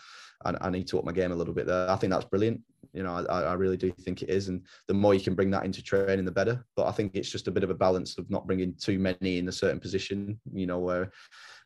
I, 0.45 0.55
I 0.62 0.69
need 0.69 0.88
to 0.88 0.99
up 0.99 1.05
my 1.05 1.12
game 1.12 1.31
a 1.31 1.35
little 1.35 1.53
bit 1.53 1.65
there. 1.65 1.89
I 1.89 1.95
think 1.95 2.12
that's 2.12 2.25
brilliant. 2.25 2.62
You 2.93 3.03
know, 3.03 3.13
I, 3.29 3.41
I 3.41 3.53
really 3.53 3.77
do 3.77 3.91
think 3.91 4.23
it 4.23 4.29
is. 4.29 4.47
And 4.47 4.65
the 4.88 4.93
more 4.93 5.13
you 5.13 5.19
can 5.19 5.35
bring 5.35 5.51
that 5.51 5.65
into 5.65 5.83
training, 5.83 6.25
the 6.25 6.31
better. 6.31 6.65
But 6.75 6.88
I 6.88 6.91
think 6.91 7.12
it's 7.13 7.29
just 7.29 7.47
a 7.47 7.51
bit 7.51 7.63
of 7.63 7.69
a 7.69 7.75
balance 7.75 8.17
of 8.17 8.29
not 8.31 8.47
bringing 8.47 8.73
too 8.73 8.97
many 8.97 9.38
in 9.38 9.47
a 9.47 9.51
certain 9.51 9.79
position, 9.79 10.39
you 10.53 10.65
know, 10.65 10.79
where 10.79 11.12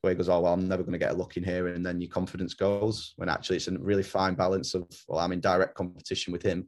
where 0.02 0.12
it 0.12 0.18
goes, 0.18 0.28
oh, 0.28 0.42
well, 0.42 0.54
I'm 0.54 0.68
never 0.68 0.84
going 0.84 0.94
to 0.94 1.00
get 1.00 1.12
a 1.12 1.18
look 1.18 1.38
in 1.38 1.46
here. 1.46 1.68
And 1.68 1.86
then 1.86 2.02
your 2.02 2.10
confidence 2.10 2.54
goes 2.54 3.14
when 3.16 3.30
actually 3.30 3.56
it's 3.56 3.70
a 3.70 3.78
really 3.78 4.04
fine 4.04 4.36
balance 4.36 4.74
of, 4.74 4.86
well, 5.08 5.20
I'm 5.20 5.32
in 5.32 5.40
direct 5.40 5.76
competition 5.76 6.34
with 6.34 6.44
him. 6.44 6.68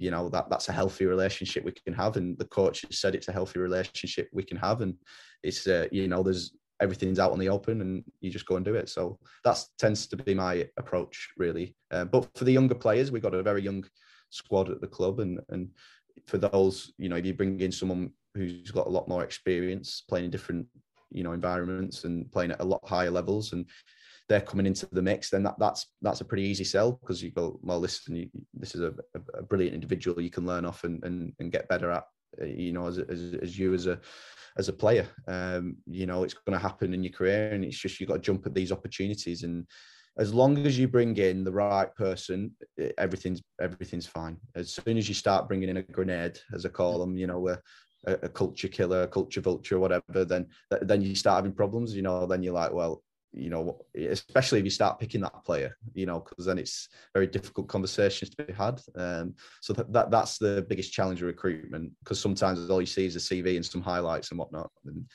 You 0.00 0.10
know 0.10 0.28
that 0.28 0.48
that's 0.48 0.68
a 0.68 0.72
healthy 0.72 1.04
relationship 1.04 1.64
we 1.64 1.72
can 1.72 1.92
have 1.92 2.16
and 2.16 2.38
the 2.38 2.46
coach 2.46 2.82
has 2.82 2.98
said 2.98 3.14
it's 3.14 3.28
a 3.28 3.32
healthy 3.32 3.58
relationship 3.58 4.28
we 4.32 4.42
can 4.42 4.56
have 4.56 4.80
and 4.80 4.94
it's 5.42 5.66
uh, 5.66 5.86
you 5.92 6.08
know 6.08 6.22
there's 6.22 6.52
everything's 6.80 7.18
out 7.18 7.32
on 7.32 7.38
the 7.38 7.48
open 7.48 7.82
and 7.82 8.02
you 8.20 8.30
just 8.30 8.46
go 8.46 8.56
and 8.56 8.64
do 8.64 8.74
it. 8.74 8.88
So 8.88 9.18
that 9.44 9.62
tends 9.78 10.06
to 10.06 10.16
be 10.16 10.34
my 10.34 10.66
approach 10.78 11.28
really. 11.36 11.76
Uh, 11.90 12.06
but 12.06 12.26
for 12.34 12.44
the 12.44 12.52
younger 12.52 12.74
players 12.74 13.12
we've 13.12 13.22
got 13.22 13.34
a 13.34 13.42
very 13.42 13.62
young 13.62 13.84
squad 14.30 14.70
at 14.70 14.80
the 14.80 14.86
club 14.86 15.20
and 15.20 15.40
and 15.50 15.68
for 16.26 16.38
those 16.38 16.92
you 16.98 17.08
know 17.08 17.16
if 17.16 17.26
you 17.26 17.34
bring 17.34 17.60
in 17.60 17.72
someone 17.72 18.10
who's 18.34 18.70
got 18.70 18.86
a 18.86 18.90
lot 18.90 19.08
more 19.08 19.24
experience 19.24 20.04
playing 20.08 20.26
in 20.26 20.30
different 20.30 20.66
you 21.10 21.24
know 21.24 21.32
environments 21.32 22.04
and 22.04 22.30
playing 22.30 22.52
at 22.52 22.60
a 22.60 22.64
lot 22.64 22.80
higher 22.88 23.10
levels 23.10 23.52
and 23.52 23.66
they're 24.30 24.40
coming 24.40 24.64
into 24.64 24.86
the 24.92 25.02
mix, 25.02 25.28
then 25.28 25.42
that, 25.42 25.56
that's 25.58 25.88
that's 26.02 26.20
a 26.20 26.24
pretty 26.24 26.44
easy 26.44 26.62
sell 26.62 26.92
because 26.92 27.20
you 27.20 27.32
go, 27.32 27.58
well, 27.62 27.80
listen, 27.80 28.14
you, 28.14 28.30
this 28.54 28.76
is 28.76 28.80
a, 28.80 28.94
a, 29.34 29.42
brilliant 29.42 29.74
individual 29.74 30.22
you 30.22 30.30
can 30.30 30.46
learn 30.46 30.64
off 30.64 30.84
and, 30.84 31.02
and, 31.04 31.32
and 31.40 31.50
get 31.50 31.68
better 31.68 31.90
at, 31.90 32.04
uh, 32.40 32.44
you 32.44 32.72
know, 32.72 32.86
as, 32.86 32.98
as, 32.98 33.34
as 33.42 33.58
you 33.58 33.74
as 33.74 33.88
a 33.88 33.98
as 34.56 34.68
a 34.68 34.72
player. 34.72 35.08
Um, 35.26 35.78
you 35.84 36.06
know, 36.06 36.22
it's 36.22 36.34
going 36.34 36.56
to 36.56 36.62
happen 36.62 36.94
in 36.94 37.02
your 37.02 37.12
career, 37.12 37.50
and 37.50 37.64
it's 37.64 37.76
just 37.76 37.98
you've 37.98 38.08
got 38.08 38.14
to 38.14 38.20
jump 38.20 38.46
at 38.46 38.54
these 38.54 38.70
opportunities. 38.70 39.42
And 39.42 39.66
as 40.16 40.32
long 40.32 40.64
as 40.64 40.78
you 40.78 40.86
bring 40.86 41.16
in 41.16 41.42
the 41.42 41.50
right 41.50 41.92
person, 41.96 42.52
everything's 42.98 43.42
everything's 43.60 44.06
fine. 44.06 44.36
As 44.54 44.74
soon 44.74 44.96
as 44.96 45.08
you 45.08 45.14
start 45.14 45.48
bringing 45.48 45.70
in 45.70 45.78
a 45.78 45.82
grenade, 45.82 46.38
as 46.54 46.64
I 46.64 46.68
call 46.68 47.00
them, 47.00 47.16
you 47.16 47.26
know, 47.26 47.48
a, 47.48 47.58
a 48.06 48.28
culture 48.28 48.68
killer, 48.68 49.02
a 49.02 49.08
culture 49.08 49.40
vulture, 49.40 49.80
whatever, 49.80 50.24
then 50.24 50.46
then 50.82 51.02
you 51.02 51.16
start 51.16 51.38
having 51.38 51.52
problems. 51.52 51.96
You 51.96 52.02
know, 52.02 52.26
then 52.26 52.44
you're 52.44 52.54
like, 52.54 52.72
well, 52.72 53.02
you 53.32 53.48
know, 53.48 53.80
especially 53.94 54.58
if 54.58 54.64
you 54.64 54.70
start 54.70 54.98
picking 54.98 55.20
that 55.20 55.44
player, 55.44 55.76
you 55.94 56.06
know, 56.06 56.20
because 56.20 56.44
then 56.44 56.58
it's 56.58 56.88
very 57.14 57.26
difficult 57.26 57.68
conversations 57.68 58.30
to 58.30 58.44
be 58.44 58.52
had. 58.52 58.80
Um, 58.96 59.34
so 59.60 59.72
that, 59.74 59.92
that 59.92 60.10
that's 60.10 60.38
the 60.38 60.66
biggest 60.68 60.92
challenge 60.92 61.22
of 61.22 61.28
recruitment 61.28 61.92
because 62.00 62.18
sometimes 62.20 62.68
all 62.68 62.80
you 62.80 62.86
see 62.86 63.06
is 63.06 63.16
a 63.16 63.18
CV 63.20 63.56
and 63.56 63.64
some 63.64 63.82
highlights 63.82 64.30
and 64.30 64.38
whatnot. 64.38 64.70
And 64.84 65.06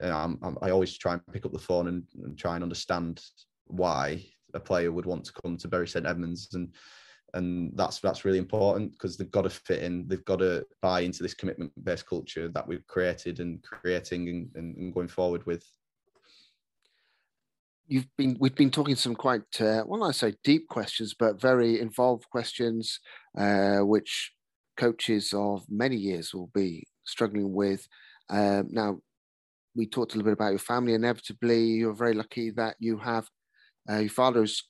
I'm, 0.00 0.38
I'm, 0.42 0.58
i 0.62 0.70
always 0.70 0.96
try 0.96 1.12
and 1.12 1.22
pick 1.32 1.46
up 1.46 1.52
the 1.52 1.58
phone 1.58 1.88
and, 1.88 2.02
and, 2.24 2.36
try 2.36 2.54
and 2.54 2.64
understand 2.64 3.22
why 3.66 4.24
a 4.54 4.60
player 4.60 4.90
would 4.90 5.06
want 5.06 5.24
to 5.26 5.32
come 5.32 5.56
to 5.58 5.68
Bury 5.68 5.86
St 5.86 6.06
Edmunds 6.06 6.48
and 6.54 6.74
and 7.34 7.70
that's 7.76 8.00
that's 8.00 8.24
really 8.24 8.38
important 8.38 8.90
because 8.90 9.16
they've 9.16 9.30
got 9.30 9.42
to 9.42 9.50
fit 9.50 9.84
in 9.84 10.08
they've 10.08 10.24
got 10.24 10.40
to 10.40 10.66
buy 10.82 11.00
into 11.00 11.22
this 11.22 11.34
commitment 11.34 11.70
based 11.84 12.04
culture 12.06 12.48
that 12.48 12.66
we've 12.66 12.86
created 12.88 13.38
and 13.38 13.62
creating 13.62 14.50
and, 14.56 14.76
and, 14.76 14.92
going 14.92 15.06
forward 15.06 15.46
with 15.46 15.64
you've 17.90 18.06
been 18.16 18.36
we've 18.38 18.54
been 18.54 18.70
talking 18.70 18.94
some 18.94 19.16
quite 19.16 19.60
uh, 19.60 19.82
well 19.84 20.04
I 20.04 20.12
say 20.12 20.34
deep 20.44 20.68
questions, 20.68 21.14
but 21.18 21.40
very 21.40 21.80
involved 21.80 22.24
questions, 22.30 23.00
uh, 23.36 23.78
which 23.78 24.32
coaches 24.76 25.34
of 25.34 25.64
many 25.68 25.96
years 25.96 26.32
will 26.32 26.50
be 26.54 26.84
struggling 27.04 27.52
with. 27.52 27.86
Um, 28.30 28.68
now, 28.70 29.00
we 29.74 29.86
talked 29.86 30.14
a 30.14 30.16
little 30.16 30.30
bit 30.30 30.38
about 30.38 30.50
your 30.50 30.60
family. 30.60 30.94
Inevitably, 30.94 31.64
you're 31.64 31.92
very 31.92 32.14
lucky 32.14 32.50
that 32.50 32.76
you 32.78 32.96
have 32.98 33.28
uh, 33.90 33.98
your 33.98 34.10
father's 34.10 34.62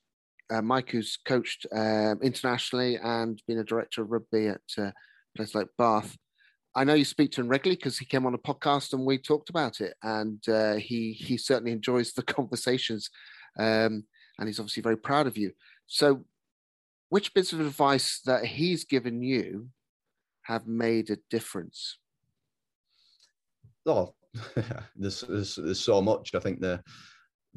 uh, 0.51 0.63
Mike, 0.63 0.91
who's 0.91 1.19
coached 1.25 1.67
um, 1.73 2.19
internationally 2.23 2.97
and 2.97 3.41
been 3.47 3.59
a 3.59 3.65
director 3.65 4.03
of 4.03 4.11
rugby 4.11 4.49
at 4.49 4.61
uh, 4.79 4.85
a 4.85 4.95
place 5.37 5.55
like 5.55 5.69
Bath. 5.79 6.17
I 6.75 6.85
know 6.85 6.95
you 6.95 7.05
speak 7.05 7.33
to 7.33 7.41
him 7.41 7.49
regularly 7.49 7.77
because 7.77 7.99
he 7.99 8.05
came 8.05 8.27
on 8.27 8.35
a 8.35 8.39
podcast 8.39 8.93
and 8.93 9.05
we 9.05 9.19
talked 9.19 9.51
about 9.51 9.81
it, 9.81 9.95
and 10.03 10.41
uh, 10.49 10.75
he 10.75 11.13
he 11.13 11.37
certainly 11.37 11.73
enjoys 11.73 12.13
the 12.13 12.23
conversations, 12.37 13.11
um, 13.59 14.05
and 14.39 14.47
he's 14.47 14.61
obviously 14.61 14.83
very 14.83 14.97
proud 14.97 15.27
of 15.27 15.37
you. 15.37 15.53
So, 15.87 16.25
which 17.09 17.35
bits 17.35 17.53
of 17.53 17.61
advice 17.61 18.21
that 18.25 18.45
he's 18.45 18.85
given 18.85 19.23
you 19.23 19.69
have 20.43 20.67
made 20.67 21.11
a 21.11 21.19
difference? 21.29 21.99
Oh, 23.87 24.15
there's, 24.97 25.23
there's, 25.23 25.57
there's 25.57 25.81
so 25.81 26.01
much. 26.01 26.35
I 26.35 26.41
think 26.41 26.61
the 26.61 26.83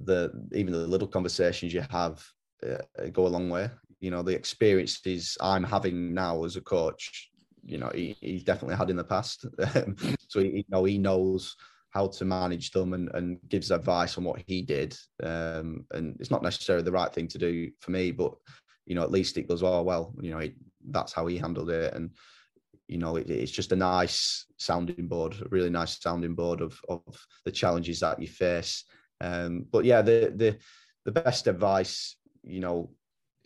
the 0.03 0.31
even 0.53 0.73
the 0.73 0.87
little 0.87 1.07
conversations 1.07 1.71
you 1.71 1.83
have 1.91 2.25
uh, 2.67 3.09
go 3.11 3.27
a 3.27 3.29
long 3.29 3.49
way. 3.49 3.69
You 3.99 4.09
know, 4.09 4.23
the 4.23 4.35
experiences 4.35 5.37
I'm 5.39 5.63
having 5.63 6.13
now 6.13 6.43
as 6.43 6.55
a 6.55 6.61
coach 6.61 7.29
you 7.65 7.77
know 7.77 7.91
he, 7.93 8.17
he's 8.19 8.43
definitely 8.43 8.75
had 8.75 8.89
in 8.89 8.97
the 8.97 9.03
past. 9.03 9.45
So 10.27 10.39
he, 10.39 10.49
you 10.49 10.63
know 10.69 10.83
he 10.83 10.97
knows 10.97 11.55
how 11.91 12.07
to 12.07 12.25
manage 12.25 12.71
them 12.71 12.93
and, 12.93 13.09
and 13.13 13.37
gives 13.49 13.69
advice 13.69 14.17
on 14.17 14.23
what 14.23 14.41
he 14.47 14.63
did. 14.63 14.97
Um, 15.21 15.85
and 15.91 16.17
it's 16.19 16.31
not 16.31 16.41
necessarily 16.41 16.83
the 16.83 16.91
right 16.91 17.13
thing 17.13 17.27
to 17.27 17.37
do 17.37 17.69
for 17.81 17.91
me, 17.91 18.11
but 18.11 18.33
you 18.85 18.95
know 18.95 19.03
at 19.03 19.11
least 19.11 19.37
it 19.37 19.47
goes 19.47 19.61
oh, 19.61 19.83
well. 19.83 20.13
You 20.19 20.31
know 20.31 20.39
he, 20.39 20.55
that's 20.89 21.13
how 21.13 21.27
he 21.27 21.37
handled 21.37 21.69
it, 21.69 21.93
and 21.93 22.11
you 22.87 22.97
know 22.97 23.15
it, 23.15 23.29
it's 23.29 23.51
just 23.51 23.71
a 23.71 23.75
nice 23.75 24.45
sounding 24.57 25.07
board, 25.07 25.35
a 25.39 25.47
really 25.49 25.69
nice 25.69 26.01
sounding 26.01 26.35
board 26.35 26.61
of 26.61 26.79
of 26.89 27.01
the 27.45 27.51
challenges 27.51 27.99
that 27.99 28.19
you 28.19 28.27
face. 28.27 28.85
Um, 29.21 29.65
but 29.71 29.85
yeah, 29.85 30.01
the 30.01 30.33
the 30.35 30.57
the 31.05 31.11
best 31.11 31.47
advice, 31.47 32.15
you 32.43 32.59
know, 32.59 32.89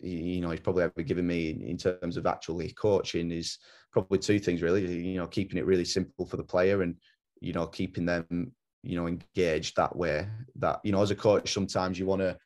you 0.00 0.40
know 0.40 0.50
he's 0.50 0.60
probably 0.60 0.84
ever 0.84 1.02
given 1.02 1.26
me 1.26 1.50
in 1.50 1.76
terms 1.76 2.16
of 2.16 2.26
actually 2.26 2.72
coaching 2.72 3.30
is 3.30 3.58
probably 3.92 4.18
two 4.18 4.38
things 4.38 4.62
really. 4.62 4.86
You 4.86 5.18
know 5.18 5.26
keeping 5.26 5.58
it 5.58 5.66
really 5.66 5.84
simple 5.84 6.26
for 6.26 6.36
the 6.36 6.44
player 6.44 6.82
and 6.82 6.96
you 7.40 7.52
know 7.52 7.66
keeping 7.66 8.06
them 8.06 8.52
you 8.82 8.96
know 8.96 9.06
engaged 9.06 9.76
that 9.76 9.94
way 9.96 10.26
that 10.56 10.80
you 10.84 10.92
know 10.92 11.02
as 11.02 11.10
a 11.10 11.16
coach 11.16 11.52
sometimes 11.52 11.98
you 11.98 12.06
want 12.06 12.22
to 12.22 12.36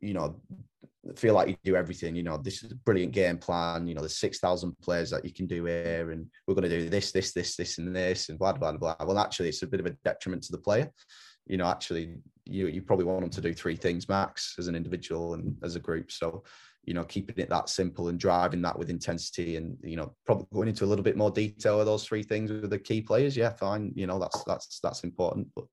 you 0.00 0.14
know 0.14 0.40
feel 1.16 1.34
like 1.34 1.48
you 1.48 1.56
do 1.64 1.76
everything. 1.76 2.16
You 2.16 2.22
know 2.22 2.38
this 2.38 2.62
is 2.62 2.72
a 2.72 2.76
brilliant 2.76 3.12
game 3.12 3.38
plan. 3.38 3.86
You 3.86 3.94
know 3.94 4.00
there's 4.00 4.18
6000 4.18 4.74
players 4.80 5.10
that 5.10 5.24
you 5.24 5.32
can 5.32 5.46
do 5.46 5.64
here 5.64 6.10
and 6.10 6.26
we're 6.46 6.54
going 6.54 6.68
to 6.68 6.80
do 6.80 6.88
this 6.88 7.12
this 7.12 7.32
this 7.32 7.56
this 7.56 7.78
and 7.78 7.94
this 7.94 8.28
and 8.28 8.38
blah 8.38 8.52
blah 8.52 8.72
blah. 8.72 8.96
Well 9.00 9.18
actually 9.18 9.48
it's 9.48 9.62
a 9.62 9.66
bit 9.66 9.80
of 9.80 9.86
a 9.86 9.96
detriment 10.04 10.42
to 10.44 10.52
the 10.52 10.58
player. 10.58 10.90
You 11.46 11.58
know 11.58 11.66
actually 11.66 12.16
you 12.44 12.68
you 12.68 12.82
probably 12.82 13.04
want 13.04 13.20
them 13.20 13.30
to 13.30 13.40
do 13.40 13.52
three 13.52 13.76
things 13.76 14.08
max 14.08 14.54
as 14.58 14.68
an 14.68 14.74
individual 14.74 15.34
and 15.34 15.56
as 15.62 15.76
a 15.76 15.80
group. 15.80 16.10
So 16.10 16.44
you 16.86 16.94
know, 16.94 17.04
keeping 17.04 17.36
it 17.38 17.48
that 17.50 17.68
simple 17.68 18.08
and 18.08 18.18
driving 18.18 18.62
that 18.62 18.78
with 18.78 18.90
intensity 18.90 19.56
and, 19.56 19.76
you 19.82 19.96
know, 19.96 20.14
probably 20.26 20.46
going 20.52 20.68
into 20.68 20.84
a 20.84 20.86
little 20.86 21.04
bit 21.04 21.16
more 21.16 21.30
detail 21.30 21.80
of 21.80 21.86
those 21.86 22.04
three 22.04 22.22
things 22.22 22.50
with 22.50 22.70
the 22.70 22.78
key 22.78 23.00
players. 23.00 23.36
Yeah, 23.36 23.50
fine. 23.50 23.92
You 23.94 24.06
know, 24.06 24.18
that's, 24.18 24.44
that's, 24.44 24.80
that's 24.80 25.04
important. 25.04 25.48
But, 25.54 25.64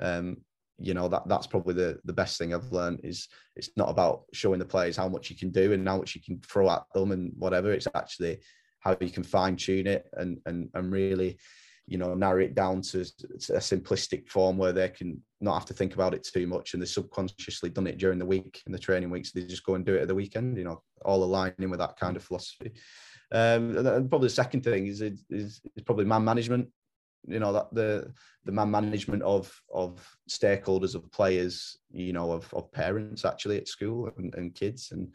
um, 0.00 0.38
you 0.78 0.94
know, 0.94 1.08
that 1.08 1.28
that's 1.28 1.46
probably 1.46 1.74
the, 1.74 1.98
the 2.04 2.12
best 2.12 2.38
thing 2.38 2.52
I've 2.52 2.72
learned 2.72 3.00
is 3.04 3.28
it's 3.56 3.70
not 3.76 3.90
about 3.90 4.24
showing 4.32 4.58
the 4.58 4.64
players 4.64 4.96
how 4.96 5.08
much 5.08 5.30
you 5.30 5.36
can 5.36 5.50
do 5.50 5.72
and 5.72 5.86
how 5.86 5.98
much 5.98 6.14
you 6.14 6.20
can 6.20 6.40
throw 6.40 6.68
at 6.70 6.82
them 6.94 7.12
and 7.12 7.32
whatever. 7.36 7.72
It's 7.72 7.88
actually 7.94 8.40
how 8.80 8.96
you 9.00 9.10
can 9.10 9.22
fine 9.22 9.56
tune 9.56 9.86
it 9.86 10.06
and, 10.14 10.38
and, 10.46 10.70
and 10.74 10.92
really, 10.92 11.38
you 11.86 11.98
know, 11.98 12.14
narrow 12.14 12.40
it 12.40 12.54
down 12.54 12.80
to 12.80 13.00
a 13.00 13.60
simplistic 13.60 14.28
form 14.28 14.56
where 14.56 14.72
they 14.72 14.88
can 14.88 15.20
not 15.40 15.54
have 15.54 15.66
to 15.66 15.74
think 15.74 15.94
about 15.94 16.14
it 16.14 16.24
too 16.24 16.46
much 16.46 16.72
and 16.72 16.82
they 16.82 16.86
subconsciously 16.86 17.68
done 17.68 17.86
it 17.86 17.98
during 17.98 18.18
the 18.18 18.24
week 18.24 18.62
in 18.66 18.72
the 18.72 18.78
training 18.78 19.10
weeks. 19.10 19.32
They 19.32 19.42
just 19.42 19.64
go 19.64 19.74
and 19.74 19.84
do 19.84 19.94
it 19.94 20.02
at 20.02 20.08
the 20.08 20.14
weekend, 20.14 20.56
you 20.56 20.64
know, 20.64 20.82
all 21.04 21.22
aligning 21.22 21.68
with 21.68 21.80
that 21.80 21.98
kind 21.98 22.16
of 22.16 22.24
philosophy. 22.24 22.72
Um, 23.32 23.76
and 23.76 24.08
probably 24.08 24.28
the 24.28 24.34
second 24.34 24.62
thing 24.62 24.86
is, 24.86 25.02
is, 25.02 25.24
is 25.30 25.60
probably 25.84 26.06
man 26.06 26.24
management. 26.24 26.68
You 27.26 27.38
know 27.38 27.54
that 27.54 27.72
the 27.72 28.12
the 28.44 28.52
man 28.52 28.70
management 28.70 29.22
of 29.22 29.50
of 29.72 30.06
stakeholders 30.28 30.94
of 30.94 31.10
players, 31.10 31.78
you 31.90 32.12
know, 32.12 32.32
of, 32.32 32.52
of 32.52 32.70
parents 32.70 33.24
actually 33.24 33.56
at 33.56 33.66
school 33.66 34.10
and, 34.18 34.34
and 34.34 34.54
kids 34.54 34.92
and 34.92 35.08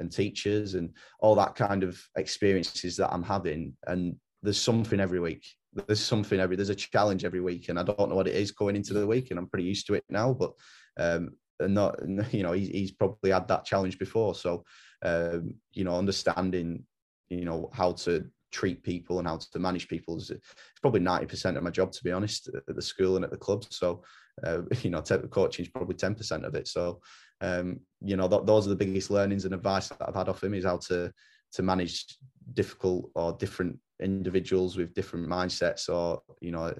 and 0.00 0.10
teachers 0.10 0.74
and 0.74 0.90
all 1.20 1.36
that 1.36 1.54
kind 1.54 1.84
of 1.84 2.02
experiences 2.16 2.96
that 2.96 3.12
I'm 3.12 3.22
having. 3.22 3.76
And 3.86 4.16
there's 4.42 4.60
something 4.60 4.98
every 4.98 5.20
week 5.20 5.44
there's 5.74 6.00
something 6.00 6.40
every 6.40 6.56
there's 6.56 6.68
a 6.68 6.74
challenge 6.74 7.24
every 7.24 7.40
week, 7.40 7.68
and 7.68 7.78
I 7.78 7.82
don't 7.82 8.08
know 8.08 8.16
what 8.16 8.28
it 8.28 8.34
is 8.34 8.52
going 8.52 8.76
into 8.76 8.94
the 8.94 9.06
week, 9.06 9.30
and 9.30 9.38
I'm 9.38 9.48
pretty 9.48 9.64
used 9.64 9.86
to 9.86 9.94
it 9.94 10.04
now. 10.08 10.32
But 10.32 10.52
um, 10.98 11.30
not 11.60 11.98
you 12.32 12.42
know 12.42 12.52
he, 12.52 12.66
he's 12.66 12.92
probably 12.92 13.30
had 13.30 13.48
that 13.48 13.64
challenge 13.64 13.98
before, 13.98 14.34
so 14.34 14.64
um, 15.04 15.54
you 15.72 15.84
know 15.84 15.96
understanding 15.96 16.84
you 17.28 17.44
know 17.44 17.70
how 17.72 17.92
to 17.92 18.26
treat 18.52 18.82
people 18.82 19.18
and 19.18 19.26
how 19.26 19.38
to 19.38 19.58
manage 19.58 19.88
people 19.88 20.18
is 20.18 20.30
it's 20.30 20.52
probably 20.82 21.00
90% 21.00 21.56
of 21.56 21.62
my 21.62 21.70
job 21.70 21.90
to 21.90 22.04
be 22.04 22.12
honest 22.12 22.50
at 22.68 22.76
the 22.76 22.82
school 22.82 23.16
and 23.16 23.24
at 23.24 23.30
the 23.30 23.36
club 23.36 23.64
so 23.70 24.04
uh, 24.44 24.60
you 24.82 24.90
know 24.90 25.00
coaching 25.00 25.64
is 25.64 25.70
probably 25.70 25.94
10% 25.94 26.44
of 26.44 26.54
it 26.54 26.68
so 26.68 27.00
um, 27.40 27.80
you 28.00 28.16
know 28.16 28.28
th- 28.28 28.44
those 28.44 28.66
are 28.66 28.70
the 28.70 28.76
biggest 28.76 29.10
learnings 29.10 29.46
and 29.46 29.54
advice 29.54 29.88
that 29.88 30.06
I've 30.06 30.14
had 30.14 30.28
off 30.28 30.44
him 30.44 30.54
is 30.54 30.64
how 30.64 30.76
to 30.88 31.10
to 31.52 31.62
manage 31.62 32.16
difficult 32.54 33.10
or 33.14 33.32
different 33.32 33.78
individuals 34.02 34.76
with 34.76 34.94
different 34.94 35.28
mindsets 35.28 35.88
or 35.88 36.22
you 36.40 36.50
know 36.50 36.74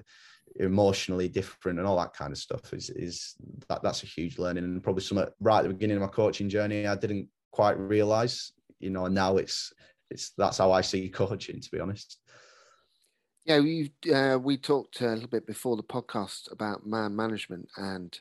emotionally 0.57 1.27
different 1.27 1.79
and 1.79 1.87
all 1.87 1.97
that 1.97 2.13
kind 2.13 2.31
of 2.31 2.37
stuff 2.37 2.73
is 2.73 2.89
is 2.91 3.35
that 3.67 3.81
that's 3.81 4.03
a 4.03 4.07
huge 4.07 4.37
learning. 4.37 4.63
And 4.63 4.83
probably 4.83 5.03
some 5.03 5.23
right 5.39 5.59
at 5.59 5.63
the 5.63 5.69
beginning 5.69 5.97
of 5.97 6.01
my 6.01 6.07
coaching 6.07 6.49
journey 6.49 6.85
I 6.87 6.95
didn't 6.95 7.27
quite 7.51 7.77
realize 7.79 8.51
you 8.79 8.89
know 8.89 9.07
now 9.07 9.37
it's 9.37 9.73
it's 10.11 10.31
that's 10.37 10.57
how 10.57 10.71
I 10.71 10.81
see 10.81 11.09
coaching 11.21 11.59
to 11.61 11.71
be 11.71 11.79
honest. 11.79 12.19
Yeah 13.45 13.59
we 13.59 13.91
uh, 14.13 14.37
we 14.41 14.57
talked 14.57 15.01
a 15.01 15.13
little 15.13 15.29
bit 15.29 15.47
before 15.47 15.75
the 15.75 15.83
podcast 15.83 16.51
about 16.51 16.85
man 16.85 17.15
management 17.15 17.69
and 17.77 18.19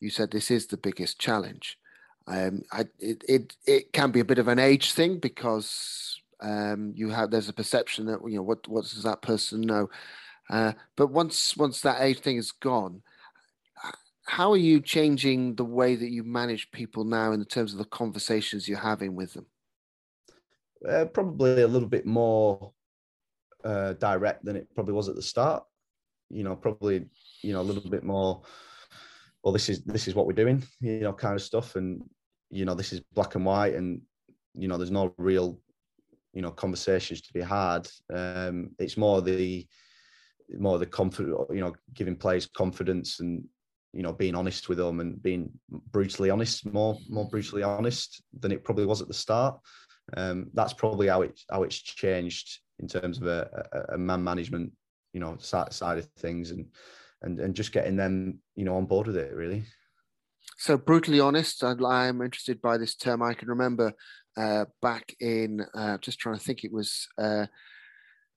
you 0.00 0.10
said 0.10 0.30
this 0.30 0.50
is 0.50 0.66
the 0.66 0.76
biggest 0.76 1.18
challenge. 1.18 1.78
Um, 2.26 2.62
I, 2.72 2.86
it, 2.98 3.22
it 3.28 3.56
it 3.66 3.92
can 3.92 4.10
be 4.10 4.20
a 4.20 4.24
bit 4.24 4.38
of 4.38 4.48
an 4.48 4.58
age 4.58 4.92
thing 4.92 5.18
because 5.18 6.19
Um, 6.42 6.92
you 6.96 7.10
have 7.10 7.30
there's 7.30 7.48
a 7.48 7.54
perception 7.54 8.06
that 8.06 8.20
you 8.26 8.36
know 8.36 8.42
what 8.42 8.66
what 8.68 8.82
does 8.82 9.02
that 9.02 9.22
person 9.22 9.60
know, 9.60 9.88
uh, 10.48 10.72
but 10.96 11.08
once 11.08 11.56
once 11.56 11.80
that 11.82 12.00
age 12.00 12.20
thing 12.20 12.36
is 12.36 12.52
gone, 12.52 13.02
how 14.26 14.52
are 14.52 14.56
you 14.56 14.80
changing 14.80 15.56
the 15.56 15.64
way 15.64 15.96
that 15.96 16.10
you 16.10 16.22
manage 16.22 16.70
people 16.70 17.04
now 17.04 17.32
in 17.32 17.44
terms 17.44 17.72
of 17.72 17.78
the 17.78 17.84
conversations 17.84 18.68
you're 18.68 18.78
having 18.78 19.16
with 19.16 19.34
them? 19.34 19.46
Uh, 20.88 21.04
probably 21.06 21.62
a 21.62 21.68
little 21.68 21.88
bit 21.88 22.06
more 22.06 22.72
uh, 23.64 23.92
direct 23.94 24.44
than 24.44 24.56
it 24.56 24.68
probably 24.74 24.94
was 24.94 25.08
at 25.08 25.16
the 25.16 25.22
start. 25.22 25.64
You 26.30 26.44
know, 26.44 26.56
probably 26.56 27.06
you 27.42 27.52
know 27.52 27.60
a 27.60 27.62
little 27.62 27.90
bit 27.90 28.04
more. 28.04 28.42
Well, 29.42 29.52
this 29.52 29.68
is 29.68 29.82
this 29.82 30.06
is 30.08 30.14
what 30.14 30.26
we're 30.26 30.32
doing. 30.32 30.62
You 30.80 31.00
know, 31.00 31.12
kind 31.12 31.34
of 31.34 31.42
stuff, 31.42 31.76
and 31.76 32.02
you 32.50 32.64
know, 32.64 32.74
this 32.74 32.92
is 32.92 33.00
black 33.12 33.34
and 33.34 33.44
white, 33.44 33.74
and 33.74 34.00
you 34.54 34.68
know, 34.68 34.76
there's 34.76 34.90
no 34.90 35.14
real 35.16 35.58
you 36.32 36.42
know 36.42 36.50
conversations 36.50 37.20
to 37.22 37.32
be 37.32 37.40
had. 37.40 37.88
Um, 38.12 38.70
it's 38.78 38.96
more 38.96 39.20
the 39.20 39.66
more 40.58 40.78
the 40.78 40.86
confident, 40.86 41.36
you 41.50 41.60
know, 41.60 41.74
giving 41.94 42.16
players 42.16 42.46
confidence 42.46 43.20
and 43.20 43.44
you 43.92 44.02
know 44.02 44.12
being 44.12 44.34
honest 44.34 44.68
with 44.68 44.78
them 44.78 45.00
and 45.00 45.22
being 45.22 45.50
brutally 45.92 46.30
honest, 46.30 46.66
more 46.66 46.98
more 47.08 47.28
brutally 47.28 47.62
honest 47.62 48.22
than 48.38 48.52
it 48.52 48.64
probably 48.64 48.86
was 48.86 49.00
at 49.00 49.08
the 49.08 49.14
start. 49.14 49.58
Um, 50.16 50.50
that's 50.54 50.72
probably 50.72 51.08
how 51.08 51.22
it 51.22 51.40
how 51.50 51.62
it's 51.62 51.80
changed 51.80 52.60
in 52.78 52.88
terms 52.88 53.18
of 53.18 53.26
a, 53.26 53.66
a, 53.72 53.94
a 53.94 53.98
man 53.98 54.24
management, 54.24 54.72
you 55.12 55.20
know, 55.20 55.36
side, 55.38 55.72
side 55.72 55.98
of 55.98 56.06
things, 56.18 56.50
and 56.50 56.66
and 57.22 57.40
and 57.40 57.54
just 57.54 57.72
getting 57.72 57.96
them, 57.96 58.38
you 58.56 58.64
know, 58.64 58.76
on 58.76 58.86
board 58.86 59.06
with 59.06 59.16
it 59.16 59.34
really. 59.34 59.64
So 60.60 60.76
brutally 60.76 61.20
honest, 61.20 61.64
I'm 61.64 62.20
interested 62.20 62.60
by 62.60 62.76
this 62.76 62.94
term. 62.94 63.22
I 63.22 63.32
can 63.32 63.48
remember 63.48 63.94
uh, 64.36 64.66
back 64.82 65.16
in 65.18 65.64
uh, 65.74 65.96
just 66.02 66.18
trying 66.18 66.36
to 66.36 66.44
think, 66.44 66.64
it 66.64 66.72
was 66.72 67.08
uh, 67.16 67.46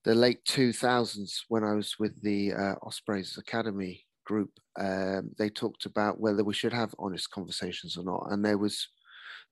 the 0.06 0.16
late 0.16 0.46
2000s 0.46 1.40
when 1.50 1.66
I 1.66 1.74
was 1.74 1.96
with 2.00 2.22
the 2.22 2.54
uh, 2.54 2.76
Ospreys 2.82 3.38
Academy 3.38 4.06
group. 4.26 4.52
Um, 4.80 5.32
they 5.38 5.50
talked 5.50 5.86
about 5.86 6.18
whether 6.18 6.46
we 6.46 6.54
should 6.54 6.72
have 6.72 6.96
honest 6.98 7.30
conversations 7.30 7.98
or 7.98 8.06
not, 8.06 8.28
and 8.32 8.44
there 8.44 8.58
was 8.58 8.88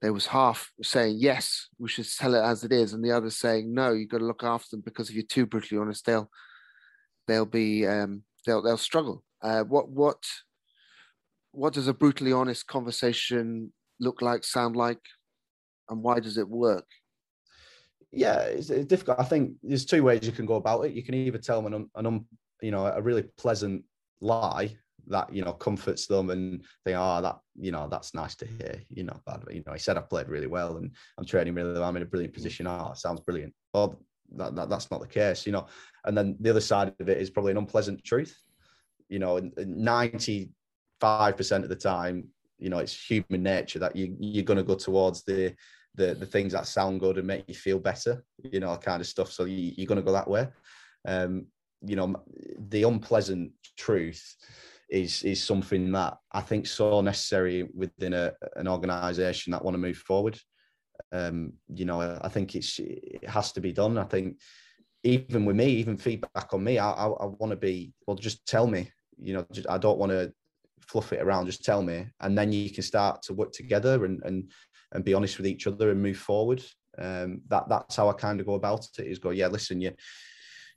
there 0.01 0.13
was 0.13 0.27
half 0.27 0.71
saying 0.81 1.17
yes, 1.19 1.67
we 1.77 1.89
should 1.89 2.07
tell 2.09 2.35
it 2.35 2.41
as 2.41 2.63
it 2.63 2.71
is, 2.71 2.93
and 2.93 3.03
the 3.03 3.11
other 3.11 3.31
saying 3.31 3.73
no, 3.73 3.91
you've 3.91 4.07
got 4.07 4.19
to 4.19 4.25
look 4.25 4.45
after 4.45 4.77
them 4.77 4.83
because 4.85 5.09
if 5.09 5.15
you're 5.15 5.25
too 5.25 5.45
brutally 5.45 5.81
honest, 5.81 6.05
they'll 6.05 6.29
they'll 7.27 7.45
be 7.45 7.85
um, 7.85 8.23
they'll 8.45 8.61
they'll 8.61 8.77
struggle. 8.77 9.25
Uh, 9.41 9.63
what 9.63 9.89
what 9.89 10.23
what 11.51 11.73
does 11.73 11.87
a 11.87 11.93
brutally 11.93 12.33
honest 12.33 12.67
conversation 12.67 13.73
look 13.99 14.21
like, 14.21 14.43
sound 14.43 14.75
like, 14.75 15.01
and 15.89 16.01
why 16.01 16.19
does 16.19 16.37
it 16.37 16.47
work? 16.47 16.85
Yeah, 18.11 18.39
it's, 18.39 18.69
it's 18.69 18.85
difficult. 18.85 19.19
I 19.19 19.23
think 19.23 19.53
there's 19.63 19.85
two 19.85 20.03
ways 20.03 20.25
you 20.25 20.31
can 20.31 20.45
go 20.45 20.55
about 20.55 20.81
it. 20.81 20.93
You 20.93 21.03
can 21.03 21.15
either 21.15 21.37
tell 21.37 21.61
them 21.61 21.73
an, 21.73 21.89
an 21.95 22.05
um, 22.05 22.25
you 22.61 22.71
know 22.71 22.85
a 22.85 23.01
really 23.01 23.23
pleasant 23.37 23.83
lie 24.21 24.75
that 25.07 25.33
you 25.33 25.43
know 25.43 25.53
comforts 25.53 26.05
them 26.05 26.29
and 26.29 26.63
they 26.85 26.93
are 26.93 27.19
oh, 27.19 27.21
that 27.21 27.39
you 27.59 27.71
know 27.71 27.87
that's 27.89 28.13
nice 28.13 28.35
to 28.35 28.45
hear 28.45 28.75
you 28.89 29.03
know 29.03 29.19
bad 29.25 29.43
you 29.49 29.63
know 29.65 29.73
he 29.73 29.79
said 29.79 29.97
i 29.97 30.01
played 30.01 30.27
really 30.27 30.45
well 30.45 30.77
and 30.77 30.91
i'm 31.17 31.25
training 31.25 31.55
really 31.55 31.73
well 31.73 31.83
i'm 31.83 31.95
in 31.95 32.03
a 32.03 32.05
brilliant 32.05 32.33
position 32.33 32.67
oh 32.67 32.93
sounds 32.95 33.19
brilliant 33.21 33.51
or 33.73 33.97
that, 34.35 34.55
that, 34.55 34.69
that's 34.69 34.91
not 34.91 35.01
the 35.01 35.07
case 35.07 35.45
you 35.45 35.51
know 35.51 35.65
and 36.05 36.15
then 36.15 36.37
the 36.39 36.51
other 36.51 36.61
side 36.61 36.93
of 36.99 37.09
it 37.09 37.17
is 37.17 37.31
probably 37.31 37.51
an 37.51 37.57
unpleasant 37.57 38.03
truth 38.03 38.37
you 39.09 39.17
know 39.17 39.37
95% 41.01 41.63
of 41.63 41.69
the 41.69 41.75
time 41.75 42.27
you 42.59 42.69
know 42.69 42.77
it's 42.77 42.95
human 42.95 43.43
nature 43.43 43.79
that 43.79 43.95
you 43.95 44.15
you're 44.19 44.43
going 44.43 44.57
to 44.57 44.63
go 44.63 44.75
towards 44.75 45.23
the 45.23 45.53
the 45.95 46.13
the 46.13 46.25
things 46.25 46.53
that 46.53 46.67
sound 46.67 46.99
good 46.99 47.17
and 47.17 47.27
make 47.27 47.43
you 47.47 47.55
feel 47.55 47.79
better 47.79 48.23
you 48.43 48.59
know 48.59 48.75
kind 48.77 49.01
of 49.01 49.07
stuff 49.07 49.31
so 49.31 49.45
you, 49.45 49.73
you're 49.75 49.87
going 49.87 49.99
to 49.99 50.05
go 50.05 50.11
that 50.11 50.29
way 50.29 50.47
um 51.07 51.45
you 51.85 51.95
know 51.95 52.15
the 52.69 52.83
unpleasant 52.83 53.51
truth 53.77 54.35
is 54.91 55.23
is 55.23 55.41
something 55.41 55.91
that 55.93 56.17
I 56.31 56.41
think 56.41 56.67
so 56.67 57.01
necessary 57.01 57.67
within 57.73 58.13
a, 58.13 58.33
an 58.57 58.67
organisation 58.67 59.51
that 59.51 59.63
want 59.63 59.73
to 59.73 59.79
move 59.79 59.97
forward. 59.97 60.37
Um, 61.13 61.53
you 61.73 61.85
know, 61.85 62.19
I 62.21 62.27
think 62.27 62.55
it's 62.55 62.77
it 62.77 63.27
has 63.27 63.53
to 63.53 63.61
be 63.61 63.71
done. 63.71 63.97
I 63.97 64.03
think 64.03 64.37
even 65.03 65.45
with 65.45 65.55
me, 65.55 65.67
even 65.67 65.97
feedback 65.97 66.53
on 66.53 66.63
me, 66.63 66.77
I, 66.77 66.91
I, 66.91 67.07
I 67.07 67.25
want 67.25 67.51
to 67.51 67.55
be 67.55 67.93
well. 68.05 68.17
Just 68.17 68.45
tell 68.45 68.67
me. 68.67 68.91
You 69.17 69.33
know, 69.33 69.45
just, 69.51 69.69
I 69.69 69.77
don't 69.77 69.97
want 69.97 70.11
to 70.11 70.33
fluff 70.91 71.13
it 71.13 71.21
around. 71.21 71.45
Just 71.45 71.63
tell 71.63 71.81
me, 71.81 72.07
and 72.19 72.37
then 72.37 72.51
you 72.51 72.69
can 72.69 72.83
start 72.83 73.21
to 73.23 73.33
work 73.33 73.51
together 73.51 74.05
and 74.05 74.21
and 74.23 74.51
and 74.93 75.05
be 75.05 75.13
honest 75.13 75.37
with 75.37 75.47
each 75.47 75.67
other 75.67 75.89
and 75.89 76.01
move 76.01 76.17
forward. 76.17 76.63
Um, 76.97 77.41
that 77.47 77.69
that's 77.69 77.95
how 77.95 78.09
I 78.09 78.13
kind 78.13 78.39
of 78.39 78.45
go 78.45 78.55
about 78.55 78.87
it. 78.99 79.07
Is 79.07 79.19
go, 79.19 79.29
yeah, 79.29 79.47
listen, 79.47 79.79
you 79.79 79.93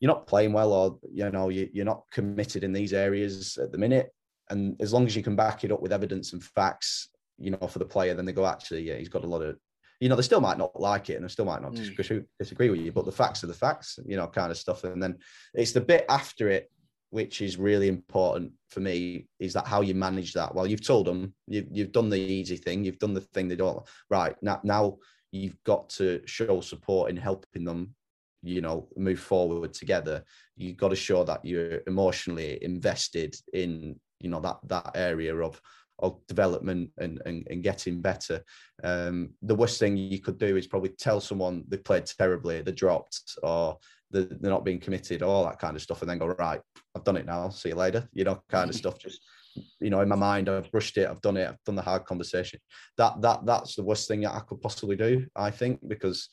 you're 0.01 0.13
not 0.13 0.27
playing 0.27 0.53
well 0.53 0.73
or 0.73 0.99
you 1.11 1.31
know 1.31 1.49
you, 1.49 1.69
you're 1.73 1.85
not 1.85 2.03
committed 2.13 2.65
in 2.65 2.73
these 2.73 2.93
areas 2.93 3.59
at 3.59 3.73
the 3.73 3.79
minute 3.79 4.13
and 4.51 4.77
as 4.81 4.93
long 4.93 5.07
as 5.07 5.17
you 5.17 5.23
can 5.23 5.37
back 5.37 5.65
it 5.65 5.73
up 5.73 5.81
with 5.81 5.93
evidence 5.93 6.33
and 6.33 6.45
facts 6.45 7.09
you 7.39 7.51
know 7.51 7.67
for 7.67 7.79
the 7.79 7.85
player 7.85 8.15
then 8.15 8.25
they 8.25 8.33
go 8.33 8.47
actually 8.47 8.83
yeah 8.83 8.97
he's 8.97 9.09
got 9.09 9.25
a 9.25 9.27
lot 9.27 9.43
of 9.43 9.57
you 10.01 10.09
know 10.09 10.17
they 10.17 10.23
still 10.23 10.41
might 10.41 10.59
not 10.59 10.79
like 10.79 11.09
it 11.11 11.15
and 11.15 11.25
they 11.25 11.29
still 11.29 11.45
might 11.45 11.63
not 11.63 11.73
mm. 11.73 11.77
disagree, 11.77 12.23
disagree 12.39 12.71
with 12.71 12.81
you 12.81 12.93
but 12.93 13.05
the 13.05 13.13
facts 13.13 13.43
are 13.43 13.47
the 13.47 13.55
facts 13.55 13.99
you 14.07 14.17
know 14.17 14.27
kind 14.27 14.51
of 14.51 14.59
stuff 14.59 14.85
and 14.85 15.03
then 15.03 15.17
it's 15.55 15.73
the 15.73 15.81
bit 15.81 16.05
after 16.09 16.49
it 16.49 16.71
which 17.15 17.41
is 17.41 17.57
really 17.57 17.87
important 17.87 18.51
for 18.71 18.81
me 18.81 19.29
is 19.39 19.53
that 19.53 19.69
how 19.69 19.83
you 19.83 19.95
manage 19.95 20.33
that 20.33 20.53
well 20.53 20.67
you've 20.67 20.85
told 20.85 21.07
them 21.07 21.33
you've, 21.47 21.69
you've 21.71 21.93
done 21.93 22.11
the 22.11 22.19
easy 22.19 22.57
thing 22.57 22.83
you've 22.83 22.99
done 22.99 23.15
the 23.15 23.21
thing 23.21 23.47
they 23.47 23.55
don't 23.55 23.87
right 24.11 24.35
now 24.43 24.61
now 24.65 24.97
you've 25.31 25.57
got 25.63 25.89
to 25.89 26.21
show 26.27 26.61
support 26.61 27.11
in 27.11 27.17
helping 27.17 27.65
them 27.65 27.95
you 28.43 28.61
know 28.61 28.89
move 28.97 29.21
forward 29.21 29.73
together 29.73 30.25
you've 30.57 30.77
got 30.77 30.89
to 30.89 30.97
show 30.97 31.23
that 31.23 31.45
you're 31.45 31.83
emotionally 31.87 32.59
invested 32.63 33.37
in 33.53 33.95
you 34.19 34.29
know 34.29 34.41
that 34.41 34.59
that 34.65 34.91
area 34.97 35.37
of 35.37 35.61
of 36.01 36.19
development 36.27 36.91
and, 36.99 37.23
and, 37.25 37.47
and 37.49 37.63
getting 37.63 38.01
better. 38.01 38.43
Um, 38.83 39.31
the 39.43 39.55
worst 39.55 39.79
thing 39.79 39.97
you 39.97 40.21
could 40.21 40.39
do 40.39 40.57
is 40.57 40.67
probably 40.67 40.89
tell 40.89 41.21
someone 41.21 41.65
they 41.69 41.77
played 41.77 42.07
terribly, 42.07 42.63
they 42.63 42.73
dropped, 42.73 43.39
or 43.45 43.79
they're, 44.15 44.39
they're 44.41 44.51
not 44.51 44.65
being 44.65 44.81
committed, 44.81 45.23
all 45.23 45.45
that 45.45 45.59
kind 45.59 45.77
of 45.77 45.83
stuff, 45.83 46.01
and 46.01 46.11
then 46.11 46.19
go, 46.19 46.27
right, 46.27 46.61
I've 46.95 47.05
done 47.05 47.17
it 47.17 47.27
now, 47.27 47.49
see 47.49 47.71
you 47.71 47.75
later, 47.75 48.09
you 48.13 48.25
know, 48.25 48.43
kind 48.49 48.71
of 48.71 48.77
stuff. 48.77 48.99
Just, 48.99 49.21
you 49.81 49.91
know, 49.91 50.01
in 50.01 50.09
my 50.09 50.17
mind, 50.17 50.49
I've 50.49 50.71
brushed 50.71 50.97
it, 50.97 51.09
I've 51.09 51.21
done 51.21 51.37
it, 51.37 51.49
I've 51.49 51.63
done 51.67 51.75
the 51.75 51.83
hard 51.83 52.05
conversation. 52.05 52.61
That 52.97 53.21
that 53.23 53.45
that's 53.45 53.75
the 53.75 53.85
worst 53.85 54.09
thing 54.09 54.21
that 54.23 54.35
I 54.35 54.41
could 54.41 54.61
possibly 54.61 54.97
do, 54.97 55.27
I 55.37 55.51
think, 55.51 55.81
because 55.87 56.29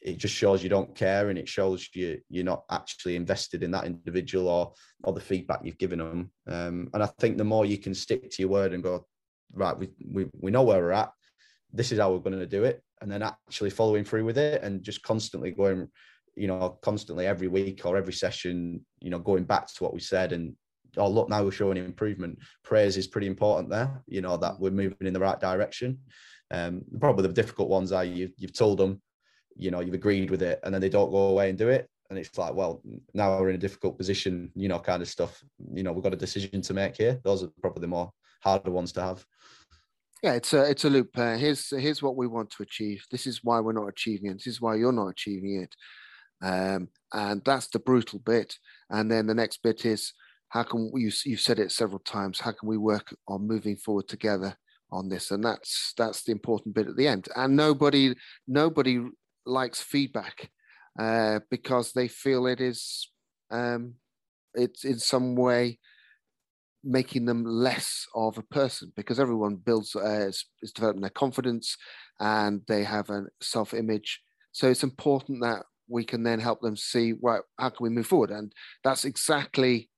it 0.00 0.16
just 0.16 0.34
shows 0.34 0.62
you 0.62 0.70
don't 0.70 0.94
care 0.94 1.28
and 1.28 1.38
it 1.38 1.48
shows 1.48 1.88
you 1.94 2.18
you're 2.30 2.44
not 2.44 2.64
actually 2.70 3.16
invested 3.16 3.62
in 3.62 3.70
that 3.70 3.84
individual 3.84 4.48
or 4.48 4.72
or 5.04 5.12
the 5.12 5.20
feedback 5.20 5.60
you've 5.62 5.76
given 5.76 5.98
them 5.98 6.30
um, 6.46 6.88
and 6.94 7.02
i 7.02 7.06
think 7.18 7.36
the 7.36 7.44
more 7.44 7.66
you 7.66 7.76
can 7.76 7.94
stick 7.94 8.30
to 8.30 8.40
your 8.40 8.48
word 8.48 8.72
and 8.72 8.82
go 8.82 9.06
right 9.52 9.78
we, 9.78 9.90
we 10.10 10.26
we 10.40 10.50
know 10.50 10.62
where 10.62 10.80
we're 10.80 10.90
at 10.90 11.10
this 11.72 11.92
is 11.92 11.98
how 11.98 12.10
we're 12.10 12.18
going 12.18 12.38
to 12.38 12.46
do 12.46 12.64
it 12.64 12.82
and 13.00 13.10
then 13.10 13.22
actually 13.22 13.70
following 13.70 14.04
through 14.04 14.24
with 14.24 14.38
it 14.38 14.62
and 14.62 14.82
just 14.82 15.02
constantly 15.02 15.50
going 15.50 15.88
you 16.36 16.46
know 16.46 16.78
constantly 16.82 17.26
every 17.26 17.48
week 17.48 17.84
or 17.84 17.96
every 17.96 18.12
session 18.12 18.84
you 19.00 19.10
know 19.10 19.18
going 19.18 19.44
back 19.44 19.66
to 19.66 19.82
what 19.82 19.92
we 19.92 20.00
said 20.00 20.32
and 20.32 20.54
oh 20.96 21.08
look 21.08 21.28
now 21.28 21.42
we're 21.42 21.52
showing 21.52 21.76
improvement. 21.76 22.38
Praise 22.64 22.96
is 22.96 23.06
pretty 23.06 23.26
important 23.26 23.70
there 23.70 24.02
you 24.06 24.20
know 24.20 24.36
that 24.36 24.58
we're 24.58 24.70
moving 24.70 24.96
in 25.06 25.12
the 25.12 25.20
right 25.20 25.40
direction. 25.40 25.98
Um, 26.52 26.82
probably 26.98 27.26
the 27.26 27.32
difficult 27.32 27.68
ones 27.68 27.92
are 27.92 28.04
you, 28.04 28.30
you've 28.36 28.52
told 28.52 28.78
them 28.78 29.00
you 29.56 29.70
know 29.70 29.80
you've 29.80 29.94
agreed 29.94 30.30
with 30.30 30.42
it 30.42 30.60
and 30.64 30.74
then 30.74 30.80
they 30.80 30.88
don't 30.88 31.10
go 31.10 31.28
away 31.28 31.48
and 31.48 31.58
do 31.58 31.68
it. 31.68 31.88
And 32.08 32.18
it's 32.18 32.36
like 32.36 32.54
well 32.54 32.82
now 33.14 33.38
we're 33.38 33.50
in 33.50 33.54
a 33.54 33.58
difficult 33.58 33.98
position 33.98 34.50
you 34.54 34.68
know 34.68 34.78
kind 34.78 35.02
of 35.02 35.08
stuff 35.08 35.42
you 35.72 35.82
know 35.82 35.92
we've 35.92 36.02
got 36.02 36.14
a 36.14 36.16
decision 36.16 36.62
to 36.62 36.74
make 36.74 36.96
here. 36.96 37.20
Those 37.24 37.42
are 37.42 37.50
probably 37.60 37.82
the 37.82 37.88
more 37.88 38.10
harder 38.42 38.70
ones 38.70 38.92
to 38.92 39.02
have. 39.02 39.24
Yeah 40.22 40.34
it's 40.34 40.52
a 40.52 40.68
it's 40.68 40.84
a 40.84 40.90
loop 40.90 41.16
uh, 41.16 41.36
here's 41.36 41.70
here's 41.70 42.02
what 42.02 42.16
we 42.16 42.26
want 42.26 42.50
to 42.50 42.62
achieve. 42.62 43.04
This 43.10 43.26
is 43.26 43.40
why 43.44 43.60
we're 43.60 43.72
not 43.72 43.88
achieving 43.88 44.30
it. 44.30 44.34
This 44.34 44.48
is 44.48 44.60
why 44.60 44.74
you're 44.76 44.92
not 44.92 45.08
achieving 45.08 45.62
it 45.62 45.74
um, 46.42 46.88
and 47.12 47.42
that's 47.44 47.68
the 47.68 47.78
brutal 47.78 48.18
bit. 48.20 48.56
And 48.90 49.10
then 49.10 49.26
the 49.26 49.34
next 49.34 49.62
bit 49.62 49.84
is 49.84 50.12
how 50.48 50.62
can 50.62 50.90
you 50.94 51.10
you've 51.24 51.40
said 51.40 51.58
it 51.58 51.72
several 51.72 52.00
times 52.00 52.40
how 52.40 52.52
can 52.52 52.68
we 52.68 52.76
work 52.76 53.14
on 53.28 53.46
moving 53.46 53.76
forward 53.76 54.08
together 54.08 54.56
on 54.90 55.08
this? 55.08 55.30
And 55.30 55.44
that's 55.44 55.92
that's 55.96 56.24
the 56.24 56.32
important 56.32 56.74
bit 56.74 56.88
at 56.88 56.96
the 56.96 57.08
end. 57.08 57.28
And 57.36 57.56
nobody 57.56 58.14
nobody 58.48 59.04
likes 59.46 59.80
feedback 59.80 60.50
uh, 60.98 61.40
because 61.50 61.92
they 61.92 62.08
feel 62.08 62.46
it 62.46 62.60
is 62.60 63.10
um, 63.50 63.94
it's 64.54 64.84
in 64.84 64.98
some 64.98 65.36
way 65.36 65.78
making 66.82 67.26
them 67.26 67.44
less 67.44 68.06
of 68.14 68.38
a 68.38 68.42
person 68.42 68.90
because 68.96 69.20
everyone 69.20 69.54
builds 69.54 69.94
uh, 69.94 70.26
is, 70.28 70.46
is 70.62 70.72
developing 70.72 71.02
their 71.02 71.10
confidence 71.10 71.76
and 72.20 72.62
they 72.68 72.84
have 72.84 73.10
a 73.10 73.24
self-image. 73.40 74.20
So 74.52 74.68
it's 74.68 74.82
important 74.82 75.42
that 75.42 75.64
we 75.90 76.04
can 76.04 76.22
then 76.22 76.40
help 76.40 76.60
them 76.60 76.76
see 76.76 77.12
well 77.20 77.42
how 77.58 77.68
can 77.68 77.84
we 77.84 77.90
move 77.90 78.06
forward 78.06 78.30
and 78.30 78.52
that's 78.84 79.04
exactly 79.04 79.90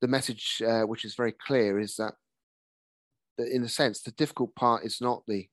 the 0.00 0.08
message 0.08 0.62
uh, 0.66 0.82
which 0.82 1.04
is 1.04 1.14
very 1.14 1.32
clear 1.32 1.78
is 1.78 1.96
that, 1.96 2.14
that 3.38 3.48
in 3.48 3.62
a 3.64 3.68
sense 3.68 4.00
the 4.00 4.10
difficult 4.12 4.54
part 4.54 4.84
is 4.84 5.00
not 5.00 5.22
the 5.26 5.48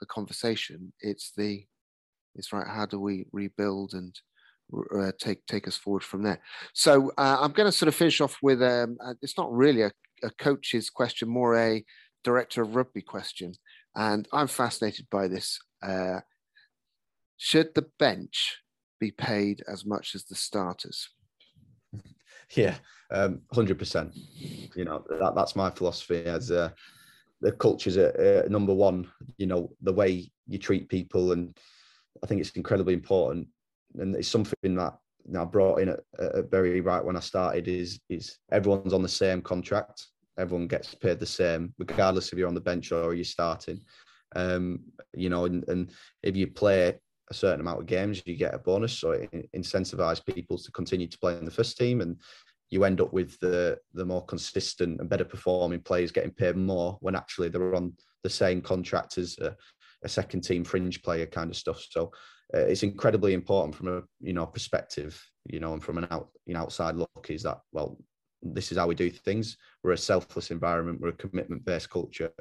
the 0.00 0.06
conversation 0.06 0.92
it's 1.00 1.32
the 1.36 1.64
is 2.38 2.52
right. 2.52 2.66
How 2.66 2.86
do 2.86 2.98
we 2.98 3.26
rebuild 3.32 3.92
and 3.92 4.18
uh, 4.96 5.12
take 5.18 5.44
take 5.46 5.68
us 5.68 5.76
forward 5.76 6.04
from 6.04 6.22
there? 6.22 6.40
So 6.72 7.12
uh, 7.18 7.38
I'm 7.40 7.52
going 7.52 7.66
to 7.66 7.76
sort 7.76 7.88
of 7.88 7.94
finish 7.94 8.20
off 8.20 8.38
with 8.42 8.62
um, 8.62 8.96
uh, 9.04 9.14
it's 9.20 9.36
not 9.36 9.52
really 9.52 9.82
a, 9.82 9.92
a 10.22 10.30
coach's 10.30 10.88
question, 10.88 11.28
more 11.28 11.56
a 11.56 11.84
director 12.24 12.62
of 12.62 12.76
rugby 12.76 13.02
question, 13.02 13.54
and 13.94 14.26
I'm 14.32 14.46
fascinated 14.46 15.06
by 15.10 15.28
this. 15.28 15.58
Uh, 15.82 16.20
should 17.36 17.74
the 17.74 17.86
bench 17.98 18.58
be 18.98 19.10
paid 19.10 19.62
as 19.68 19.84
much 19.84 20.14
as 20.14 20.24
the 20.24 20.34
starters? 20.34 21.08
Yeah, 22.56 22.76
um, 23.10 23.42
hundred 23.52 23.74
um, 23.74 23.78
percent. 23.78 24.16
You 24.74 24.86
know 24.86 25.04
that 25.10 25.34
that's 25.34 25.54
my 25.54 25.68
philosophy 25.68 26.24
as 26.24 26.50
uh, 26.50 26.70
the 27.42 27.52
culture's 27.52 27.98
a, 27.98 28.44
a 28.46 28.48
number 28.48 28.72
one. 28.72 29.06
You 29.36 29.46
know 29.46 29.70
the 29.82 29.92
way 29.92 30.30
you 30.46 30.58
treat 30.58 30.88
people, 30.88 31.32
and 31.32 31.54
I 32.22 32.26
think 32.26 32.40
it's 32.40 32.50
incredibly 32.52 32.94
important, 32.94 33.48
and 33.98 34.16
it's 34.16 34.28
something 34.28 34.76
that 34.76 34.94
I 35.38 35.44
brought 35.44 35.80
in 35.80 35.90
at, 35.90 36.00
at 36.18 36.50
Bury 36.50 36.80
right 36.80 37.04
when 37.04 37.16
I 37.16 37.20
started. 37.20 37.68
Is 37.68 38.00
is 38.08 38.38
everyone's 38.50 38.94
on 38.94 39.02
the 39.02 39.08
same 39.08 39.42
contract. 39.42 40.06
Everyone 40.38 40.68
gets 40.68 40.94
paid 40.94 41.18
the 41.18 41.26
same, 41.26 41.74
regardless 41.78 42.32
if 42.32 42.38
you're 42.38 42.48
on 42.48 42.54
the 42.54 42.60
bench 42.60 42.92
or 42.92 43.12
you're 43.12 43.24
starting. 43.24 43.80
Um, 44.36 44.80
you 45.14 45.28
know, 45.28 45.46
and, 45.46 45.68
and 45.68 45.90
if 46.22 46.36
you 46.36 46.46
play 46.46 46.98
a 47.30 47.34
certain 47.34 47.60
amount 47.60 47.80
of 47.80 47.86
games, 47.86 48.22
you 48.24 48.36
get 48.36 48.54
a 48.54 48.58
bonus. 48.58 48.92
So 48.92 49.12
it 49.12 49.50
incentivize 49.54 50.24
people 50.24 50.58
to 50.58 50.72
continue 50.72 51.06
to 51.06 51.18
play 51.18 51.36
in 51.36 51.44
the 51.44 51.50
first 51.50 51.76
team, 51.76 52.00
and 52.00 52.16
you 52.70 52.84
end 52.84 53.00
up 53.00 53.12
with 53.12 53.38
the 53.40 53.78
the 53.94 54.04
more 54.04 54.24
consistent 54.24 55.00
and 55.00 55.08
better 55.08 55.24
performing 55.24 55.80
players 55.80 56.12
getting 56.12 56.30
paid 56.30 56.56
more 56.56 56.98
when 57.00 57.16
actually 57.16 57.48
they're 57.48 57.74
on 57.74 57.94
the 58.22 58.30
same 58.30 58.60
contract 58.60 59.18
as 59.18 59.38
a, 59.38 59.56
a 60.04 60.08
second 60.08 60.42
team 60.42 60.64
fringe 60.64 61.02
player 61.02 61.26
kind 61.26 61.50
of 61.50 61.56
stuff. 61.56 61.84
So 61.90 62.12
uh, 62.54 62.60
it's 62.60 62.82
incredibly 62.82 63.34
important 63.34 63.74
from 63.74 63.88
a 63.88 64.02
you 64.20 64.32
know 64.32 64.46
perspective, 64.46 65.22
you 65.46 65.60
know, 65.60 65.72
and 65.72 65.82
from 65.82 65.98
an 65.98 66.06
out 66.10 66.30
you 66.46 66.54
know 66.54 66.60
outside 66.60 66.96
look 66.96 67.26
is 67.28 67.42
that 67.42 67.60
well, 67.72 67.98
this 68.42 68.70
is 68.72 68.78
how 68.78 68.86
we 68.86 68.94
do 68.94 69.10
things. 69.10 69.56
We're 69.82 69.92
a 69.92 69.98
selfless 69.98 70.50
environment. 70.50 71.00
We're 71.00 71.08
a 71.08 71.12
commitment 71.12 71.64
based 71.64 71.90
culture. 71.90 72.32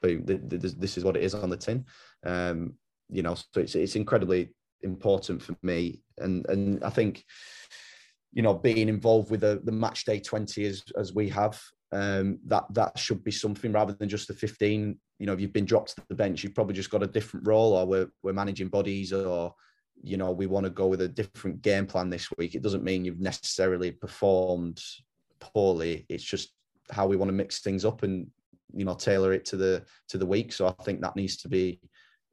Boom, 0.00 0.24
this 0.26 0.96
is 0.96 1.04
what 1.04 1.16
it 1.16 1.22
is 1.22 1.34
on 1.34 1.48
the 1.48 1.56
tin. 1.56 1.84
Um, 2.24 2.74
you 3.12 3.22
know, 3.22 3.34
so 3.34 3.60
it's 3.60 3.74
it's 3.74 3.94
incredibly 3.94 4.54
important 4.80 5.42
for 5.42 5.54
me, 5.62 6.02
and 6.18 6.46
and 6.48 6.82
I 6.82 6.90
think, 6.90 7.24
you 8.32 8.42
know, 8.42 8.54
being 8.54 8.88
involved 8.88 9.30
with 9.30 9.40
the 9.40 9.60
the 9.62 9.72
match 9.72 10.04
day 10.06 10.18
twenty 10.18 10.64
as 10.64 10.82
as 10.98 11.14
we 11.14 11.28
have, 11.28 11.60
um, 11.92 12.38
that 12.46 12.64
that 12.72 12.98
should 12.98 13.22
be 13.22 13.30
something 13.30 13.70
rather 13.70 13.92
than 13.92 14.08
just 14.08 14.28
the 14.28 14.34
fifteen. 14.34 14.98
You 15.18 15.26
know, 15.26 15.34
if 15.34 15.40
you've 15.40 15.52
been 15.52 15.66
dropped 15.66 15.94
to 15.94 16.02
the 16.08 16.14
bench, 16.14 16.42
you've 16.42 16.54
probably 16.54 16.74
just 16.74 16.90
got 16.90 17.02
a 17.02 17.06
different 17.06 17.46
role, 17.46 17.74
or 17.74 17.86
we're 17.86 18.08
we're 18.22 18.32
managing 18.32 18.68
bodies, 18.68 19.12
or 19.12 19.54
you 20.02 20.16
know, 20.16 20.32
we 20.32 20.46
want 20.46 20.64
to 20.64 20.70
go 20.70 20.86
with 20.86 21.02
a 21.02 21.08
different 21.08 21.60
game 21.60 21.86
plan 21.86 22.08
this 22.08 22.28
week. 22.38 22.54
It 22.54 22.62
doesn't 22.62 22.82
mean 22.82 23.04
you've 23.04 23.20
necessarily 23.20 23.92
performed 23.92 24.82
poorly. 25.38 26.06
It's 26.08 26.24
just 26.24 26.54
how 26.90 27.06
we 27.06 27.16
want 27.16 27.28
to 27.28 27.34
mix 27.34 27.60
things 27.60 27.84
up 27.84 28.02
and 28.02 28.26
you 28.74 28.86
know 28.86 28.94
tailor 28.94 29.34
it 29.34 29.44
to 29.44 29.56
the 29.56 29.84
to 30.08 30.16
the 30.16 30.26
week. 30.26 30.52
So 30.52 30.66
I 30.66 30.82
think 30.82 31.02
that 31.02 31.14
needs 31.14 31.36
to 31.38 31.48
be 31.50 31.78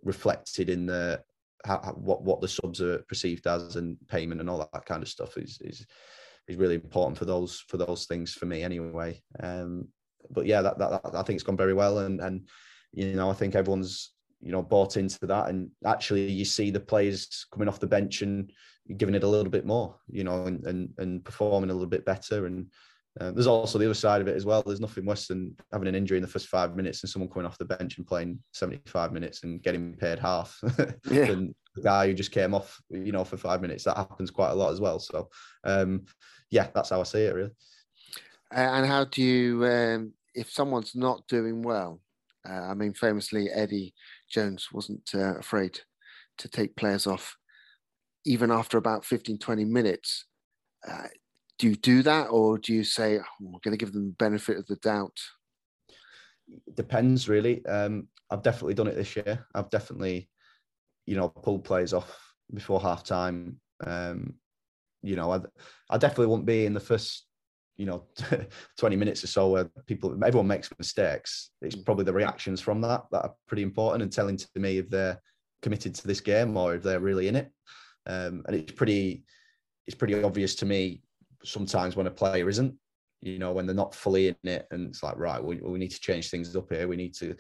reflected 0.04 0.70
in 0.70 0.86
the 0.86 1.22
how, 1.66 1.78
what 1.98 2.24
what 2.24 2.42
the 2.42 2.48
subs 2.48 2.82
are 2.82 3.00
perceived 3.10 3.46
as 3.48 3.76
and 3.76 3.98
payment 4.08 4.40
and 4.40 4.50
all 4.50 4.70
that 4.74 4.86
kind 4.86 5.04
of 5.04 5.10
stuff 5.10 5.38
is 5.38 5.60
is 5.62 5.86
is 6.48 6.58
really 6.58 6.76
important 6.76 7.18
for 7.18 7.26
those 7.26 7.64
for 7.68 7.78
those 7.78 8.06
things 8.06 8.34
for 8.34 8.46
me 8.46 8.64
anyway. 8.64 9.22
Um, 9.42 9.88
but 10.32 10.46
yeah, 10.46 10.62
that, 10.62 10.78
that, 10.80 11.04
that 11.04 11.16
I 11.16 11.24
think 11.24 11.36
it's 11.36 11.44
gone 11.44 11.58
very 11.58 11.74
well, 11.74 12.00
and 12.00 12.20
and 12.20 12.48
you 12.92 13.14
know 13.14 13.30
I 13.30 13.34
think 13.34 13.56
everyone's 13.56 14.14
you 14.42 14.52
know 14.52 14.62
bought 14.62 14.98
into 14.98 15.26
that, 15.28 15.50
and 15.50 15.70
actually 15.86 16.30
you 16.32 16.46
see 16.46 16.72
the 16.72 16.80
players 16.80 17.46
coming 17.52 17.68
off 17.68 17.80
the 17.80 17.88
bench 17.88 18.22
and 18.22 18.52
giving 18.98 19.16
it 19.16 19.24
a 19.24 19.28
little 19.28 19.52
bit 19.52 19.66
more, 19.66 19.96
you 20.10 20.24
know, 20.24 20.46
and 20.46 20.66
and, 20.66 20.90
and 20.98 21.24
performing 21.24 21.70
a 21.70 21.74
little 21.74 21.88
bit 21.88 22.06
better, 22.06 22.46
and 22.46 22.68
uh, 23.20 23.32
there's 23.32 23.48
also 23.48 23.78
the 23.78 23.86
other 23.86 23.94
side 23.94 24.22
of 24.22 24.28
it 24.28 24.36
as 24.36 24.46
well. 24.46 24.64
There's 24.66 24.80
nothing 24.80 25.06
worse 25.06 25.28
than 25.28 25.56
having 25.72 25.88
an 25.88 25.96
injury 25.96 26.18
in 26.18 26.22
the 26.22 26.28
first 26.28 26.48
five 26.48 26.76
minutes 26.76 27.04
and 27.04 27.10
someone 27.10 27.30
coming 27.30 27.46
off 27.46 27.58
the 27.58 27.66
bench 27.66 27.98
and 27.98 28.08
playing 28.08 28.40
75 28.54 29.12
minutes 29.12 29.44
and 29.44 29.62
getting 29.62 29.96
paid 29.96 30.20
half 30.20 30.58
yeah. 31.10 31.26
than 31.26 31.56
the 31.76 31.82
guy 31.82 32.08
who 32.08 32.14
just 32.14 32.32
came 32.32 32.54
off, 32.54 32.80
you 32.90 33.12
know, 33.12 33.24
for 33.24 33.38
five 33.38 33.62
minutes. 33.62 33.84
That 33.84 33.98
happens 33.98 34.32
quite 34.32 34.52
a 34.52 34.56
lot 34.56 34.72
as 34.72 34.80
well. 34.80 35.00
So, 35.00 35.30
um, 35.64 36.06
yeah, 36.52 36.68
that's 36.74 36.92
how 36.92 37.00
I 37.00 37.04
see 37.04 37.24
it, 37.24 37.36
really. 37.36 37.52
And 38.52 38.86
how 38.86 39.06
do 39.06 39.22
you, 39.22 39.66
um, 39.66 40.14
if 40.34 40.52
someone's 40.52 40.96
not 40.96 41.28
doing 41.28 41.62
well? 41.62 42.02
Uh, 42.48 42.62
I 42.62 42.74
mean, 42.74 42.94
famously, 42.94 43.50
Eddie 43.54 43.94
Jones 44.32 44.70
wasn't 44.72 45.10
uh, 45.14 45.38
afraid 45.38 45.80
to 46.38 46.48
take 46.48 46.76
players 46.76 47.06
off 47.06 47.36
even 48.26 48.52
after 48.52 48.78
about 48.78 49.06
15, 49.06 49.40
20 49.40 49.66
minutes. 49.66 50.26
Do 51.60 51.68
you 51.68 51.76
do 51.76 52.02
that 52.04 52.28
or 52.28 52.58
do 52.58 52.74
you 52.74 52.84
say 52.84 53.20
oh, 53.20 53.24
we're 53.40 53.60
going 53.64 53.78
to 53.78 53.86
give 53.86 53.94
them 53.94 54.08
the 54.08 54.14
benefit 54.14 54.58
of 54.58 54.66
the 54.68 54.78
doubt 54.78 55.18
depends 56.76 57.30
really. 57.30 57.66
Um, 57.66 58.08
i've 58.32 58.44
definitely 58.44 58.76
done 58.76 58.88
it 58.88 58.96
this 58.96 59.16
year. 59.16 59.46
I've 59.54 59.70
definitely 59.70 60.30
you 61.06 61.16
know 61.16 61.30
pulled 61.30 61.64
players 61.64 61.94
off 61.94 62.34
before 62.54 62.80
half 62.80 63.04
time 63.04 63.60
um, 63.86 64.34
you 65.02 65.16
know 65.16 65.32
I, 65.32 65.40
I 65.90 65.98
definitely 65.98 66.28
won't 66.28 66.46
be 66.46 66.66
in 66.66 66.74
the 66.74 66.80
first 66.80 67.26
you 67.78 67.86
know 67.86 68.06
20 68.78 68.96
minutes 68.96 69.24
or 69.24 69.28
so 69.28 69.50
where 69.50 69.66
people 69.88 70.12
everyone 70.24 70.48
makes 70.48 70.70
mistakes. 70.78 71.52
It's 71.62 71.76
mm. 71.76 71.86
probably 71.86 72.06
the 72.06 72.14
reactions 72.14 72.62
from 72.62 72.82
that 72.82 73.04
that 73.12 73.24
are 73.24 73.36
pretty 73.48 73.64
important 73.64 74.04
and 74.04 74.12
telling 74.12 74.38
to 74.38 74.48
me 74.56 74.78
if 74.78 74.90
they're 74.90 75.20
committed 75.62 75.96
to 75.96 76.08
this 76.08 76.22
game 76.22 76.56
or 76.56 76.76
if 76.76 76.84
they're 76.84 77.00
really 77.00 77.28
in 77.28 77.36
it. 77.36 77.52
Um, 78.06 78.44
and 78.48 78.56
it's 78.56 78.72
pretty 78.72 79.24
it's 79.88 79.96
pretty 79.96 80.22
obvious 80.24 80.56
to 80.56 80.66
me 80.66 81.02
sometimes 81.44 81.96
when 81.96 82.08
a 82.08 82.12
player 82.12 82.50
isn't, 82.50 82.76
you 83.22 83.40
know, 83.40 83.52
when 83.52 83.66
they're 83.66 83.76
not 83.76 83.96
fully 83.96 84.30
in 84.30 84.36
it, 84.44 84.68
and 84.72 84.88
it's 84.88 85.04
like, 85.04 85.18
right, 85.18 85.44
we, 85.44 85.58
we 85.58 85.80
need 85.80 85.92
to 85.92 86.00
change 86.00 86.30
things 86.30 86.56
up 86.56 86.72
here. 86.72 86.88
We 86.88 86.96
need 86.96 87.14
to. 87.16 87.36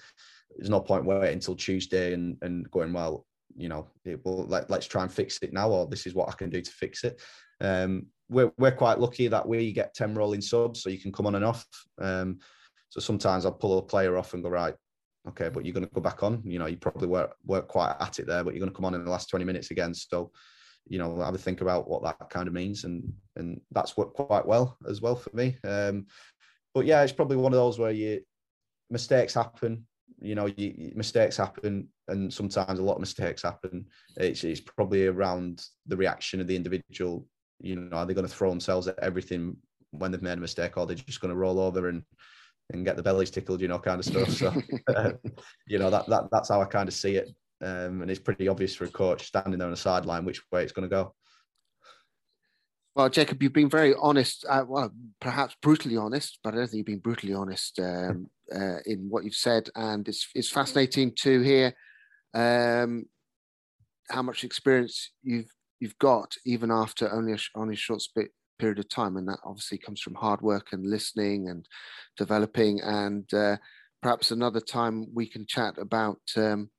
There's 0.57 0.69
no 0.69 0.81
point 0.81 1.05
waiting 1.05 1.33
until 1.33 1.55
Tuesday 1.55 2.13
and 2.13 2.37
and 2.41 2.69
going 2.71 2.93
well. 2.93 3.25
You 3.55 3.69
know, 3.69 3.87
it 4.05 4.23
will 4.25 4.45
let, 4.45 4.69
let's 4.69 4.87
try 4.87 5.03
and 5.03 5.11
fix 5.11 5.39
it 5.41 5.53
now, 5.53 5.69
or 5.69 5.87
this 5.87 6.05
is 6.05 6.13
what 6.13 6.29
I 6.29 6.33
can 6.33 6.49
do 6.49 6.61
to 6.61 6.71
fix 6.71 7.03
it. 7.03 7.21
Um, 7.61 8.07
we're 8.29 8.51
we're 8.57 8.71
quite 8.71 8.99
lucky 8.99 9.27
that 9.27 9.47
we 9.47 9.71
get 9.71 9.93
ten 9.93 10.13
rolling 10.13 10.41
subs, 10.41 10.81
so 10.81 10.89
you 10.89 10.99
can 10.99 11.11
come 11.11 11.25
on 11.25 11.35
and 11.35 11.45
off. 11.45 11.65
Um, 11.99 12.39
so 12.89 12.99
sometimes 12.99 13.45
I'll 13.45 13.51
pull 13.51 13.77
a 13.77 13.83
player 13.83 14.17
off 14.17 14.33
and 14.33 14.43
go 14.43 14.49
right, 14.49 14.73
okay, 15.29 15.49
but 15.49 15.65
you're 15.65 15.73
going 15.73 15.87
to 15.87 15.93
go 15.93 16.01
back 16.01 16.23
on. 16.23 16.41
You 16.43 16.59
know, 16.59 16.65
you 16.65 16.77
probably 16.77 17.07
work 17.07 17.35
work 17.45 17.67
quite 17.67 17.95
at 17.99 18.19
it 18.19 18.27
there, 18.27 18.43
but 18.43 18.53
you're 18.53 18.59
going 18.59 18.71
to 18.71 18.75
come 18.75 18.85
on 18.85 18.95
in 18.95 19.03
the 19.03 19.11
last 19.11 19.29
20 19.29 19.45
minutes 19.45 19.71
again. 19.71 19.93
So 19.93 20.31
you 20.89 20.97
know, 20.97 21.21
have 21.21 21.35
a 21.35 21.37
think 21.37 21.61
about 21.61 21.87
what 21.87 22.03
that 22.03 22.29
kind 22.29 22.47
of 22.47 22.53
means, 22.53 22.83
and 22.83 23.13
and 23.35 23.61
that's 23.71 23.95
worked 23.95 24.15
quite 24.15 24.45
well 24.45 24.75
as 24.89 25.01
well 25.01 25.15
for 25.15 25.29
me. 25.35 25.55
Um, 25.63 26.07
but 26.73 26.85
yeah, 26.85 27.03
it's 27.03 27.13
probably 27.13 27.37
one 27.37 27.53
of 27.53 27.57
those 27.57 27.79
where 27.79 27.91
you 27.91 28.21
mistakes 28.89 29.35
happen. 29.35 29.85
You 30.19 30.35
know, 30.35 30.47
you, 30.47 30.91
mistakes 30.95 31.37
happen, 31.37 31.87
and 32.07 32.33
sometimes 32.33 32.79
a 32.79 32.83
lot 32.83 32.95
of 32.95 33.01
mistakes 33.01 33.43
happen. 33.43 33.85
It's 34.17 34.43
it's 34.43 34.61
probably 34.61 35.05
around 35.05 35.63
the 35.85 35.95
reaction 35.95 36.41
of 36.41 36.47
the 36.47 36.55
individual. 36.55 37.27
You 37.61 37.75
know, 37.75 37.97
are 37.97 38.05
they 38.05 38.15
going 38.15 38.27
to 38.27 38.33
throw 38.33 38.49
themselves 38.49 38.87
at 38.87 38.99
everything 38.99 39.57
when 39.91 40.11
they've 40.11 40.21
made 40.21 40.39
a 40.39 40.41
mistake, 40.41 40.75
or 40.75 40.87
they're 40.87 40.95
just 40.95 41.21
going 41.21 41.33
to 41.33 41.39
roll 41.39 41.59
over 41.59 41.87
and 41.87 42.03
and 42.71 42.85
get 42.85 42.95
the 42.95 43.03
bellies 43.03 43.31
tickled, 43.31 43.61
you 43.61 43.67
know, 43.67 43.79
kind 43.79 43.99
of 43.99 44.05
stuff. 44.05 44.29
So, 44.29 44.53
uh, 44.95 45.11
you 45.67 45.77
know, 45.77 45.91
that 45.91 46.07
that 46.07 46.23
that's 46.31 46.49
how 46.49 46.61
I 46.61 46.65
kind 46.65 46.89
of 46.89 46.95
see 46.95 47.15
it 47.15 47.29
um, 47.61 48.01
and 48.01 48.09
it's 48.09 48.19
pretty 48.19 48.47
obvious 48.47 48.75
for 48.75 48.85
a 48.85 48.89
coach 48.89 49.27
standing 49.27 49.57
there 49.57 49.67
on 49.67 49.71
the 49.71 49.77
sideline 49.77 50.25
which 50.25 50.41
way 50.51 50.63
it's 50.63 50.71
going 50.71 50.89
to 50.89 50.95
go. 50.95 51.13
Well, 52.95 53.09
Jacob, 53.09 53.41
you've 53.41 53.53
been 53.53 53.69
very 53.69 53.93
honest. 54.01 54.45
Uh, 54.49 54.65
well, 54.67 54.91
perhaps 55.21 55.55
brutally 55.61 55.95
honest, 55.95 56.39
but 56.43 56.53
I 56.53 56.57
don't 56.57 56.67
think 56.67 56.77
you've 56.79 56.85
been 56.85 56.99
brutally 56.99 57.33
honest 57.33 57.79
um, 57.79 58.27
uh, 58.53 58.77
in 58.85 59.07
what 59.09 59.23
you've 59.23 59.35
said, 59.35 59.69
and 59.75 60.07
it's 60.07 60.27
it's 60.35 60.49
fascinating 60.49 61.13
to 61.21 61.41
hear 61.41 61.73
um, 62.33 63.05
how 64.09 64.21
much 64.21 64.43
experience 64.43 65.11
you've 65.23 65.49
you've 65.79 65.97
got, 65.99 66.35
even 66.45 66.71
after 66.71 67.11
only 67.13 67.33
a, 67.33 67.37
only 67.55 67.75
a 67.75 67.77
short 67.77 68.01
period 68.57 68.79
of 68.79 68.89
time, 68.89 69.17
and 69.17 69.27
that 69.27 69.39
obviously 69.45 69.77
comes 69.77 70.01
from 70.01 70.15
hard 70.15 70.41
work 70.41 70.67
and 70.73 70.85
listening 70.85 71.47
and 71.47 71.65
developing. 72.17 72.81
And 72.81 73.31
uh, 73.33 73.57
perhaps 74.01 74.31
another 74.31 74.59
time 74.59 75.07
we 75.13 75.27
can 75.27 75.45
chat 75.47 75.77
about 75.77 76.19
um, 76.35 76.69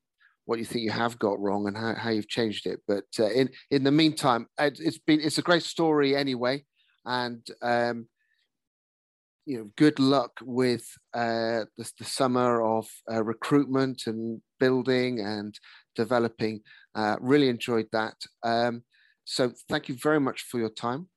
what 0.50 0.58
you 0.58 0.64
think 0.64 0.82
you 0.82 0.90
have 0.90 1.16
got 1.16 1.38
wrong 1.38 1.68
and 1.68 1.76
how, 1.76 1.94
how 1.94 2.10
you've 2.10 2.28
changed 2.28 2.66
it. 2.66 2.80
But 2.88 3.04
uh, 3.20 3.30
in 3.30 3.50
in 3.70 3.84
the 3.84 3.92
meantime, 3.92 4.48
it, 4.58 4.78
has 4.78 4.98
been 4.98 5.20
it's 5.20 5.38
a 5.38 5.42
great 5.42 5.62
story 5.62 6.16
anyway, 6.16 6.64
and 7.04 7.46
um, 7.62 8.08
you 9.46 9.58
know, 9.58 9.70
good 9.76 10.00
luck 10.00 10.32
with 10.42 10.84
uh, 11.14 11.66
the, 11.78 11.88
the 12.00 12.04
summer 12.04 12.62
of 12.62 12.88
uh, 13.08 13.22
recruitment 13.22 14.02
and 14.08 14.42
building 14.58 15.20
and 15.20 15.54
developing. 15.94 16.62
Uh, 16.96 17.16
really 17.20 17.48
enjoyed 17.48 17.86
that. 17.92 18.16
Um, 18.42 18.82
so 19.24 19.52
thank 19.68 19.88
you 19.88 19.94
very 20.02 20.18
much 20.18 20.42
for 20.42 20.58
your 20.58 20.70
time. 20.70 21.08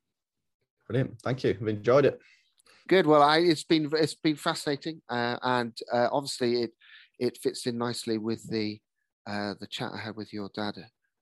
Brilliant. 0.87 1.19
Thank 1.23 1.43
you. 1.43 1.57
I've 1.59 1.67
enjoyed 1.67 2.05
it. 2.05 2.19
Good. 2.87 3.07
Well, 3.07 3.23
I, 3.23 3.39
it's 3.39 3.63
been 3.63 3.89
it's 3.93 4.13
been 4.13 4.35
fascinating, 4.35 5.01
uh, 5.09 5.37
and 5.41 5.75
uh, 5.91 6.09
obviously 6.11 6.61
it 6.61 6.71
it 7.17 7.39
fits 7.41 7.65
in 7.65 7.79
nicely 7.79 8.19
with 8.19 8.47
the 8.47 8.79
uh, 9.27 9.53
the 9.59 9.67
chat 9.67 9.91
I 9.93 9.99
had 9.99 10.15
with 10.15 10.33
your 10.33 10.49
dad 10.53 10.75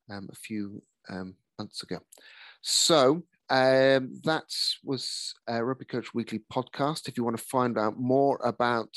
um, 0.09 0.29
a 0.31 0.35
few 0.35 0.81
um, 1.09 1.35
months 1.57 1.83
ago. 1.83 1.99
So 2.61 3.23
um, 3.49 4.21
that 4.23 4.49
was 4.83 5.33
a 5.47 5.63
Rugby 5.63 5.85
Coach 5.85 6.13
Weekly 6.13 6.41
podcast. 6.51 7.07
If 7.07 7.17
you 7.17 7.23
want 7.23 7.37
to 7.37 7.43
find 7.43 7.77
out 7.77 7.99
more 7.99 8.39
about 8.43 8.95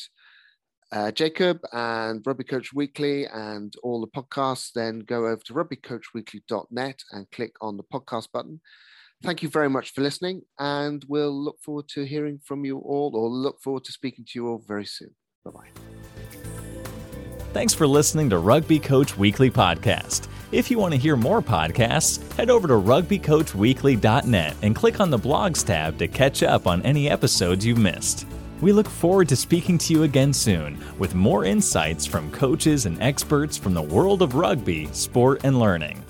uh, 0.92 1.10
Jacob 1.10 1.60
and 1.72 2.24
Rugby 2.24 2.44
Coach 2.44 2.72
Weekly 2.72 3.26
and 3.26 3.74
all 3.82 4.00
the 4.00 4.06
podcasts, 4.06 4.70
then 4.72 5.00
go 5.00 5.26
over 5.26 5.42
to 5.46 5.54
rugbycoachweekly.net 5.54 7.02
and 7.10 7.30
click 7.32 7.54
on 7.60 7.76
the 7.76 7.82
podcast 7.82 8.28
button. 8.32 8.60
Thank 9.22 9.42
you 9.42 9.48
very 9.48 9.70
much 9.70 9.92
for 9.92 10.02
listening, 10.02 10.42
and 10.58 11.04
we'll 11.08 11.32
look 11.32 11.60
forward 11.60 11.88
to 11.88 12.04
hearing 12.04 12.38
from 12.44 12.64
you 12.64 12.78
all 12.78 13.16
or 13.16 13.28
look 13.28 13.60
forward 13.60 13.84
to 13.84 13.92
speaking 13.92 14.24
to 14.26 14.32
you 14.34 14.48
all 14.48 14.62
very 14.66 14.84
soon. 14.84 15.14
Bye 15.44 15.50
bye. 15.50 16.03
Thanks 17.54 17.72
for 17.72 17.86
listening 17.86 18.28
to 18.30 18.38
Rugby 18.38 18.80
Coach 18.80 19.16
Weekly 19.16 19.48
Podcast. 19.48 20.26
If 20.50 20.72
you 20.72 20.78
want 20.80 20.92
to 20.92 20.98
hear 20.98 21.14
more 21.14 21.40
podcasts, 21.40 22.20
head 22.32 22.50
over 22.50 22.66
to 22.66 22.74
rugbycoachweekly.net 22.74 24.56
and 24.62 24.74
click 24.74 24.98
on 24.98 25.08
the 25.08 25.18
blogs 25.20 25.64
tab 25.64 25.96
to 25.98 26.08
catch 26.08 26.42
up 26.42 26.66
on 26.66 26.82
any 26.82 27.08
episodes 27.08 27.64
you've 27.64 27.78
missed. 27.78 28.26
We 28.60 28.72
look 28.72 28.88
forward 28.88 29.28
to 29.28 29.36
speaking 29.36 29.78
to 29.78 29.92
you 29.92 30.02
again 30.02 30.32
soon 30.32 30.82
with 30.98 31.14
more 31.14 31.44
insights 31.44 32.04
from 32.04 32.32
coaches 32.32 32.86
and 32.86 33.00
experts 33.00 33.56
from 33.56 33.72
the 33.72 33.82
world 33.82 34.20
of 34.20 34.34
rugby, 34.34 34.88
sport, 34.92 35.42
and 35.44 35.60
learning. 35.60 36.03